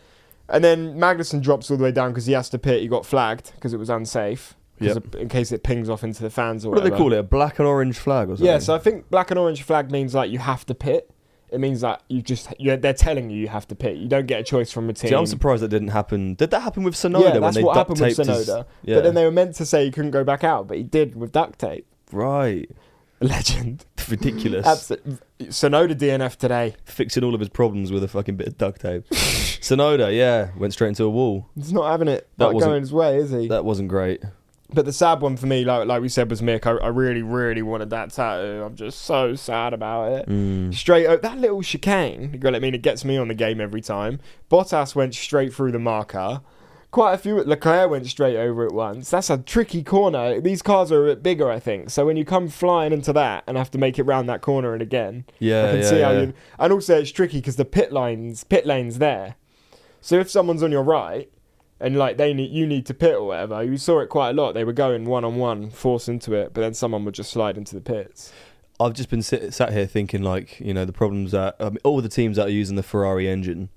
And 0.48 0.64
then 0.64 0.96
Magnussen 0.96 1.42
drops 1.42 1.70
all 1.70 1.78
the 1.78 1.84
way 1.84 1.92
down 1.92 2.12
because 2.12 2.28
he 2.28 2.34
has 2.34 2.50
to 2.50 2.58
pit. 2.60 2.82
He 2.82 2.88
got 2.88 3.06
flagged 3.06 3.52
because 3.56 3.74
it 3.74 3.78
was 3.78 3.90
unsafe. 3.90 4.56
Yep. 4.80 5.16
in 5.16 5.30
case 5.30 5.52
it 5.52 5.64
pings 5.64 5.90
off 5.90 6.04
into 6.04 6.22
the 6.22 6.30
fans 6.30 6.66
or 6.66 6.72
What 6.72 6.84
do 6.84 6.90
they 6.90 6.96
call 6.96 7.14
it? 7.14 7.18
A 7.20 7.24
black 7.24 7.60
and 7.60 7.68
orange 7.68 7.98
flag 7.98 8.30
or 8.30 8.34
something? 8.36 8.46
Yeah, 8.46 8.60
so 8.60 8.76
I 8.76 8.80
think 8.80 9.10
black 9.10 9.32
and 9.32 9.40
orange 9.40 9.64
flag 9.64 9.90
means 9.92 10.14
like 10.14 10.30
you 10.32 10.40
have 10.40 10.66
to 10.66 10.76
pit. 10.76 11.10
It 11.50 11.60
means 11.60 11.82
that 11.82 12.02
you 12.10 12.22
just 12.22 12.54
you 12.60 12.76
they're 12.76 12.92
telling 12.94 13.30
you 13.30 13.38
you 13.40 13.48
have 13.48 13.68
to 13.70 13.76
pit. 13.76 13.96
You 13.98 14.10
don't 14.10 14.26
get 14.26 14.42
a 14.42 14.44
choice 14.44 14.72
from 14.72 14.90
a 14.90 14.94
team. 14.94 15.10
See, 15.10 15.16
I'm 15.16 15.26
surprised 15.28 15.64
that 15.64 15.70
didn't 15.70 15.90
happen. 15.90 16.34
Did 16.34 16.52
that 16.52 16.62
happen 16.62 16.84
with 16.84 16.96
Tsunoda 16.96 17.22
yeah, 17.22 17.32
when 17.34 17.42
that's 17.44 17.56
they 17.56 17.64
what 17.64 17.78
happened 17.78 18.00
with 18.02 18.16
taped 18.18 18.28
his- 18.30 18.50
Tsunoda. 18.50 18.66
Yeah. 18.84 18.96
But 18.96 19.04
then 19.06 19.14
they 19.16 19.24
were 19.24 19.32
meant 19.32 19.56
to 19.56 19.66
say 19.66 19.86
he 19.86 19.92
couldn't 19.92 20.12
go 20.12 20.24
back 20.26 20.44
out, 20.44 20.68
but 20.68 20.76
he 20.78 20.84
did 20.84 21.16
with 21.16 21.32
duct 21.32 21.60
tape. 21.60 21.86
right. 22.12 22.70
Legend. 23.22 23.86
Ridiculous. 24.10 24.66
Absolutely. 24.68 25.18
Tsunoda 25.40 25.96
DNF 25.96 26.36
today. 26.36 26.76
Fixing 26.84 27.24
all 27.24 27.34
of 27.34 27.40
his 27.40 27.48
problems 27.50 27.90
with 27.92 28.04
a 28.04 28.10
fucking 28.10 28.36
bit 28.36 28.48
of 28.48 28.58
duct 28.58 28.82
tape. 28.82 29.08
Tsunoda, 29.12 30.16
yeah, 30.16 30.50
went 30.58 30.74
straight 30.74 30.90
into 30.90 31.06
a 31.06 31.10
wall. 31.10 31.50
He's 31.56 31.72
not 31.72 31.90
having 31.90 32.10
it 32.10 32.28
That 32.38 32.54
wasn't- 32.54 32.72
going 32.72 32.82
his 32.82 32.92
way, 32.94 33.18
is 33.18 33.32
he? 33.32 33.48
That 33.48 33.64
wasn't 33.64 33.88
great. 33.88 34.22
But 34.74 34.86
the 34.86 34.94
sad 34.94 35.22
one 35.22 35.38
for 35.38 35.46
me, 35.46 35.64
like 35.64 35.88
like 35.88 36.02
we 36.02 36.10
said, 36.10 36.30
was 36.30 36.42
Mick. 36.42 36.66
I, 36.66 36.84
I 36.84 36.88
really, 36.88 37.22
really 37.22 37.62
wanted 37.62 37.92
that 37.92 38.12
tattoo. 38.12 38.64
I'm 38.66 38.76
just 38.76 39.04
so 39.04 39.36
sad 39.36 39.74
about 39.74 40.12
it. 40.12 40.28
Mm. 40.28 40.74
Straight 40.74 41.06
o 41.06 41.18
that 41.18 41.38
little 41.38 41.62
chicane. 41.62 42.32
You 42.34 42.40
got 42.40 42.56
I 42.56 42.60
mean, 42.60 42.74
it 42.74 42.82
gets 42.82 43.06
me 43.06 43.18
on 43.18 43.28
the 43.28 43.36
game 43.36 43.62
every 43.62 43.82
time. 43.82 44.20
Bottas 44.50 44.96
went 44.96 45.14
straight 45.14 45.54
through 45.54 45.72
the 45.72 45.80
marker. 45.80 46.42
Quite 46.90 47.14
a 47.14 47.18
few. 47.18 47.36
Leclerc 47.44 47.92
went 47.92 48.08
straight 48.08 48.38
over 48.38 48.66
it 48.66 48.74
once. 48.74 49.10
That's 49.10 49.30
a 49.30 49.38
tricky 49.38 49.84
corner. 49.84 50.40
These 50.40 50.62
cars 50.62 50.92
are 50.92 51.04
a 51.04 51.10
bit 51.12 51.22
bigger, 51.22 51.52
I 51.52 51.60
think. 51.60 51.90
So 51.90 52.06
when 52.06 52.16
you 52.16 52.24
come 52.24 52.48
flying 52.48 52.94
into 52.94 53.12
that 53.14 53.44
and 53.46 53.58
have 53.58 53.70
to 53.72 53.78
make 53.78 54.00
it 54.00 54.04
round 54.04 54.30
that 54.30 54.42
corner 54.42 54.72
and 54.74 54.82
again, 54.82 55.26
Yeah, 55.40 55.66
I 55.66 55.72
can 55.72 55.80
yeah, 55.82 55.90
see 55.90 56.00
how 56.00 56.12
you. 56.12 56.34
And 56.58 56.72
also, 56.72 56.98
it's 56.98 57.12
tricky 57.12 57.40
because 57.40 57.58
the 57.58 57.66
pit 57.66 57.92
lines, 57.92 58.46
pit 58.46 58.66
lanes 58.66 59.00
there. 59.00 59.36
So 60.00 60.16
if 60.20 60.30
someone's 60.30 60.64
on 60.64 60.72
your 60.72 60.84
right 60.84 61.30
and 61.80 61.98
like 61.98 62.18
they 62.18 62.34
need, 62.34 62.52
you 62.52 62.66
need 62.66 62.86
to 62.86 62.94
pit 62.94 63.16
or 63.16 63.28
whatever, 63.28 63.64
you 63.64 63.78
saw 63.78 64.00
it 64.00 64.08
quite 64.08 64.32
a 64.32 64.34
lot. 64.34 64.54
They 64.54 64.64
were 64.64 64.74
going 64.74 65.06
one 65.06 65.26
on 65.26 65.36
one, 65.36 65.70
force 65.70 66.08
into 66.08 66.34
it, 66.34 66.54
but 66.54 66.62
then 66.62 66.74
someone 66.74 67.06
would 67.06 67.16
just 67.16 67.32
slide 67.32 67.58
into 67.58 67.76
the 67.76 67.82
pits. 67.82 68.32
I've 68.80 68.94
just 68.94 69.10
been 69.10 69.22
sit, 69.22 69.54
sat 69.54 69.72
here 69.72 69.86
thinking, 69.86 70.22
like, 70.22 70.60
you 70.60 70.74
know, 70.74 70.86
the 70.86 70.94
problems 70.94 71.32
that 71.32 71.56
um, 71.60 71.78
all 71.84 72.02
the 72.02 72.10
teams 72.10 72.38
that 72.38 72.48
are 72.48 72.52
using 72.52 72.76
the 72.76 72.84
Ferrari 72.84 73.28
engine, 73.28 73.70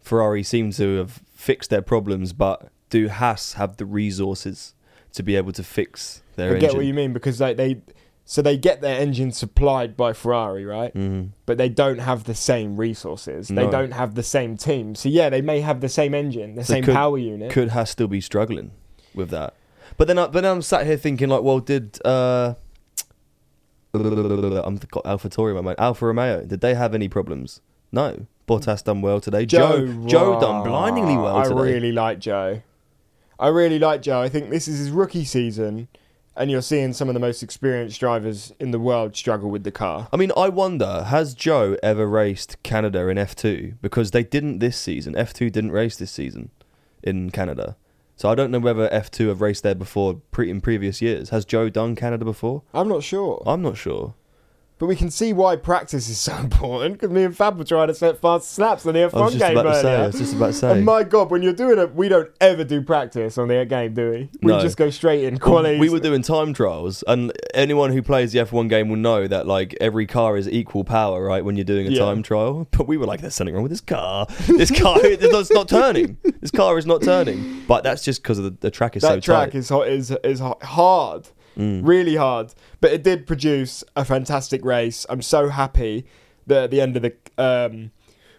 Ferrari 0.00 0.42
seem 0.42 0.70
to 0.72 0.98
have 0.98 1.20
fixed 1.34 1.70
their 1.70 1.82
problems, 1.82 2.32
but 2.32 2.70
do 2.90 3.08
Haas 3.08 3.54
have 3.54 3.76
the 3.76 3.84
resources 3.86 4.74
to 5.12 5.22
be 5.22 5.36
able 5.36 5.52
to 5.52 5.64
fix 5.64 6.22
their 6.36 6.50
I 6.50 6.54
get 6.54 6.62
engine? 6.64 6.76
what 6.76 6.86
you 6.86 6.94
mean 6.94 7.12
because 7.12 7.40
like 7.40 7.56
they, 7.56 7.78
so 8.30 8.40
they 8.42 8.56
get 8.56 8.80
their 8.80 8.96
engine 9.00 9.32
supplied 9.32 9.96
by 9.96 10.12
Ferrari, 10.12 10.64
right? 10.64 10.94
Mm. 10.94 11.30
But 11.46 11.58
they 11.58 11.68
don't 11.68 11.98
have 11.98 12.22
the 12.24 12.34
same 12.36 12.76
resources. 12.76 13.48
They 13.48 13.66
don't 13.66 13.90
have 13.90 14.14
the 14.14 14.22
same 14.22 14.56
team. 14.56 14.94
So 14.94 15.08
yeah, 15.08 15.30
they 15.30 15.40
may 15.42 15.58
have 15.62 15.80
the 15.80 15.88
same 15.88 16.14
engine, 16.14 16.54
the 16.54 16.62
So 16.62 16.74
same 16.74 16.84
could- 16.84 16.94
power 16.94 17.18
unit. 17.18 17.50
Could 17.50 17.70
Haas 17.70 17.90
still 17.90 18.06
be 18.06 18.20
struggling 18.20 18.70
with 19.16 19.30
that? 19.30 19.54
But 19.96 20.06
then, 20.06 20.16
I, 20.16 20.28
but 20.28 20.42
then 20.42 20.52
I'm 20.52 20.62
sat 20.62 20.86
here 20.86 20.96
thinking, 20.96 21.28
like, 21.28 21.42
well, 21.42 21.58
did 21.58 21.98
uh, 22.04 22.54
I'm 23.92 24.76
got 24.76 25.02
AlphaTauri 25.04 25.50
in 25.50 25.56
my 25.56 25.60
mind. 25.62 25.80
Alfa 25.80 26.06
Romeo, 26.06 26.44
did 26.44 26.60
they 26.60 26.74
have 26.74 26.94
any 26.94 27.08
problems? 27.08 27.60
No. 27.90 28.28
Bottas 28.46 28.84
done 28.84 29.00
well 29.02 29.20
today. 29.20 29.44
Zhou, 29.44 30.08
Zhou, 30.08 30.40
done 30.40 30.62
blindingly 30.62 31.16
well 31.16 31.36
I 31.38 31.48
today. 31.48 31.60
really 31.60 31.90
like 31.90 32.20
Zhou. 32.20 32.62
I 33.40 33.48
really 33.48 33.80
like 33.80 34.02
Zhou. 34.02 34.18
I 34.20 34.28
think 34.28 34.50
this 34.50 34.68
is 34.68 34.78
his 34.78 34.90
rookie 34.92 35.24
season, 35.24 35.88
and 36.36 36.50
you're 36.50 36.62
seeing 36.62 36.92
some 36.92 37.08
of 37.08 37.14
the 37.14 37.20
most 37.20 37.42
experienced 37.42 38.00
drivers 38.00 38.52
in 38.58 38.70
the 38.70 38.78
world 38.78 39.16
struggle 39.16 39.50
with 39.50 39.64
the 39.64 39.70
car. 39.70 40.08
I 40.12 40.16
mean, 40.16 40.32
I 40.36 40.48
wonder, 40.48 41.04
has 41.04 41.34
Zhou 41.34 41.76
ever 41.82 42.06
raced 42.06 42.62
Canada 42.62 43.08
in 43.08 43.16
F2? 43.16 43.76
Because 43.82 44.12
they 44.12 44.22
didn't 44.22 44.58
this 44.58 44.78
season. 44.78 45.14
F2 45.14 45.50
didn't 45.52 45.72
race 45.72 45.96
this 45.96 46.10
season 46.12 46.50
in 47.02 47.30
Canada. 47.30 47.76
So 48.16 48.28
I 48.28 48.34
don't 48.34 48.50
know 48.50 48.58
whether 48.58 48.88
F2 48.90 49.28
have 49.28 49.40
raced 49.40 49.62
there 49.62 49.74
before 49.74 50.20
pre- 50.30 50.50
in 50.50 50.60
previous 50.60 51.00
years. 51.00 51.30
Has 51.30 51.46
Zhou 51.46 51.72
done 51.72 51.96
Canada 51.96 52.24
before? 52.24 52.62
I'm 52.74 52.88
not 52.88 53.02
sure, 53.02 53.42
I'm 53.46 53.62
not 53.62 53.76
sure. 53.76 54.14
But 54.80 54.86
we 54.86 54.96
can 54.96 55.10
see 55.10 55.32
why 55.32 55.54
practice 55.54 56.08
is 56.08 56.18
so 56.18 56.34
important. 56.38 56.94
Because 56.94 57.10
me 57.10 57.22
and 57.22 57.36
Fab 57.36 57.56
were 57.58 57.64
trying 57.64 57.88
to 57.88 57.94
set 57.94 58.18
fast 58.20 58.50
slaps 58.50 58.84
on 58.86 58.94
the 58.94 59.00
F1 59.00 59.14
I 59.14 59.20
was 59.20 59.34
F1 59.34 59.38
just 59.38 59.44
game 59.50 59.58
about 59.58 59.72
to 59.74 59.80
say. 59.82 59.94
I 59.94 60.06
was 60.06 60.18
just 60.18 60.32
about 60.34 60.46
to 60.46 60.52
say. 60.54 60.72
And 60.72 60.84
my 60.86 61.04
God, 61.04 61.30
when 61.30 61.42
you're 61.42 61.52
doing 61.52 61.78
it, 61.78 61.94
we 61.94 62.08
don't 62.08 62.30
ever 62.40 62.64
do 62.64 62.80
practice 62.82 63.36
on 63.38 63.48
the 63.48 63.64
game, 63.66 63.92
do 63.94 64.10
we? 64.10 64.28
We 64.42 64.52
No. 64.52 64.60
just 64.60 64.76
go 64.78 64.88
straight 64.90 65.22
in 65.24 65.38
Well, 65.38 65.78
we 65.78 65.90
were 65.90 66.00
doing 66.00 66.22
time 66.22 66.54
trials, 66.54 67.04
and 67.06 67.30
anyone 67.54 67.92
who 67.92 68.00
plays 68.02 68.32
the 68.32 68.38
F1 68.40 68.68
game 68.70 68.88
will 68.88 68.96
know 68.96 69.26
that 69.28 69.46
like 69.46 69.76
every 69.80 70.06
car 70.06 70.36
is 70.38 70.48
equal 70.48 70.82
power, 70.82 71.22
right? 71.22 71.44
When 71.44 71.56
you're 71.56 71.64
doing 71.64 71.86
a 71.86 71.90
Yeah. 71.90 71.98
time 72.00 72.22
trial, 72.22 72.66
but 72.76 72.88
we 72.88 72.96
were 72.96 73.06
like, 73.06 73.20
"There's 73.20 73.34
something 73.34 73.54
wrong 73.54 73.62
with 73.64 73.70
this 73.72 73.80
car. 73.82 74.26
This 74.48 74.70
car, 74.70 74.96
it's 75.02 75.50
not 75.50 75.68
turning. 75.68 76.16
This 76.40 76.50
car 76.50 76.78
is 76.78 76.86
not 76.86 77.02
turning." 77.02 77.44
But 77.68 77.84
that's 77.84 78.02
just 78.02 78.22
because 78.22 78.38
of 78.38 78.44
the, 78.44 78.56
the 78.60 78.70
track 78.70 78.96
is 78.96 79.02
that 79.02 79.08
so 79.08 79.20
track 79.20 79.50
tight. 79.50 79.58
is 79.58 79.68
hot, 79.68 79.88
is 79.88 80.10
is 80.24 80.40
hard, 80.62 81.28
Mm. 81.58 81.80
really 81.86 82.16
hard. 82.16 82.54
But 82.80 82.92
it 82.92 83.02
did 83.02 83.26
produce 83.26 83.82
a 83.96 84.04
fantastic 84.04 84.64
race. 84.64 85.04
I'm 85.08 85.22
so 85.22 85.48
happy 85.48 86.06
that 86.46 86.64
at 86.64 86.70
the 86.70 86.80
end 86.80 86.96
of 86.96 87.02
the 87.02 87.14
um, 87.38 87.90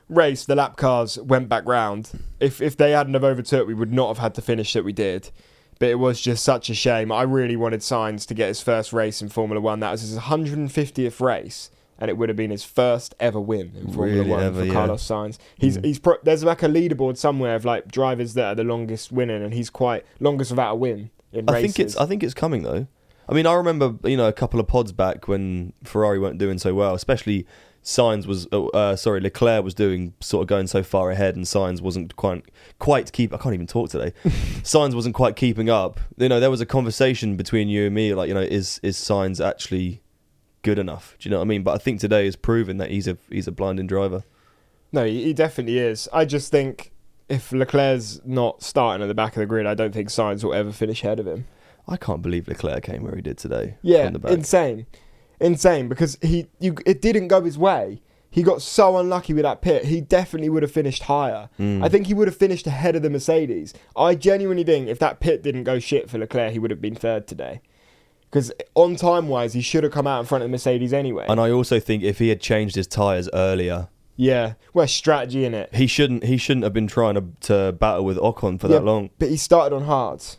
race, 0.09 0.45
the 0.45 0.55
lap 0.55 0.77
cars 0.77 1.17
went 1.19 1.49
back 1.49 1.65
round. 1.65 2.11
If 2.39 2.61
if 2.61 2.75
they 2.77 2.91
hadn't 2.91 3.13
have 3.13 3.23
overtook, 3.23 3.67
we 3.67 3.73
would 3.73 3.91
not 3.93 4.07
have 4.09 4.17
had 4.19 4.33
the 4.35 4.41
finish 4.41 4.73
that 4.73 4.83
we 4.85 4.93
did. 4.93 5.29
But 5.79 5.89
it 5.89 5.95
was 5.99 6.21
just 6.21 6.43
such 6.43 6.69
a 6.69 6.75
shame. 6.75 7.11
I 7.11 7.23
really 7.23 7.55
wanted 7.55 7.79
Sainz 7.79 8.27
to 8.27 8.33
get 8.35 8.47
his 8.49 8.61
first 8.61 8.93
race 8.93 9.21
in 9.21 9.29
Formula 9.29 9.59
One. 9.59 9.79
That 9.79 9.89
was 9.91 10.01
his 10.01 10.15
150th 10.17 11.19
race, 11.19 11.71
and 11.97 12.07
it 12.09 12.17
would 12.17 12.29
have 12.29 12.35
been 12.35 12.51
his 12.51 12.63
first 12.63 13.15
ever 13.19 13.39
win 13.39 13.71
in 13.75 13.91
Formula 13.91 14.17
Really 14.19 14.29
One 14.29 14.43
ever, 14.43 14.59
for 14.59 14.65
yeah. 14.67 14.73
Carlos 14.73 15.03
Sainz. 15.07 15.37
He's 15.57 15.77
Mm. 15.79 15.85
he's 15.85 15.97
pro- 15.99 16.17
there's 16.23 16.43
like 16.43 16.61
a 16.61 16.67
leaderboard 16.67 17.17
somewhere 17.17 17.55
of 17.55 17.65
like 17.65 17.87
drivers 17.91 18.35
that 18.35 18.45
are 18.45 18.55
the 18.55 18.63
longest 18.63 19.11
winning, 19.11 19.41
and 19.43 19.53
he's 19.55 19.69
quite 19.71 20.05
longest 20.19 20.51
without 20.51 20.73
a 20.73 20.75
win 20.75 21.09
in 21.33 21.49
I 21.49 21.53
races. 21.53 21.75
think 21.75 21.85
it's 21.87 21.97
I 21.97 22.05
think 22.05 22.21
it's 22.23 22.33
coming 22.35 22.61
though. 22.63 22.85
I 23.31 23.33
mean, 23.33 23.47
I 23.47 23.53
remember 23.53 23.95
you 24.07 24.17
know 24.17 24.27
a 24.27 24.33
couple 24.33 24.59
of 24.59 24.67
pods 24.67 24.91
back 24.91 25.27
when 25.29 25.71
Ferrari 25.85 26.19
weren't 26.19 26.37
doing 26.37 26.57
so 26.57 26.73
well, 26.73 26.93
especially 26.93 27.47
Sainz 27.81 28.25
was 28.25 28.45
uh, 28.51 28.65
uh, 28.67 28.95
sorry 28.97 29.21
Leclerc 29.21 29.63
was 29.63 29.73
doing 29.73 30.13
sort 30.19 30.43
of 30.43 30.47
going 30.47 30.67
so 30.67 30.83
far 30.83 31.11
ahead, 31.11 31.37
and 31.37 31.45
Sainz 31.45 31.79
wasn't 31.79 32.15
quite 32.17 32.43
quite 32.79 33.11
keep. 33.13 33.33
I 33.33 33.37
can't 33.37 33.53
even 33.53 33.67
talk 33.67 33.89
today. 33.89 34.13
Sainz 34.63 34.93
wasn't 34.93 35.15
quite 35.15 35.37
keeping 35.37 35.69
up. 35.69 36.01
You 36.17 36.27
know, 36.27 36.41
there 36.41 36.51
was 36.51 36.59
a 36.59 36.65
conversation 36.65 37.37
between 37.37 37.69
you 37.69 37.85
and 37.85 37.95
me, 37.95 38.13
like 38.13 38.27
you 38.27 38.33
know, 38.33 38.41
is 38.41 38.81
is 38.83 38.97
Sainz 38.97 39.43
actually 39.43 40.01
good 40.61 40.77
enough? 40.77 41.15
Do 41.17 41.27
you 41.27 41.31
know 41.31 41.37
what 41.37 41.45
I 41.45 41.47
mean? 41.47 41.63
But 41.63 41.75
I 41.75 41.77
think 41.77 42.01
today 42.01 42.25
has 42.25 42.35
proven 42.35 42.77
that 42.77 42.91
he's 42.91 43.07
a 43.07 43.17
he's 43.29 43.47
a 43.47 43.51
blinding 43.53 43.87
driver. 43.87 44.23
no, 44.91 45.05
he 45.05 45.23
he 45.23 45.33
definitely 45.33 45.79
is. 45.79 46.09
I 46.11 46.25
just 46.25 46.51
think 46.51 46.91
if 47.29 47.53
Leclerc's 47.53 48.19
not 48.25 48.61
starting 48.61 49.01
at 49.01 49.07
the 49.07 49.13
back 49.13 49.37
of 49.37 49.39
the 49.39 49.45
grid, 49.45 49.65
I 49.65 49.73
don't 49.73 49.93
think 49.93 50.09
Sainz 50.09 50.43
will 50.43 50.53
ever 50.53 50.73
finish 50.73 51.01
ahead 51.01 51.19
of 51.21 51.25
him. 51.25 51.47
I 51.87 51.97
can't 51.97 52.21
believe 52.21 52.47
Leclerc 52.47 52.83
came 52.83 53.03
where 53.03 53.15
he 53.15 53.21
did 53.21 53.37
today. 53.37 53.77
Yeah, 53.81 54.11
insane, 54.27 54.85
insane. 55.39 55.87
Because 55.89 56.17
he, 56.21 56.47
you, 56.59 56.75
it 56.85 57.01
didn't 57.01 57.27
go 57.27 57.41
his 57.43 57.57
way. 57.57 58.01
He 58.29 58.43
got 58.43 58.61
so 58.61 58.97
unlucky 58.97 59.33
with 59.33 59.43
that 59.43 59.61
pit. 59.61 59.85
He 59.85 59.99
definitely 59.99 60.47
would 60.47 60.63
have 60.63 60.71
finished 60.71 61.03
higher. 61.03 61.49
Mm. 61.59 61.83
I 61.83 61.89
think 61.89 62.07
he 62.07 62.13
would 62.13 62.29
have 62.29 62.37
finished 62.37 62.65
ahead 62.65 62.95
of 62.95 63.01
the 63.01 63.09
Mercedes. 63.09 63.73
I 63.93 64.15
genuinely 64.15 64.63
think 64.63 64.87
if 64.87 64.99
that 64.99 65.19
pit 65.19 65.43
didn't 65.43 65.65
go 65.65 65.79
shit 65.79 66.09
for 66.09 66.17
Leclerc, 66.17 66.53
he 66.53 66.59
would 66.59 66.71
have 66.71 66.79
been 66.79 66.95
third 66.95 67.27
today. 67.27 67.61
Because 68.29 68.53
on 68.75 68.95
time 68.95 69.27
wise, 69.27 69.51
he 69.51 69.59
should 69.61 69.83
have 69.83 69.91
come 69.91 70.07
out 70.07 70.21
in 70.21 70.25
front 70.25 70.45
of 70.45 70.49
the 70.49 70.51
Mercedes 70.51 70.93
anyway. 70.93 71.25
And 71.27 71.41
I 71.41 71.51
also 71.51 71.81
think 71.81 72.03
if 72.03 72.19
he 72.19 72.29
had 72.29 72.39
changed 72.39 72.75
his 72.75 72.87
tires 72.87 73.27
earlier, 73.33 73.89
yeah, 74.15 74.53
well, 74.73 74.87
strategy 74.87 75.43
in 75.43 75.53
it. 75.53 75.73
he 75.75 75.85
shouldn't 75.87 76.23
he 76.23 76.37
shouldn't 76.37 76.63
have 76.63 76.71
been 76.73 76.87
trying 76.87 77.15
to 77.15 77.25
to 77.47 77.71
battle 77.73 78.05
with 78.05 78.17
Ocon 78.17 78.59
for 78.61 78.67
Yeah, 78.67 78.77
that 78.77 78.85
long. 78.85 79.09
But 79.19 79.29
he 79.29 79.35
started 79.35 79.75
on 79.75 79.83
hards 79.83 80.37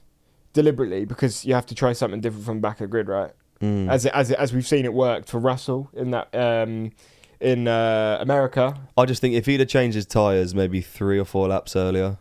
deliberately 0.53 1.05
because 1.05 1.45
you 1.45 1.55
have 1.55 1.67
to 1.67 1.75
try 1.75 1.93
something 1.93 2.21
different 2.21 2.45
from 2.45 2.61
back 2.61 2.81
of 2.81 2.91
grid, 2.91 3.09
right? 3.09 3.33
Mm. 3.61 3.89
As 3.91 4.05
it, 4.05 4.13
as 4.15 4.31
it, 4.31 4.39
as 4.39 4.53
we've 4.53 4.67
seen 4.67 4.85
it 4.85 4.93
worked 4.93 5.29
for 5.29 5.39
Russell 5.39 5.89
in 5.95 6.11
that 6.11 6.35
um, 6.35 6.93
in 7.41 7.69
uh, 7.69 8.19
America. 8.21 8.79
I 8.97 9.05
just 9.05 9.21
think 9.21 9.35
if 9.35 9.47
he'd 9.47 9.61
have 9.61 9.69
changed 9.69 9.95
his 9.95 10.07
tires 10.07 10.55
maybe 10.55 10.81
three 10.81 11.19
or 11.19 11.25
four 11.25 11.49
laps 11.49 11.77
earlier, 11.77 12.19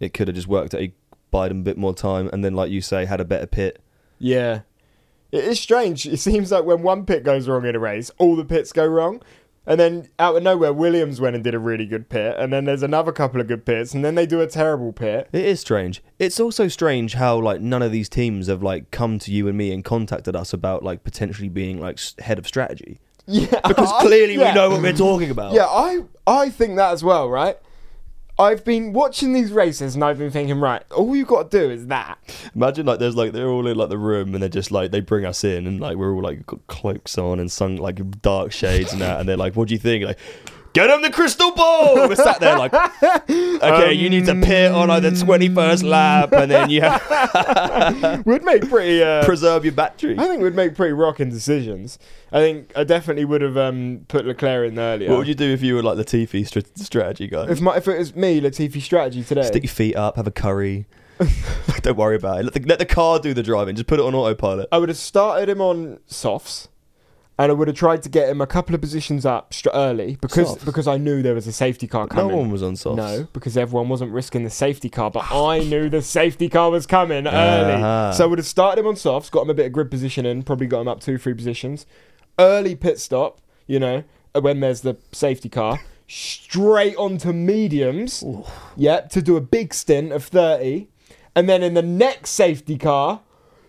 it 0.00 0.14
could 0.14 0.28
have 0.28 0.34
just 0.34 0.48
worked. 0.48 0.72
He 0.72 0.92
buyed 1.30 1.50
him 1.50 1.60
a 1.60 1.64
bit 1.64 1.76
more 1.76 1.94
time, 1.94 2.30
and 2.32 2.44
then, 2.44 2.54
like 2.54 2.70
you 2.70 2.80
say, 2.80 3.04
had 3.04 3.20
a 3.20 3.24
better 3.24 3.46
pit. 3.46 3.80
Yeah. 4.18 4.60
It 5.32 5.44
is 5.44 5.58
strange. 5.58 6.06
It 6.06 6.18
seems 6.18 6.52
like 6.52 6.64
when 6.64 6.82
one 6.82 7.04
pit 7.04 7.24
goes 7.24 7.48
wrong 7.48 7.66
in 7.66 7.74
a 7.74 7.80
race, 7.80 8.10
all 8.18 8.36
the 8.36 8.44
pits 8.44 8.72
go 8.72 8.86
wrong. 8.86 9.20
And 9.66 9.80
then 9.80 10.08
out 10.18 10.36
of 10.36 10.42
nowhere, 10.42 10.72
Williams 10.72 11.20
went 11.20 11.34
and 11.34 11.42
did 11.42 11.54
a 11.54 11.58
really 11.58 11.86
good 11.86 12.08
pit. 12.10 12.36
And 12.38 12.52
then 12.52 12.66
there's 12.66 12.82
another 12.82 13.12
couple 13.12 13.40
of 13.40 13.46
good 13.46 13.64
pits. 13.64 13.94
And 13.94 14.04
then 14.04 14.14
they 14.14 14.26
do 14.26 14.40
a 14.42 14.46
terrible 14.46 14.92
pit. 14.92 15.28
It 15.32 15.44
is 15.44 15.60
strange. 15.60 16.02
It's 16.18 16.38
also 16.38 16.68
strange 16.68 17.14
how 17.14 17.38
like 17.38 17.60
none 17.62 17.80
of 17.82 17.90
these 17.90 18.08
teams 18.10 18.48
have 18.48 18.62
like 18.62 18.90
come 18.90 19.18
to 19.20 19.32
you 19.32 19.48
and 19.48 19.56
me 19.56 19.72
and 19.72 19.82
contacted 19.82 20.36
us 20.36 20.52
about 20.52 20.82
like 20.82 21.02
potentially 21.02 21.48
being 21.48 21.80
like 21.80 21.98
head 22.18 22.38
of 22.38 22.46
strategy 22.46 22.98
Yeah. 23.26 23.58
because 23.66 23.90
I- 23.90 24.00
clearly 24.02 24.34
yeah. 24.34 24.50
we 24.50 24.54
know 24.54 24.70
what 24.70 24.82
we're 24.82 24.92
talking 24.92 25.30
about. 25.30 25.54
Yeah, 25.54 25.64
I 25.66 26.02
I 26.26 26.50
think 26.50 26.76
that 26.76 26.92
as 26.92 27.02
well, 27.02 27.30
right? 27.30 27.56
I've 28.38 28.64
been 28.64 28.92
watching 28.92 29.32
these 29.32 29.52
races 29.52 29.94
and 29.94 30.02
I've 30.02 30.18
been 30.18 30.30
thinking, 30.30 30.58
right, 30.58 30.82
all 30.90 31.14
you've 31.14 31.28
got 31.28 31.50
to 31.50 31.58
do 31.58 31.70
is 31.70 31.86
that. 31.86 32.18
Imagine 32.54 32.86
like 32.86 32.98
there's 32.98 33.14
like 33.14 33.32
they're 33.32 33.48
all 33.48 33.66
in 33.66 33.76
like 33.76 33.90
the 33.90 33.98
room 33.98 34.34
and 34.34 34.42
they're 34.42 34.48
just 34.48 34.72
like 34.72 34.90
they 34.90 35.00
bring 35.00 35.24
us 35.24 35.44
in 35.44 35.66
and 35.66 35.80
like 35.80 35.96
we're 35.96 36.12
all 36.12 36.22
like 36.22 36.44
got 36.44 36.66
cloaks 36.66 37.16
on 37.16 37.38
and 37.38 37.50
sung 37.50 37.76
like 37.76 38.20
dark 38.22 38.50
shades 38.50 38.92
and 38.92 39.00
that 39.00 39.20
and 39.20 39.28
they're 39.28 39.36
like, 39.36 39.54
what 39.54 39.68
do 39.68 39.74
you 39.74 39.78
think? 39.78 40.04
Like, 40.04 40.18
get 40.74 40.90
him 40.90 41.00
the 41.00 41.10
crystal 41.10 41.52
ball. 41.52 41.94
We're 41.94 42.16
sat 42.16 42.40
there 42.40 42.58
like, 42.58 42.74
okay, 43.30 43.92
you 43.94 44.10
need 44.10 44.26
to 44.26 44.34
pit 44.34 44.70
on 44.72 44.88
like 44.88 45.02
the 45.02 45.12
twenty 45.12 45.48
first 45.48 45.82
lap 45.82 46.32
and 46.32 46.50
then 46.50 46.68
you 46.68 46.82
have 46.82 48.22
Would 48.26 48.44
make 48.44 48.68
pretty. 48.68 49.02
Uh, 49.02 49.24
preserve 49.24 49.64
your 49.64 49.72
battery. 49.72 50.16
I 50.18 50.26
think 50.26 50.42
we'd 50.42 50.54
make 50.54 50.74
pretty 50.74 50.92
rocking 50.92 51.30
decisions. 51.30 51.98
I 52.32 52.40
think 52.40 52.72
I 52.76 52.84
definitely 52.84 53.24
would 53.24 53.40
have 53.40 53.56
um, 53.56 54.04
put 54.08 54.26
Leclerc 54.26 54.70
in 54.70 54.78
earlier. 54.78 55.08
What 55.08 55.18
would 55.18 55.28
you 55.28 55.34
do 55.34 55.50
if 55.52 55.62
you 55.62 55.76
were 55.76 55.82
like 55.82 55.96
Latifi 55.96 56.46
str- 56.46 56.60
strategy 56.74 57.28
guy? 57.28 57.46
If 57.48 57.60
my 57.60 57.76
if 57.76 57.88
it 57.88 57.98
was 57.98 58.14
me, 58.14 58.40
Latifi 58.40 58.82
strategy 58.82 59.22
today. 59.22 59.44
Stick 59.44 59.62
your 59.62 59.70
feet 59.70 59.96
up, 59.96 60.16
have 60.16 60.26
a 60.26 60.32
curry. 60.32 60.86
Don't 61.82 61.96
worry 61.96 62.16
about 62.16 62.40
it. 62.40 62.44
Let 62.44 62.54
the, 62.54 62.60
let 62.60 62.78
the 62.78 62.86
car 62.86 63.18
do 63.20 63.34
the 63.34 63.42
driving. 63.42 63.76
Just 63.76 63.86
put 63.86 64.00
it 64.00 64.02
on 64.02 64.14
autopilot. 64.14 64.68
I 64.72 64.78
would 64.78 64.88
have 64.88 64.98
started 64.98 65.48
him 65.48 65.60
on 65.60 66.00
softs, 66.06 66.68
and 67.38 67.50
I 67.50 67.54
would 67.54 67.68
have 67.68 67.76
tried 67.76 68.02
to 68.04 68.08
get 68.08 68.28
him 68.28 68.40
a 68.40 68.46
couple 68.46 68.74
of 68.74 68.80
positions 68.80 69.26
up 69.26 69.52
str- 69.52 69.70
early 69.74 70.16
because 70.20 70.56
because 70.64 70.86
I 70.86 70.98
knew 70.98 71.22
there 71.22 71.34
was 71.34 71.46
a 71.46 71.52
safety 71.52 71.86
car 71.88 72.06
coming. 72.06 72.28
No 72.28 72.36
one 72.36 72.50
was 72.50 72.62
on 72.62 72.76
softs. 72.76 72.96
No, 72.96 73.28
because 73.32 73.56
everyone 73.56 73.88
wasn't 73.88 74.12
risking 74.12 74.44
the 74.44 74.50
safety 74.50 74.88
car, 74.88 75.10
but 75.10 75.30
I 75.32 75.58
knew 75.58 75.88
the 75.88 76.02
safety 76.02 76.48
car 76.48 76.70
was 76.70 76.86
coming 76.86 77.26
early. 77.26 77.72
Uh-huh. 77.72 78.12
So 78.12 78.24
I 78.24 78.26
would 78.28 78.38
have 78.38 78.46
started 78.46 78.80
him 78.80 78.86
on 78.86 78.96
softs, 78.96 79.30
got 79.30 79.42
him 79.42 79.50
a 79.50 79.54
bit 79.54 79.66
of 79.66 79.72
grid 79.72 79.90
position 79.90 80.24
in, 80.24 80.42
probably 80.42 80.66
got 80.66 80.80
him 80.82 80.88
up 80.88 81.00
two, 81.00 81.18
three 81.18 81.34
positions. 81.34 81.86
Early 82.38 82.76
pit 82.76 83.00
stop, 83.00 83.40
you 83.66 83.80
know, 83.80 84.04
uh, 84.34 84.40
when 84.40 84.60
there's 84.60 84.82
the 84.82 84.96
safety 85.12 85.48
car, 85.48 85.80
straight 86.06 86.96
onto 86.96 87.32
mediums. 87.32 88.24
Yep, 88.76 89.10
to 89.10 89.22
do 89.22 89.36
a 89.36 89.40
big 89.40 89.74
stint 89.74 90.12
of 90.12 90.24
30. 90.24 90.88
And 91.34 91.48
then 91.48 91.62
in 91.62 91.74
the 91.74 91.82
next 91.82 92.30
safety 92.30 92.78
car, 92.78 93.20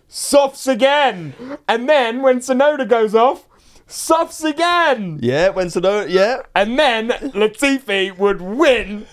softs 0.08 0.66
again. 0.66 1.34
And 1.66 1.88
then 1.88 2.22
when 2.22 2.38
Tsunoda 2.38 2.88
goes 2.88 3.14
off, 3.14 3.48
softs 3.86 4.42
again. 4.44 5.18
Yeah, 5.22 5.50
when 5.50 5.68
Tsunoda, 5.68 6.08
yeah, 6.08 6.42
And 6.54 6.78
then 6.78 7.08
Latifi 7.08 8.16
would 8.16 8.40
win 8.40 9.06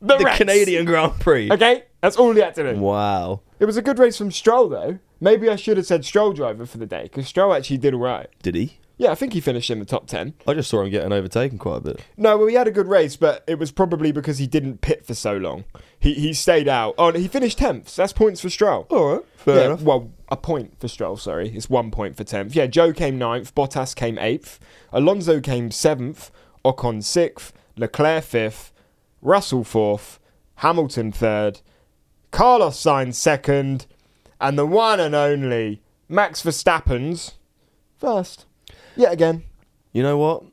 the, 0.00 0.16
the 0.18 0.24
race. 0.24 0.38
Canadian 0.38 0.84
Grand 0.84 1.18
Prix. 1.20 1.50
Okay, 1.50 1.84
that's 2.00 2.16
all 2.16 2.32
he 2.32 2.40
had 2.40 2.54
to 2.56 2.74
do. 2.74 2.80
Wow. 2.80 3.40
It 3.58 3.64
was 3.64 3.76
a 3.76 3.82
good 3.82 3.98
race 3.98 4.18
from 4.18 4.30
Stroll, 4.30 4.68
though. 4.68 4.98
Maybe 5.20 5.48
I 5.48 5.56
should 5.56 5.76
have 5.78 5.86
said 5.86 6.04
Stroll 6.04 6.32
driver 6.32 6.66
for 6.66 6.78
the 6.78 6.86
day 6.86 7.04
because 7.04 7.26
Stroll 7.26 7.54
actually 7.54 7.78
did 7.78 7.94
all 7.94 8.00
right. 8.00 8.28
Did 8.42 8.54
he? 8.54 8.78
Yeah, 8.98 9.10
I 9.10 9.14
think 9.14 9.34
he 9.34 9.40
finished 9.40 9.70
in 9.70 9.78
the 9.78 9.84
top 9.84 10.06
10. 10.06 10.34
I 10.46 10.54
just 10.54 10.70
saw 10.70 10.80
him 10.80 10.90
getting 10.90 11.12
overtaken 11.12 11.58
quite 11.58 11.76
a 11.76 11.80
bit. 11.80 12.00
No, 12.16 12.38
well, 12.38 12.46
he 12.46 12.54
had 12.54 12.66
a 12.66 12.70
good 12.70 12.88
race, 12.88 13.14
but 13.16 13.44
it 13.46 13.58
was 13.58 13.70
probably 13.70 14.10
because 14.10 14.38
he 14.38 14.46
didn't 14.46 14.80
pit 14.80 15.04
for 15.04 15.12
so 15.12 15.36
long. 15.36 15.64
He 15.98 16.14
he 16.14 16.32
stayed 16.32 16.66
out. 16.66 16.94
Oh, 16.96 17.08
and 17.08 17.16
he 17.16 17.28
finished 17.28 17.58
10th. 17.58 17.88
So 17.88 18.02
that's 18.02 18.14
points 18.14 18.40
for 18.40 18.48
Stroll. 18.48 18.86
All 18.88 19.16
right, 19.16 19.24
fair 19.36 19.56
yeah, 19.56 19.64
enough. 19.66 19.82
Well, 19.82 20.10
a 20.28 20.36
point 20.36 20.78
for 20.80 20.88
Stroll, 20.88 21.16
sorry. 21.16 21.50
It's 21.50 21.70
one 21.70 21.90
point 21.90 22.16
for 22.16 22.24
10th. 22.24 22.54
Yeah, 22.54 22.66
Zhou 22.66 22.94
came 22.94 23.18
9th, 23.18 23.52
Bottas 23.52 23.94
came 23.94 24.16
8th, 24.16 24.58
Alonso 24.92 25.40
came 25.40 25.70
7th, 25.70 26.30
Ocon 26.64 26.98
6th, 26.98 27.52
Leclerc 27.76 28.24
5th, 28.24 28.72
Russell 29.22 29.64
4th, 29.64 30.18
Hamilton 30.56 31.12
3rd, 31.12 31.62
Carlos 32.30 32.76
Sainz 32.82 33.14
2nd, 33.14 33.86
and 34.40 34.58
the 34.58 34.66
one 34.66 35.00
and 35.00 35.14
only 35.14 35.80
Max 36.08 36.42
Verstappen's 36.42 37.34
first. 37.96 38.46
Yet 38.96 39.12
again. 39.12 39.44
You 39.92 40.02
know 40.02 40.18
what? 40.18 40.44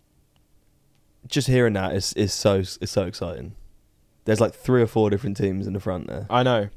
Just 1.28 1.48
hearing 1.48 1.74
that 1.74 1.96
is 1.96 2.14
is 2.14 2.34
so 2.34 2.58
is 2.58 2.92
so 2.92 3.06
exciting. 3.06 3.56
There's 4.26 4.42
like 4.42 4.54
three 4.54 4.82
or 4.82 4.88
four 4.88 5.10
different 5.10 5.38
teams 5.38 5.68
in 5.68 5.74
the 5.74 5.80
front 5.80 6.08
there. 6.08 6.28
I 6.30 6.44
know. 6.44 6.70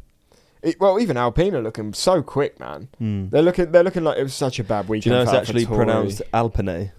It, 0.63 0.81
well, 0.81 0.99
even 1.01 1.17
Alpine 1.17 1.55
are 1.55 1.63
looking 1.63 1.93
so 1.93 2.23
quick, 2.23 2.59
man. 2.59 2.89
Hmm. 2.99 3.29
They're 3.29 3.43
looking. 3.43 3.73
They're 3.73 3.85
looking 3.85 4.05
like 4.05 4.19
it 4.19 4.23
was 4.23 4.35
such 4.35 4.59
a 4.59 4.65
bad 4.65 4.89
weekend. 4.89 5.03
Do 5.05 5.11
you 5.11 5.17
know 5.17 5.23
it's 5.23 5.33
actually 5.33 5.67
pronounced 5.67 6.23
Alpine? 6.33 6.93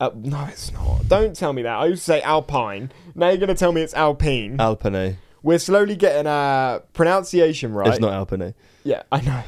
Uh, 0.00 0.10
no, 0.14 0.44
it's 0.50 0.72
not. 0.72 1.08
Don't 1.08 1.36
tell 1.36 1.52
me 1.52 1.62
that. 1.62 1.76
I 1.76 1.86
used 1.86 2.02
to 2.02 2.04
say 2.04 2.22
Alpine. 2.22 2.90
Now 3.14 3.28
you're 3.28 3.38
gonna 3.38 3.54
tell 3.54 3.72
me 3.72 3.82
it's 3.82 3.94
Alpine. 3.94 4.60
Alpine. 4.60 5.18
We're 5.42 5.58
slowly 5.58 5.94
getting 5.94 6.26
our 6.26 6.80
pronunciation 6.94 7.72
right. 7.72 7.88
It's 7.88 8.00
not 8.00 8.12
Alpine. 8.12 8.54
Yeah, 8.82 9.02
I 9.12 9.20
know. 9.20 9.42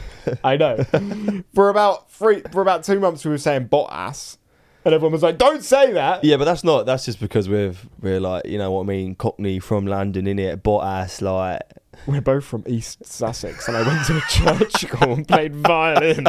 I 0.45 0.57
know. 0.57 1.43
for 1.55 1.69
about 1.69 2.11
three, 2.11 2.43
for 2.53 2.63
about 2.63 2.85
two 2.85 3.01
months, 3.01 3.25
we 3.25 3.31
were 3.31 3.39
saying 3.39 3.69
Bottas, 3.69 4.39
and 4.85 4.95
everyone 4.95 5.13
was 5.13 5.23
like, 5.23 5.37
"Don't 5.37 5.65
say 5.65 5.93
that." 5.93 6.23
Yeah, 6.25 6.37
but 6.37 6.45
that's 6.45 6.65
not. 6.65 6.87
That's 6.87 7.05
just 7.05 7.21
because 7.21 7.49
we're 7.49 7.75
we're 8.01 8.21
like 8.21 8.47
you 8.47 8.57
know 8.57 8.71
what 8.71 8.83
I 8.83 8.87
mean. 8.87 9.15
Cockney 9.15 9.59
from 9.59 9.87
London 9.87 10.27
in 10.27 10.39
it, 10.39 10.63
but 10.63 10.81
ass 10.81 11.21
like 11.21 11.63
We're 12.07 12.21
both 12.21 12.45
from 12.45 12.65
East 12.67 13.05
Sussex, 13.05 13.69
and 13.69 13.77
I 13.77 13.83
went 13.83 14.07
to 14.07 14.17
a 14.17 14.21
church 14.29 14.73
school 14.81 15.13
and 15.13 15.27
played 15.27 15.55
violin. 15.55 16.25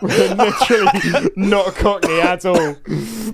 We're 0.00 0.34
literally 0.34 1.30
not 1.36 1.74
Cockney 1.74 2.20
at 2.20 2.44
all. 2.44 2.76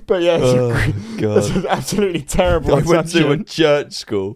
But 0.07 0.21
yeah, 0.21 0.39
oh 0.41 0.93
god. 1.17 1.55
an 1.55 1.67
absolutely 1.67 2.21
terrible. 2.23 2.75
I 2.75 2.81
went 2.81 3.09
to 3.09 3.31
a 3.31 3.43
church 3.43 3.93
school. 3.93 4.35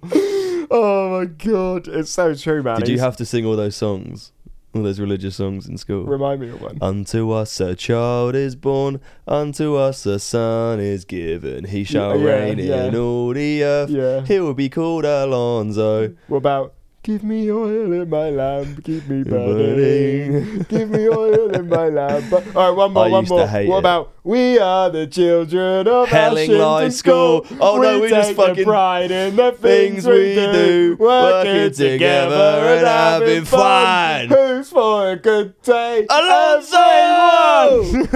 Oh 0.71 1.19
my 1.19 1.25
god, 1.25 1.87
it's 1.87 2.11
so 2.11 2.33
true, 2.33 2.63
man. 2.63 2.79
Did 2.79 2.89
you 2.89 2.99
have 2.99 3.17
to 3.17 3.25
sing 3.25 3.45
all 3.45 3.55
those 3.55 3.75
songs, 3.75 4.31
all 4.73 4.83
those 4.83 4.99
religious 4.99 5.35
songs 5.35 5.67
in 5.67 5.77
school? 5.77 6.05
remind 6.05 6.41
me 6.41 6.49
of 6.49 6.61
one? 6.61 6.77
Unto 6.81 7.31
us 7.31 7.59
a 7.59 7.75
child 7.75 8.35
is 8.35 8.55
born, 8.55 8.99
unto 9.27 9.75
us 9.75 10.05
a 10.05 10.19
son 10.19 10.79
is 10.79 11.05
given. 11.05 11.65
He 11.65 11.83
shall 11.83 12.19
yeah, 12.19 12.25
reign 12.25 12.59
yeah. 12.59 12.85
in 12.85 12.95
all 12.95 13.33
the 13.33 13.63
earth. 13.63 13.89
Yeah. 13.89 14.21
He 14.25 14.39
will 14.39 14.53
be 14.53 14.69
called 14.69 15.05
Alonso. 15.05 16.15
What 16.27 16.37
about? 16.37 16.73
Give 17.05 17.23
me 17.23 17.51
oil 17.51 17.93
in 17.93 18.09
my 18.09 18.31
lamp, 18.31 18.83
keep 18.83 19.07
me 19.07 19.23
Burning. 19.23 20.63
Give 20.69 20.89
me 20.89 21.07
oil 21.07 21.51
in 21.51 21.69
my 21.69 21.89
lamp. 21.89 22.33
All 22.33 22.39
right, 22.39 22.69
one 22.71 22.93
more, 22.93 23.05
I 23.05 23.09
one 23.09 23.25
more. 23.27 23.45
what 23.45 23.61
it. 23.61 23.69
about? 23.77 24.13
We 24.23 24.57
are 24.57 24.89
the 24.89 25.05
children 25.05 25.87
of 25.87 26.07
Helling 26.07 26.49
High 26.59 26.89
School. 26.89 27.45
Oh, 27.61 27.79
no, 27.79 27.99
we 27.99 28.09
just 28.09 28.33
fucking- 28.33 28.63
pride 28.63 29.11
in 29.11 29.35
the 29.35 29.51
things, 29.51 30.03
things 30.03 30.07
we 30.07 30.33
do, 30.33 30.97
working 30.99 31.53
working 31.53 31.73
together 31.73 32.75
and 32.75 32.87
having 32.87 33.45
fun. 33.45 34.29
fun. 34.29 34.37
Who's 34.55 34.71
for 34.71 35.11
a 35.11 35.15
good 35.15 35.61
day? 35.61 36.07
Alonso! 36.09 37.83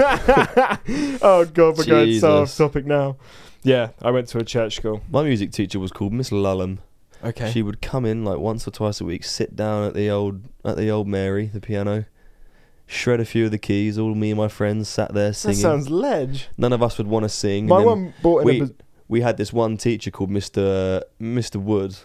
Oh 1.22 1.44
god, 1.44 1.78
we're 1.78 1.84
going 1.84 2.18
so 2.18 2.38
off 2.38 2.48
Jesus. 2.48 2.56
topic 2.56 2.86
now. 2.86 3.18
Yeah, 3.62 3.90
I 4.02 4.10
went 4.10 4.26
to 4.28 4.38
a 4.38 4.44
church 4.44 4.74
school. 4.76 5.00
My 5.08 5.22
music 5.22 5.52
teacher 5.52 5.78
was 5.78 5.92
called 5.92 6.12
Miss 6.12 6.30
Lullum. 6.30 6.78
Okay. 7.22 7.50
She 7.50 7.62
would 7.62 7.82
come 7.82 8.04
in 8.06 8.24
like 8.24 8.38
once 8.38 8.66
or 8.66 8.70
twice 8.70 9.00
a 9.00 9.04
week, 9.04 9.24
sit 9.24 9.54
down 9.56 9.84
at 9.84 9.94
the 9.94 10.08
old 10.10 10.42
at 10.64 10.76
the 10.76 10.90
old 10.90 11.06
Mary, 11.08 11.46
the 11.52 11.60
piano, 11.60 12.06
shred 12.86 13.20
a 13.20 13.24
few 13.24 13.44
of 13.46 13.50
the 13.50 13.58
keys. 13.58 13.98
All 13.98 14.14
me 14.14 14.30
and 14.30 14.38
my 14.38 14.48
friends 14.48 14.88
sat 14.88 15.12
there 15.14 15.28
that 15.28 15.34
singing. 15.34 15.56
sounds 15.58 15.90
ledge. 15.90 16.48
None 16.56 16.72
of 16.72 16.82
us 16.82 16.96
would 16.98 17.06
want 17.06 17.24
to 17.24 17.28
sing. 17.28 17.66
My 17.66 17.78
one 17.80 18.14
bought 18.22 18.40
in 18.40 18.44
we- 18.46 18.56
a 18.58 18.60
baz- 18.64 18.72
we 19.08 19.20
had 19.22 19.36
this 19.36 19.52
one 19.52 19.76
teacher 19.76 20.10
called 20.10 20.30
Mr. 20.30 21.02
Mr. 21.20 21.56
Wood, 21.56 21.96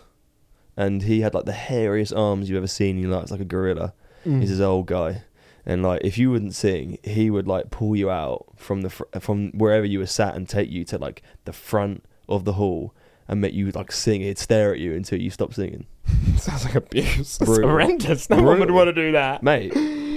and 0.76 1.04
he 1.04 1.22
had 1.22 1.34
like 1.34 1.46
the 1.46 1.52
hairiest 1.54 2.16
arms 2.18 2.50
you've 2.50 2.58
ever 2.58 2.68
seen. 2.68 2.98
You 2.98 3.08
know, 3.08 3.20
it's 3.20 3.32
like 3.32 3.40
a 3.42 3.46
gorilla. 3.46 3.94
Mm. 4.26 4.40
He's 4.42 4.50
this 4.50 4.60
old 4.60 4.88
guy, 4.88 5.22
and 5.66 5.84
like 5.84 6.02
if 6.04 6.18
you 6.18 6.32
wouldn't 6.32 6.56
sing, 6.56 6.98
he 7.04 7.30
would 7.30 7.48
like 7.48 7.70
pull 7.70 7.96
you 7.96 8.10
out 8.10 8.48
from 8.58 8.82
the 8.82 8.90
fr- 8.90 9.04
from 9.20 9.52
wherever 9.52 9.86
you 9.86 10.00
were 10.00 10.08
sat 10.08 10.36
and 10.36 10.50
take 10.50 10.70
you 10.70 10.84
to 10.86 10.98
like 10.98 11.22
the 11.46 11.54
front 11.54 12.04
of 12.28 12.44
the 12.44 12.54
hall 12.54 12.94
and 13.28 13.42
make 13.42 13.54
you 13.54 13.72
like 13.72 13.92
sing. 13.92 14.22
He'd 14.22 14.38
stare 14.38 14.74
at 14.74 14.80
you 14.80 14.94
until 14.94 15.20
you 15.22 15.30
stop 15.30 15.54
singing. 15.54 15.86
sounds 16.38 16.66
like 16.66 16.76
abuse. 16.76 17.38
That's 17.38 17.50
Brutal. 17.50 17.70
horrendous. 17.70 18.30
No 18.30 18.38
one 18.38 18.46
would 18.46 18.58
Brutal. 18.68 18.76
want 18.76 18.88
to 18.90 18.94
do 18.94 19.12
that. 19.14 19.42
Mate, 19.44 19.74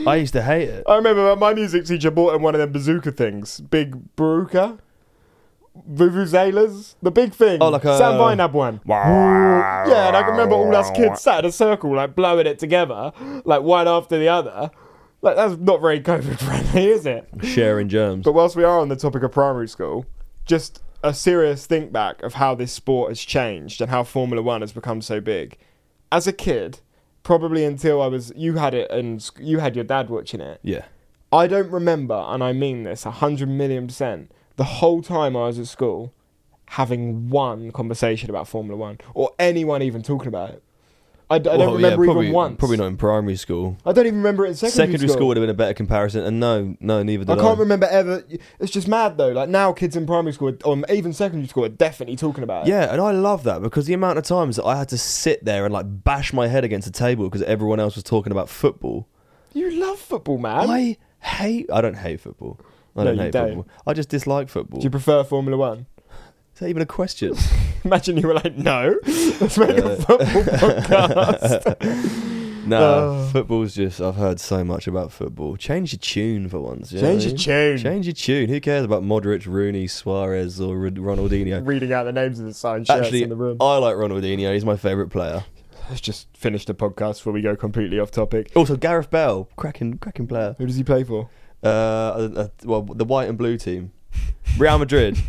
I 0.07 0.17
used 0.17 0.33
to 0.35 0.43
hate 0.43 0.69
it. 0.69 0.85
I 0.87 0.97
remember 0.97 1.35
my 1.37 1.55
music 1.55 1.87
teacher 1.87 2.11
bought 2.11 2.35
him 2.35 2.43
one 2.43 2.55
of 2.55 2.61
them 2.61 2.73
bazooka 2.73 3.13
things, 3.13 3.61
big 3.61 4.15
baruka, 4.17 4.79
vuvuzelas, 5.91 6.95
the 7.03 7.11
big 7.11 7.33
thing. 7.33 7.59
Oh, 7.63 7.69
like 7.71 7.85
a- 7.85 7.97
Sam 7.99 8.19
Vine 8.19 8.39
had 8.39 8.53
one. 8.53 8.81
yeah, 8.87 10.09
and 10.09 10.17
I 10.17 10.23
can 10.23 10.33
remember 10.33 10.55
all 10.55 10.75
us 10.75 10.91
kids 10.91 11.21
sat 11.21 11.41
in 11.41 11.49
a 11.49 11.53
circle, 11.53 11.95
like 11.95 12.15
blowing 12.15 12.47
it 12.47 12.59
together, 12.59 13.13
like 13.45 13.63
one 13.63 13.89
after 13.89 14.19
the 14.19 14.29
other. 14.29 14.71
Like 15.21 15.35
that's 15.37 15.57
not 15.57 15.81
very 15.81 16.01
COVID 16.01 16.39
friendly, 16.39 16.87
is 16.91 17.05
it? 17.07 17.29
Sharing 17.43 17.89
germs. 17.89 18.25
But 18.25 18.33
whilst 18.35 18.55
we 18.57 18.65
are 18.65 18.79
on 18.79 18.89
the 18.89 18.97
topic 18.97 19.23
of 19.25 19.33
primary 19.33 19.67
school, 19.69 20.07
just 20.45 20.81
a 21.03 21.15
serious 21.15 21.67
think 21.67 21.93
back 21.93 22.23
of 22.23 22.35
how 22.35 22.55
this 22.55 22.73
sport 22.73 23.11
has 23.11 23.21
changed 23.21 23.81
and 23.81 23.91
how 23.91 24.05
Formula 24.05 24.43
One 24.43 24.61
has 24.61 24.73
become 24.73 25.01
so 25.01 25.21
big. 25.21 25.57
As 26.11 26.27
a 26.27 26.33
kid, 26.33 26.81
probably 27.23 27.65
until 27.65 28.01
I 28.03 28.07
was, 28.07 28.33
you 28.35 28.55
had 28.55 28.75
it 28.75 28.91
and 28.91 29.29
you 29.39 29.59
had 29.59 29.75
your 29.75 29.85
dad 29.85 30.11
watching 30.11 30.41
it. 30.41 30.61
yeah. 30.63 30.85
I 31.31 31.47
don't 31.47 31.71
remember, 31.71 32.25
and 32.27 32.43
I 32.43 32.55
mean 32.55 32.85
this 32.85 33.05
a 33.05 33.11
hundred 33.11 33.51
million 33.51 33.87
percent, 33.87 34.33
the 34.57 34.65
whole 34.65 35.03
time 35.03 35.37
I 35.37 35.47
was 35.47 35.59
at 35.59 35.67
school 35.67 36.15
having 36.71 37.29
one 37.29 37.71
conversation 37.71 38.31
about 38.31 38.49
Formula 38.49 38.77
One 38.79 38.99
or 39.13 39.33
anyone 39.39 39.83
even 39.83 40.03
talking 40.03 40.29
about 40.29 40.51
it. 40.51 40.63
I, 41.31 41.39
d- 41.39 41.51
I 41.51 41.57
don't 41.59 41.73
Well, 41.73 41.81
yeah, 41.81 41.87
remember 41.89 42.05
probably, 42.07 42.27
even 42.27 42.35
once. 42.35 42.57
Probably 42.59 42.77
not 42.79 42.87
in 42.87 42.97
primary 42.97 43.37
school. 43.37 43.77
I 43.85 43.93
don't 43.93 44.07
even 44.07 44.19
remember 44.19 44.47
it 44.47 44.49
in 44.49 44.55
secondary, 44.55 44.87
Secondary, 44.93 45.09
school. 45.11 45.29
would 45.29 45.37
have 45.37 45.43
been 45.43 45.51
a 45.51 45.55
better 45.55 45.75
comparison, 45.75 46.25
and 46.25 46.41
no, 46.41 46.75
no, 46.81 47.03
neither 47.03 47.23
I 47.31 47.35
did 47.35 47.39
I. 47.39 47.47
can't 47.47 47.59
remember 47.59 47.87
ever. 47.91 48.25
It's 48.61 48.73
just 48.73 48.89
mad 48.89 49.19
though. 49.19 49.33
Like 49.33 49.51
now, 49.51 49.73
kids 49.73 49.95
in 49.95 50.07
primary 50.07 50.33
school 50.33 50.57
or 50.65 50.73
um, 50.73 50.87
even 50.89 51.13
secondary 51.13 51.47
school 51.49 51.65
are 51.67 51.69
definitely 51.71 52.17
talking 52.17 52.43
about 52.45 52.67
it. 52.67 52.71
Yeah, 52.71 52.91
and 52.91 53.01
I 53.01 53.11
love 53.11 53.43
that 53.45 53.61
because 53.61 53.85
the 53.87 53.93
amount 53.95 54.17
of 54.19 54.25
times 54.25 54.57
that 54.57 54.65
I 54.65 54.77
had 54.79 54.89
to 54.89 54.97
sit 54.99 55.45
there 55.45 55.65
and 55.67 55.75
like 55.75 55.85
bash 56.05 56.33
my 56.33 56.47
head 56.49 56.65
against 56.65 56.89
a 56.89 56.93
table 56.93 57.25
because 57.25 57.43
everyone 57.43 57.79
else 57.79 57.95
was 57.95 58.05
talking 58.05 58.33
about 58.33 58.49
football. 58.49 59.07
you 59.53 59.71
love 59.71 59.99
football, 59.99 60.39
man. 60.39 60.71
I 60.71 60.97
hate. 61.21 61.69
I 61.71 61.83
don't 61.83 61.97
hate 61.97 62.21
football. 62.21 62.59
I 62.97 63.05
No, 63.05 63.11
don't 63.11 63.19
hate 63.19 63.33
don't. 63.33 63.49
football. 63.49 63.67
I 63.87 63.93
just 63.93 64.09
dislike 64.09 64.49
football. 64.49 64.81
Do 64.81 64.85
you 64.85 64.91
prefer 64.91 65.23
Formula 65.25 65.59
One? 65.59 65.87
Is 66.59 66.63
that 66.63 66.71
even 66.71 66.83
a 66.83 66.87
question? 66.87 67.37
Imagine 67.85 68.17
you 68.17 68.27
were 68.27 68.35
like, 68.35 68.57
no, 68.57 68.97
let's 69.07 69.57
make 69.59 69.79
a 69.79 69.95
football 69.95 70.43
podcast. 70.43 72.65
no, 72.67 72.81
Oh. 72.83 73.29
football's 73.33 73.77
just. 73.77 74.01
I've 74.01 74.17
heard 74.17 74.41
so 74.41 74.65
much 74.65 74.89
about 74.89 75.13
football. 75.13 75.57
Change 75.57 75.93
your 75.93 76.01
tune 76.01 76.49
for 76.49 76.59
once. 76.59 76.91
you 76.91 77.01
know 77.01 77.17
Change 77.17 77.27
what 77.27 77.49
I 77.49 77.53
your 77.53 77.69
mean? 77.69 77.77
tune. 77.77 77.85
Change 77.85 78.07
your 78.07 78.13
tune. 78.13 78.49
Who 78.49 78.61
cares 78.61 78.85
about 78.85 79.05
Modric, 79.05 79.47
Rooney, 79.47 79.87
Suarez, 79.87 80.61
or 80.61 80.77
Ro- 80.77 80.91
Ronaldinho? 80.91 81.65
Reading 81.65 81.93
out 81.93 82.03
the 82.07 82.13
names 82.13 82.41
of 82.41 82.47
the 82.47 82.55
signed 82.55 82.89
shirts 82.89 83.03
Actually, 83.07 83.23
in 83.23 83.29
the 83.29 83.37
room. 83.37 83.59
I 83.61 83.77
like 83.79 83.95
Ronaldinho. 83.95 84.53
He's 84.53 84.65
my 84.65 84.77
favourite 84.77 85.11
player. 85.11 85.45
Let's 85.89 86.01
just 86.01 86.27
finish 86.37 86.65
the 86.65 86.75
podcast 86.75 87.19
before 87.19 87.35
we 87.35 87.41
go 87.41 87.55
completely 87.55 88.01
off 88.01 88.11
topic. 88.11 88.51
Also, 88.57 88.77
Gareth 88.77 89.11
Bale, 89.11 89.49
cracking, 89.55 89.99
cracking 89.99 90.27
player. 90.27 90.57
Who 90.59 90.67
does 90.67 90.75
he 90.75 90.83
play 90.83 91.05
for? 91.05 91.31
Uh, 91.63 91.69
uh, 91.69 92.29
uh, 92.35 92.49
well, 92.65 92.83
the 92.83 93.05
white 93.05 93.29
and 93.29 93.39
blue 93.39 93.59
team. 93.59 93.93
Real 94.59 94.77
Madrid. 94.81 95.17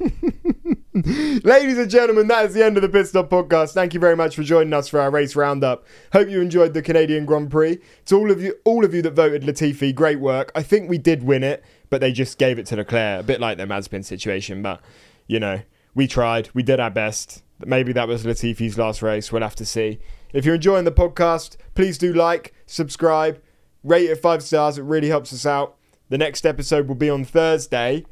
Ladies 0.93 1.77
and 1.77 1.87
gentlemen, 1.87 2.27
that 2.29 2.45
is 2.45 2.55
the 2.55 2.65
end 2.65 2.75
of 2.75 2.81
the 2.81 2.89
Pit 2.89 3.07
Stop 3.07 3.29
podcast. 3.29 3.73
Thank 3.73 3.93
you 3.93 3.99
very 3.99 4.15
much 4.15 4.35
for 4.35 4.41
joining 4.41 4.73
us 4.73 4.87
for 4.87 4.99
our 4.99 5.11
race 5.11 5.35
roundup. 5.35 5.85
Hope 6.13 6.29
you 6.29 6.41
enjoyed 6.41 6.73
the 6.73 6.81
Canadian 6.81 7.27
Grand 7.27 7.51
Prix. 7.51 7.77
To 8.07 8.15
all 8.15 8.31
of 8.31 8.41
you, 8.41 8.55
all 8.65 8.83
of 8.83 8.91
you 8.91 9.03
that 9.03 9.13
voted 9.13 9.43
Latifi, 9.43 9.93
great 9.93 10.19
work. 10.19 10.51
I 10.55 10.63
think 10.63 10.89
we 10.89 10.97
did 10.97 11.21
win 11.21 11.43
it, 11.43 11.63
but 11.91 12.01
they 12.01 12.11
just 12.11 12.39
gave 12.39 12.57
it 12.57 12.65
to 12.67 12.75
Leclerc, 12.75 13.19
a 13.19 13.23
bit 13.23 13.39
like 13.39 13.59
the 13.59 13.65
Mazepin 13.65 14.03
situation. 14.03 14.63
But 14.63 14.81
you 15.27 15.39
know, 15.39 15.61
we 15.93 16.07
tried, 16.07 16.49
we 16.55 16.63
did 16.63 16.79
our 16.79 16.89
best. 16.89 17.43
Maybe 17.63 17.93
that 17.93 18.07
was 18.07 18.25
Latifi's 18.25 18.79
last 18.79 19.03
race. 19.03 19.31
We'll 19.31 19.43
have 19.43 19.55
to 19.57 19.67
see. 19.67 19.99
If 20.33 20.43
you're 20.43 20.55
enjoying 20.55 20.85
the 20.85 20.91
podcast, 20.91 21.57
please 21.75 21.99
do 21.99 22.13
like, 22.13 22.51
subscribe, 22.65 23.39
rate 23.83 24.09
it 24.09 24.15
five 24.15 24.41
stars. 24.41 24.79
It 24.79 24.83
really 24.83 25.09
helps 25.09 25.31
us 25.33 25.45
out. 25.45 25.75
The 26.09 26.17
next 26.17 26.47
episode 26.47 26.87
will 26.87 26.95
be 26.95 27.11
on 27.11 27.25
Thursday 27.25 28.05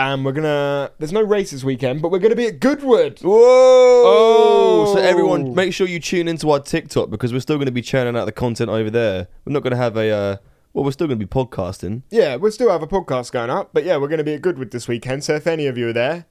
and 0.00 0.24
we're 0.24 0.32
gonna. 0.32 0.90
There's 0.98 1.12
no 1.12 1.22
race 1.22 1.50
this 1.50 1.62
weekend, 1.62 2.00
but 2.00 2.10
we're 2.10 2.20
gonna 2.20 2.34
be 2.34 2.46
at 2.46 2.58
Goodwood. 2.58 3.20
Whoa! 3.20 3.32
Oh! 3.34 4.94
So 4.94 5.00
everyone, 5.00 5.54
make 5.54 5.74
sure 5.74 5.86
you 5.86 6.00
tune 6.00 6.26
into 6.26 6.50
our 6.50 6.60
TikTok 6.60 7.10
because 7.10 7.32
we're 7.32 7.40
still 7.40 7.56
going 7.56 7.66
to 7.66 7.72
be 7.72 7.82
churning 7.82 8.16
out 8.16 8.24
the 8.24 8.32
content 8.32 8.70
over 8.70 8.90
there. 8.90 9.28
We're 9.44 9.52
not 9.52 9.62
going 9.62 9.72
to 9.72 9.76
have 9.76 9.96
a. 9.96 10.10
Uh, 10.10 10.36
well, 10.72 10.84
we're 10.84 10.92
still 10.92 11.06
going 11.06 11.18
to 11.18 11.26
be 11.26 11.30
podcasting. 11.30 12.02
Yeah, 12.10 12.36
we'll 12.36 12.52
still 12.52 12.70
have 12.70 12.82
a 12.82 12.86
podcast 12.86 13.32
going 13.32 13.50
up, 13.50 13.70
but 13.72 13.84
yeah, 13.84 13.96
we're 13.98 14.08
gonna 14.08 14.24
be 14.24 14.34
at 14.34 14.42
Goodwood 14.42 14.70
this 14.70 14.88
weekend. 14.88 15.24
So 15.24 15.34
if 15.34 15.46
any 15.46 15.66
of 15.66 15.76
you 15.76 15.88
are 15.88 15.92
there, 15.92 16.26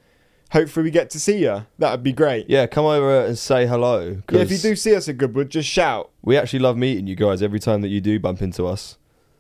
hopefully 0.52 0.86
we 0.86 0.92
get 0.92 1.10
to 1.12 1.20
see 1.20 1.40
you. 1.40 1.66
That 1.78 1.92
would 1.92 2.04
be 2.04 2.14
great. 2.14 2.50
Yeah, 2.50 2.66
come 2.66 2.86
over 2.86 3.26
and 3.26 3.38
say 3.38 3.68
hello. 3.68 4.22
Yeah, 4.32 4.40
if 4.40 4.52
you 4.52 4.58
do 4.58 4.76
see 4.76 4.96
us 4.96 5.08
at 5.10 5.18
Goodwood, 5.18 5.50
just 5.50 5.70
shout. 5.70 6.10
we 6.22 6.38
actually 6.38 6.60
love 6.60 6.78
meeting 6.78 7.06
you 7.06 7.16
guys 7.16 7.44
every 7.44 7.60
time 7.60 7.82
that 7.82 7.90
you 7.90 8.02
do 8.02 8.20
bump 8.20 8.42
into 8.42 8.66
us. 8.66 8.98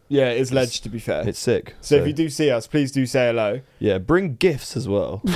Yeah, 0.10 0.30
it's 0.30 0.52
ledge 0.52 0.82
to 0.82 0.90
be 0.90 0.98
fair. 1.00 1.28
It's 1.28 1.38
sick. 1.40 1.76
so 1.82 1.96
if 1.96 2.08
you 2.08 2.14
do 2.14 2.30
see 2.30 2.50
us, 2.50 2.66
please 2.68 2.92
do 2.92 3.06
say 3.06 3.28
hello. 3.28 3.62
yeah, 3.80 4.00
bring 4.00 4.36
gifts 4.36 4.76
as 4.76 4.88
well. 4.88 5.22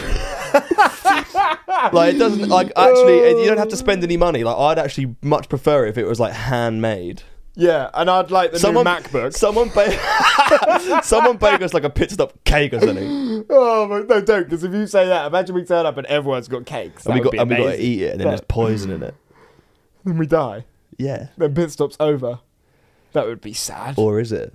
like 1.91 2.15
it 2.15 2.17
doesn't 2.17 2.49
like 2.49 2.71
actually 2.75 3.41
you 3.41 3.47
don't 3.47 3.57
have 3.57 3.67
to 3.69 3.77
spend 3.77 4.03
any 4.03 4.17
money. 4.17 4.43
Like 4.43 4.57
I'd 4.57 4.79
actually 4.79 5.15
much 5.21 5.49
prefer 5.49 5.85
it 5.85 5.89
if 5.89 5.97
it 5.97 6.05
was 6.05 6.19
like 6.19 6.33
handmade. 6.33 7.23
Yeah, 7.55 7.91
and 7.93 8.09
I'd 8.09 8.31
like 8.31 8.51
the 8.51 8.57
Someone- 8.59 8.85
new 8.85 8.91
MacBook. 8.91 9.33
Someone 9.35 9.69
bake, 9.69 9.99
someone 11.03 11.37
bake 11.37 11.61
us 11.61 11.71
like 11.71 11.83
a 11.83 11.89
pit 11.89 12.09
stop 12.09 12.33
cake 12.45 12.73
or 12.73 12.79
something, 12.79 13.45
oh 13.51 13.87
but 13.87 14.07
no, 14.09 14.21
don't, 14.21 14.43
because 14.45 14.63
if 14.63 14.73
you 14.73 14.87
say 14.87 15.05
that, 15.07 15.27
imagine 15.27 15.53
we 15.53 15.63
turn 15.63 15.85
up 15.85 15.97
and 15.97 16.07
everyone's 16.07 16.47
got 16.47 16.65
cakes. 16.65 17.05
and 17.05 17.13
we 17.13 17.21
got 17.21 17.35
and 17.37 17.47
we 17.49 17.55
got 17.57 17.63
to 17.73 17.79
eat 17.79 18.01
it, 18.01 18.11
and 18.13 18.21
then 18.21 18.27
there's 18.29 18.41
poison 18.41 18.89
in 18.89 19.03
it. 19.03 19.13
Then 20.03 20.17
we 20.17 20.25
die. 20.25 20.65
Yeah, 20.97 21.27
Then 21.37 21.53
pit 21.53 21.69
stop's 21.71 21.95
over. 21.99 22.39
That 23.13 23.27
would 23.27 23.41
be 23.41 23.53
sad. 23.53 23.99
or 23.99 24.19
is 24.19 24.31
it? 24.31 24.51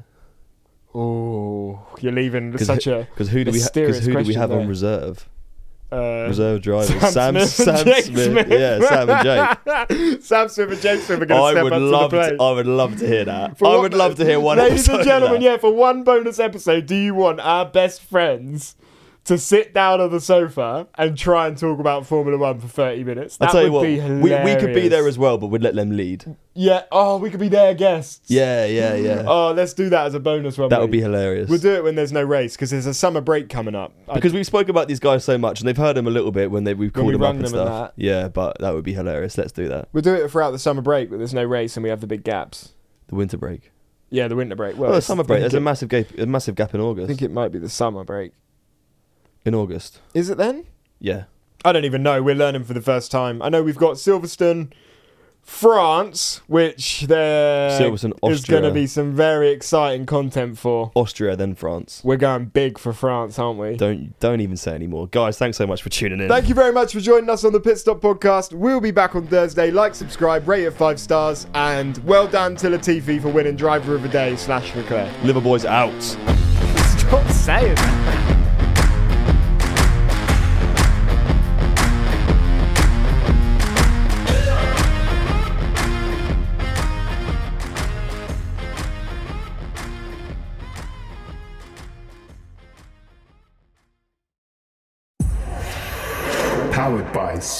Oh, 0.95 1.87
you're 2.01 2.13
leaving 2.13 2.57
such 2.59 2.87
a 2.87 3.07
Because 3.11 3.29
who 3.29 3.45
do 3.45 3.51
we? 3.53 3.59
Because 3.73 4.05
who 4.05 4.13
do 4.15 4.25
we 4.29 4.35
have 4.35 4.51
on 4.51 4.67
reserve? 4.69 5.29
uh, 5.91 6.27
Reserve 6.29 6.61
drivers. 6.63 6.89
Sam 7.13 7.35
Sam, 7.35 7.35
Smith 7.47 7.49
Sam 7.51 7.77
Smith. 7.79 8.05
Smith. 8.27 8.49
Yeah, 8.51 8.79
Sam 8.81 9.09
and 9.11 9.25
Jake. 9.89 10.23
Sam 10.23 10.49
Smith 10.49 10.71
and 10.73 10.81
Jake 10.81 11.01
Smith 11.01 11.23
are 11.23 11.27
going 11.27 11.41
to 11.41 11.45
I 11.45 11.53
step 11.53 11.65
would 11.65 11.73
up 11.73 11.81
love. 11.83 12.11
to 12.11 12.17
the 12.17 12.37
To. 12.37 12.43
I 12.43 12.53
would 12.53 12.67
love 12.67 12.99
to 12.99 13.07
hear 13.07 13.25
that. 13.25 13.59
For 13.59 13.67
I 13.67 13.71
what- 13.71 13.81
would 13.83 13.95
love 13.95 14.15
to 14.17 14.25
hear 14.25 14.39
one. 14.41 14.59
Ladies 14.59 14.89
and 14.89 15.03
gentlemen, 15.05 15.41
yeah, 15.41 15.57
for 15.57 15.73
one 15.73 16.05
bonus 16.05 16.39
episode, 16.39 16.87
do 16.87 16.95
you 16.95 17.15
want 17.15 17.41
our 17.41 17.65
best 17.65 18.03
friends 18.03 18.77
to 19.29 19.39
sit 19.39 19.73
down 19.73 20.01
on 20.01 20.11
the 20.11 20.21
sofa 20.21 20.89
and 20.97 21.17
try 21.17 21.47
and 21.47 21.57
talk 21.57 21.79
about 21.79 22.05
Formula 22.07 22.37
One 22.37 22.59
for 22.61 22.69
30 22.69 23.05
minutes? 23.05 23.37
That 23.39 23.47
I'll 23.47 23.53
tell 23.53 23.65
you 23.65 23.73
would 23.73 23.79
what. 23.79 23.85
be 23.85 24.01
We, 24.01 24.55
we 24.55 24.61
could 24.61 24.75
be 24.75 24.89
there 24.89 25.07
as 25.07 25.17
well, 25.19 25.39
but 25.39 25.47
we'd 25.47 25.63
let 25.63 25.75
them 25.75 25.97
lead. 25.97 26.37
Yeah, 26.55 26.83
oh, 26.91 27.19
we 27.19 27.31
could 27.31 27.39
be 27.41 27.49
their 27.49 27.73
guests. 27.75 28.21
Yeah, 28.29 28.65
yeah, 28.67 28.95
yeah. 28.97 29.25
Oh, 29.27 29.53
let's 29.53 29.73
do 29.75 29.89
that 29.91 30.07
as 30.07 30.15
a 30.15 30.21
bonus 30.21 30.59
one. 30.59 30.69
that 30.71 30.81
would 30.81 30.91
be 30.91 31.01
hilarious. 31.01 31.49
We'll 31.49 31.61
do 31.61 31.75
it 31.75 31.85
when 31.85 31.95
there's 31.95 32.11
no 32.13 32.23
race 32.23 32.57
because 32.57 32.71
there's 32.71 32.87
a 32.87 32.95
summer 32.95 33.21
break 33.21 33.49
coming 33.49 33.75
up. 33.75 33.93
Because 34.13 34.33
we've 34.33 34.45
spoke 34.47 34.69
about 34.69 34.89
these 34.89 35.01
guys 35.01 35.25
so 35.25 35.39
much, 35.39 35.61
and 35.61 35.69
they've 35.69 35.77
heard 35.77 35.97
them 35.97 36.07
a 36.07 36.11
little 36.11 36.33
bit 36.33 36.51
when 36.51 36.65
they 36.65 36.75
we've 36.75 36.95
When 36.95 37.05
called 37.05 37.07
we 37.07 37.13
them 37.13 37.23
up 37.23 37.31
and 37.31 37.39
them 37.39 37.45
and 37.45 37.51
stuff. 37.69 37.93
that. 37.97 38.03
Yeah, 38.03 38.29
but 38.29 38.59
that 38.59 38.75
would 38.75 38.85
be 38.85 38.95
hilarious. 38.95 39.39
Let's 39.39 39.53
do 39.53 39.69
that. 39.69 39.89
we'll 39.93 40.03
do 40.03 40.15
it 40.15 40.31
throughout 40.31 40.51
the 40.51 40.59
summer 40.59 40.83
break, 40.83 41.11
but 41.11 41.19
there's 41.19 41.35
no 41.35 41.45
race 41.45 41.77
and 41.77 41.85
we 41.85 41.91
have 41.91 42.01
the 42.01 42.07
big 42.09 42.25
gaps. 42.25 42.73
The 43.09 43.15
winter 43.15 43.37
break. 43.37 43.71
Yeah, 44.11 44.27
the 44.27 44.37
winter 44.37 44.57
break. 44.57 44.77
Well, 44.79 44.91
Well, 44.91 44.99
the 44.99 45.03
summer 45.03 45.23
break. 45.23 45.41
There's 45.41 45.55
a 45.55 45.61
massive 45.61 45.91
gap. 45.91 46.07
A 46.19 46.27
massive 46.27 46.55
gap 46.55 46.75
in 46.75 46.81
August. 46.81 47.05
I 47.05 47.09
think 47.09 47.23
it 47.23 47.31
might 47.31 47.53
be 47.53 47.59
the 47.59 47.69
summer 47.69 48.05
break. 48.05 48.33
In 49.45 49.55
August. 49.55 50.01
Is 50.15 50.31
it 50.31 50.39
then? 50.39 50.67
Yeah. 50.99 51.25
I 51.65 51.73
don't 51.73 51.85
even 51.85 52.03
know. 52.03 52.23
We're 52.23 52.35
learning 52.35 52.65
for 52.65 52.75
the 52.75 52.81
first 52.81 53.11
time. 53.11 53.43
I 53.43 53.49
know 53.49 53.63
we've 53.63 53.77
got 53.77 53.95
Silverstone, 53.95 54.73
France, 55.43 56.41
which 56.47 57.03
there 57.09 57.71
Silverstone, 57.71 58.31
is 58.31 58.45
going 58.45 58.63
to 58.63 58.71
be 58.71 58.87
some 58.87 59.15
very 59.15 59.51
exciting 59.51 60.07
content 60.07 60.57
for. 60.57 60.93
Austria, 60.95 61.35
then 61.35 61.55
France. 61.57 62.01
We're 62.05 62.17
going 62.17 62.47
big 62.47 62.79
for 62.79 62.93
France, 62.93 63.39
aren't 63.39 63.59
we? 63.59 63.77
Don't 63.77 64.19
don't 64.21 64.41
even 64.41 64.57
say 64.57 64.73
anymore, 64.73 65.09
guys. 65.09 65.37
Thanks 65.37 65.57
so 65.57 65.67
much 65.67 65.83
for 65.83 65.89
tuning 65.89 66.21
in. 66.21 66.29
Thank 66.29 66.49
you 66.49 66.55
very 66.55 66.73
much 66.73 66.93
for 66.93 67.01
joining 67.01 67.29
us 67.29 67.45
on 67.45 67.53
the 67.53 67.61
Pit 67.61 67.79
Stop 67.79 68.01
podcast. 68.01 68.53
We'll 68.53 68.81
be 68.81 68.93
back 68.93 69.17
on 69.17 69.27
Thursday. 69.27 69.73
Like, 69.73 69.97
subscribe, 69.97 70.47
rate 70.47 70.65
it 70.65 70.73
five 70.73 71.01
stars, 71.01 71.49
and 71.55 71.99
well 72.05 72.29
done 72.29 72.55
to 72.57 72.69
Latifi 72.69 73.21
for 73.21 73.31
winning 73.31 73.57
Driver 73.57 73.97
of 73.97 74.03
the 74.03 74.09
Day 74.09 74.37
slash 74.37 74.77
Leclerc. 74.77 75.11
Liver 75.25 75.41
boys 75.41 75.65
out. 75.65 76.01
Stop 76.99 77.29
saying 77.31 78.38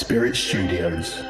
Spirit 0.09 0.35
Studios. 0.35 1.21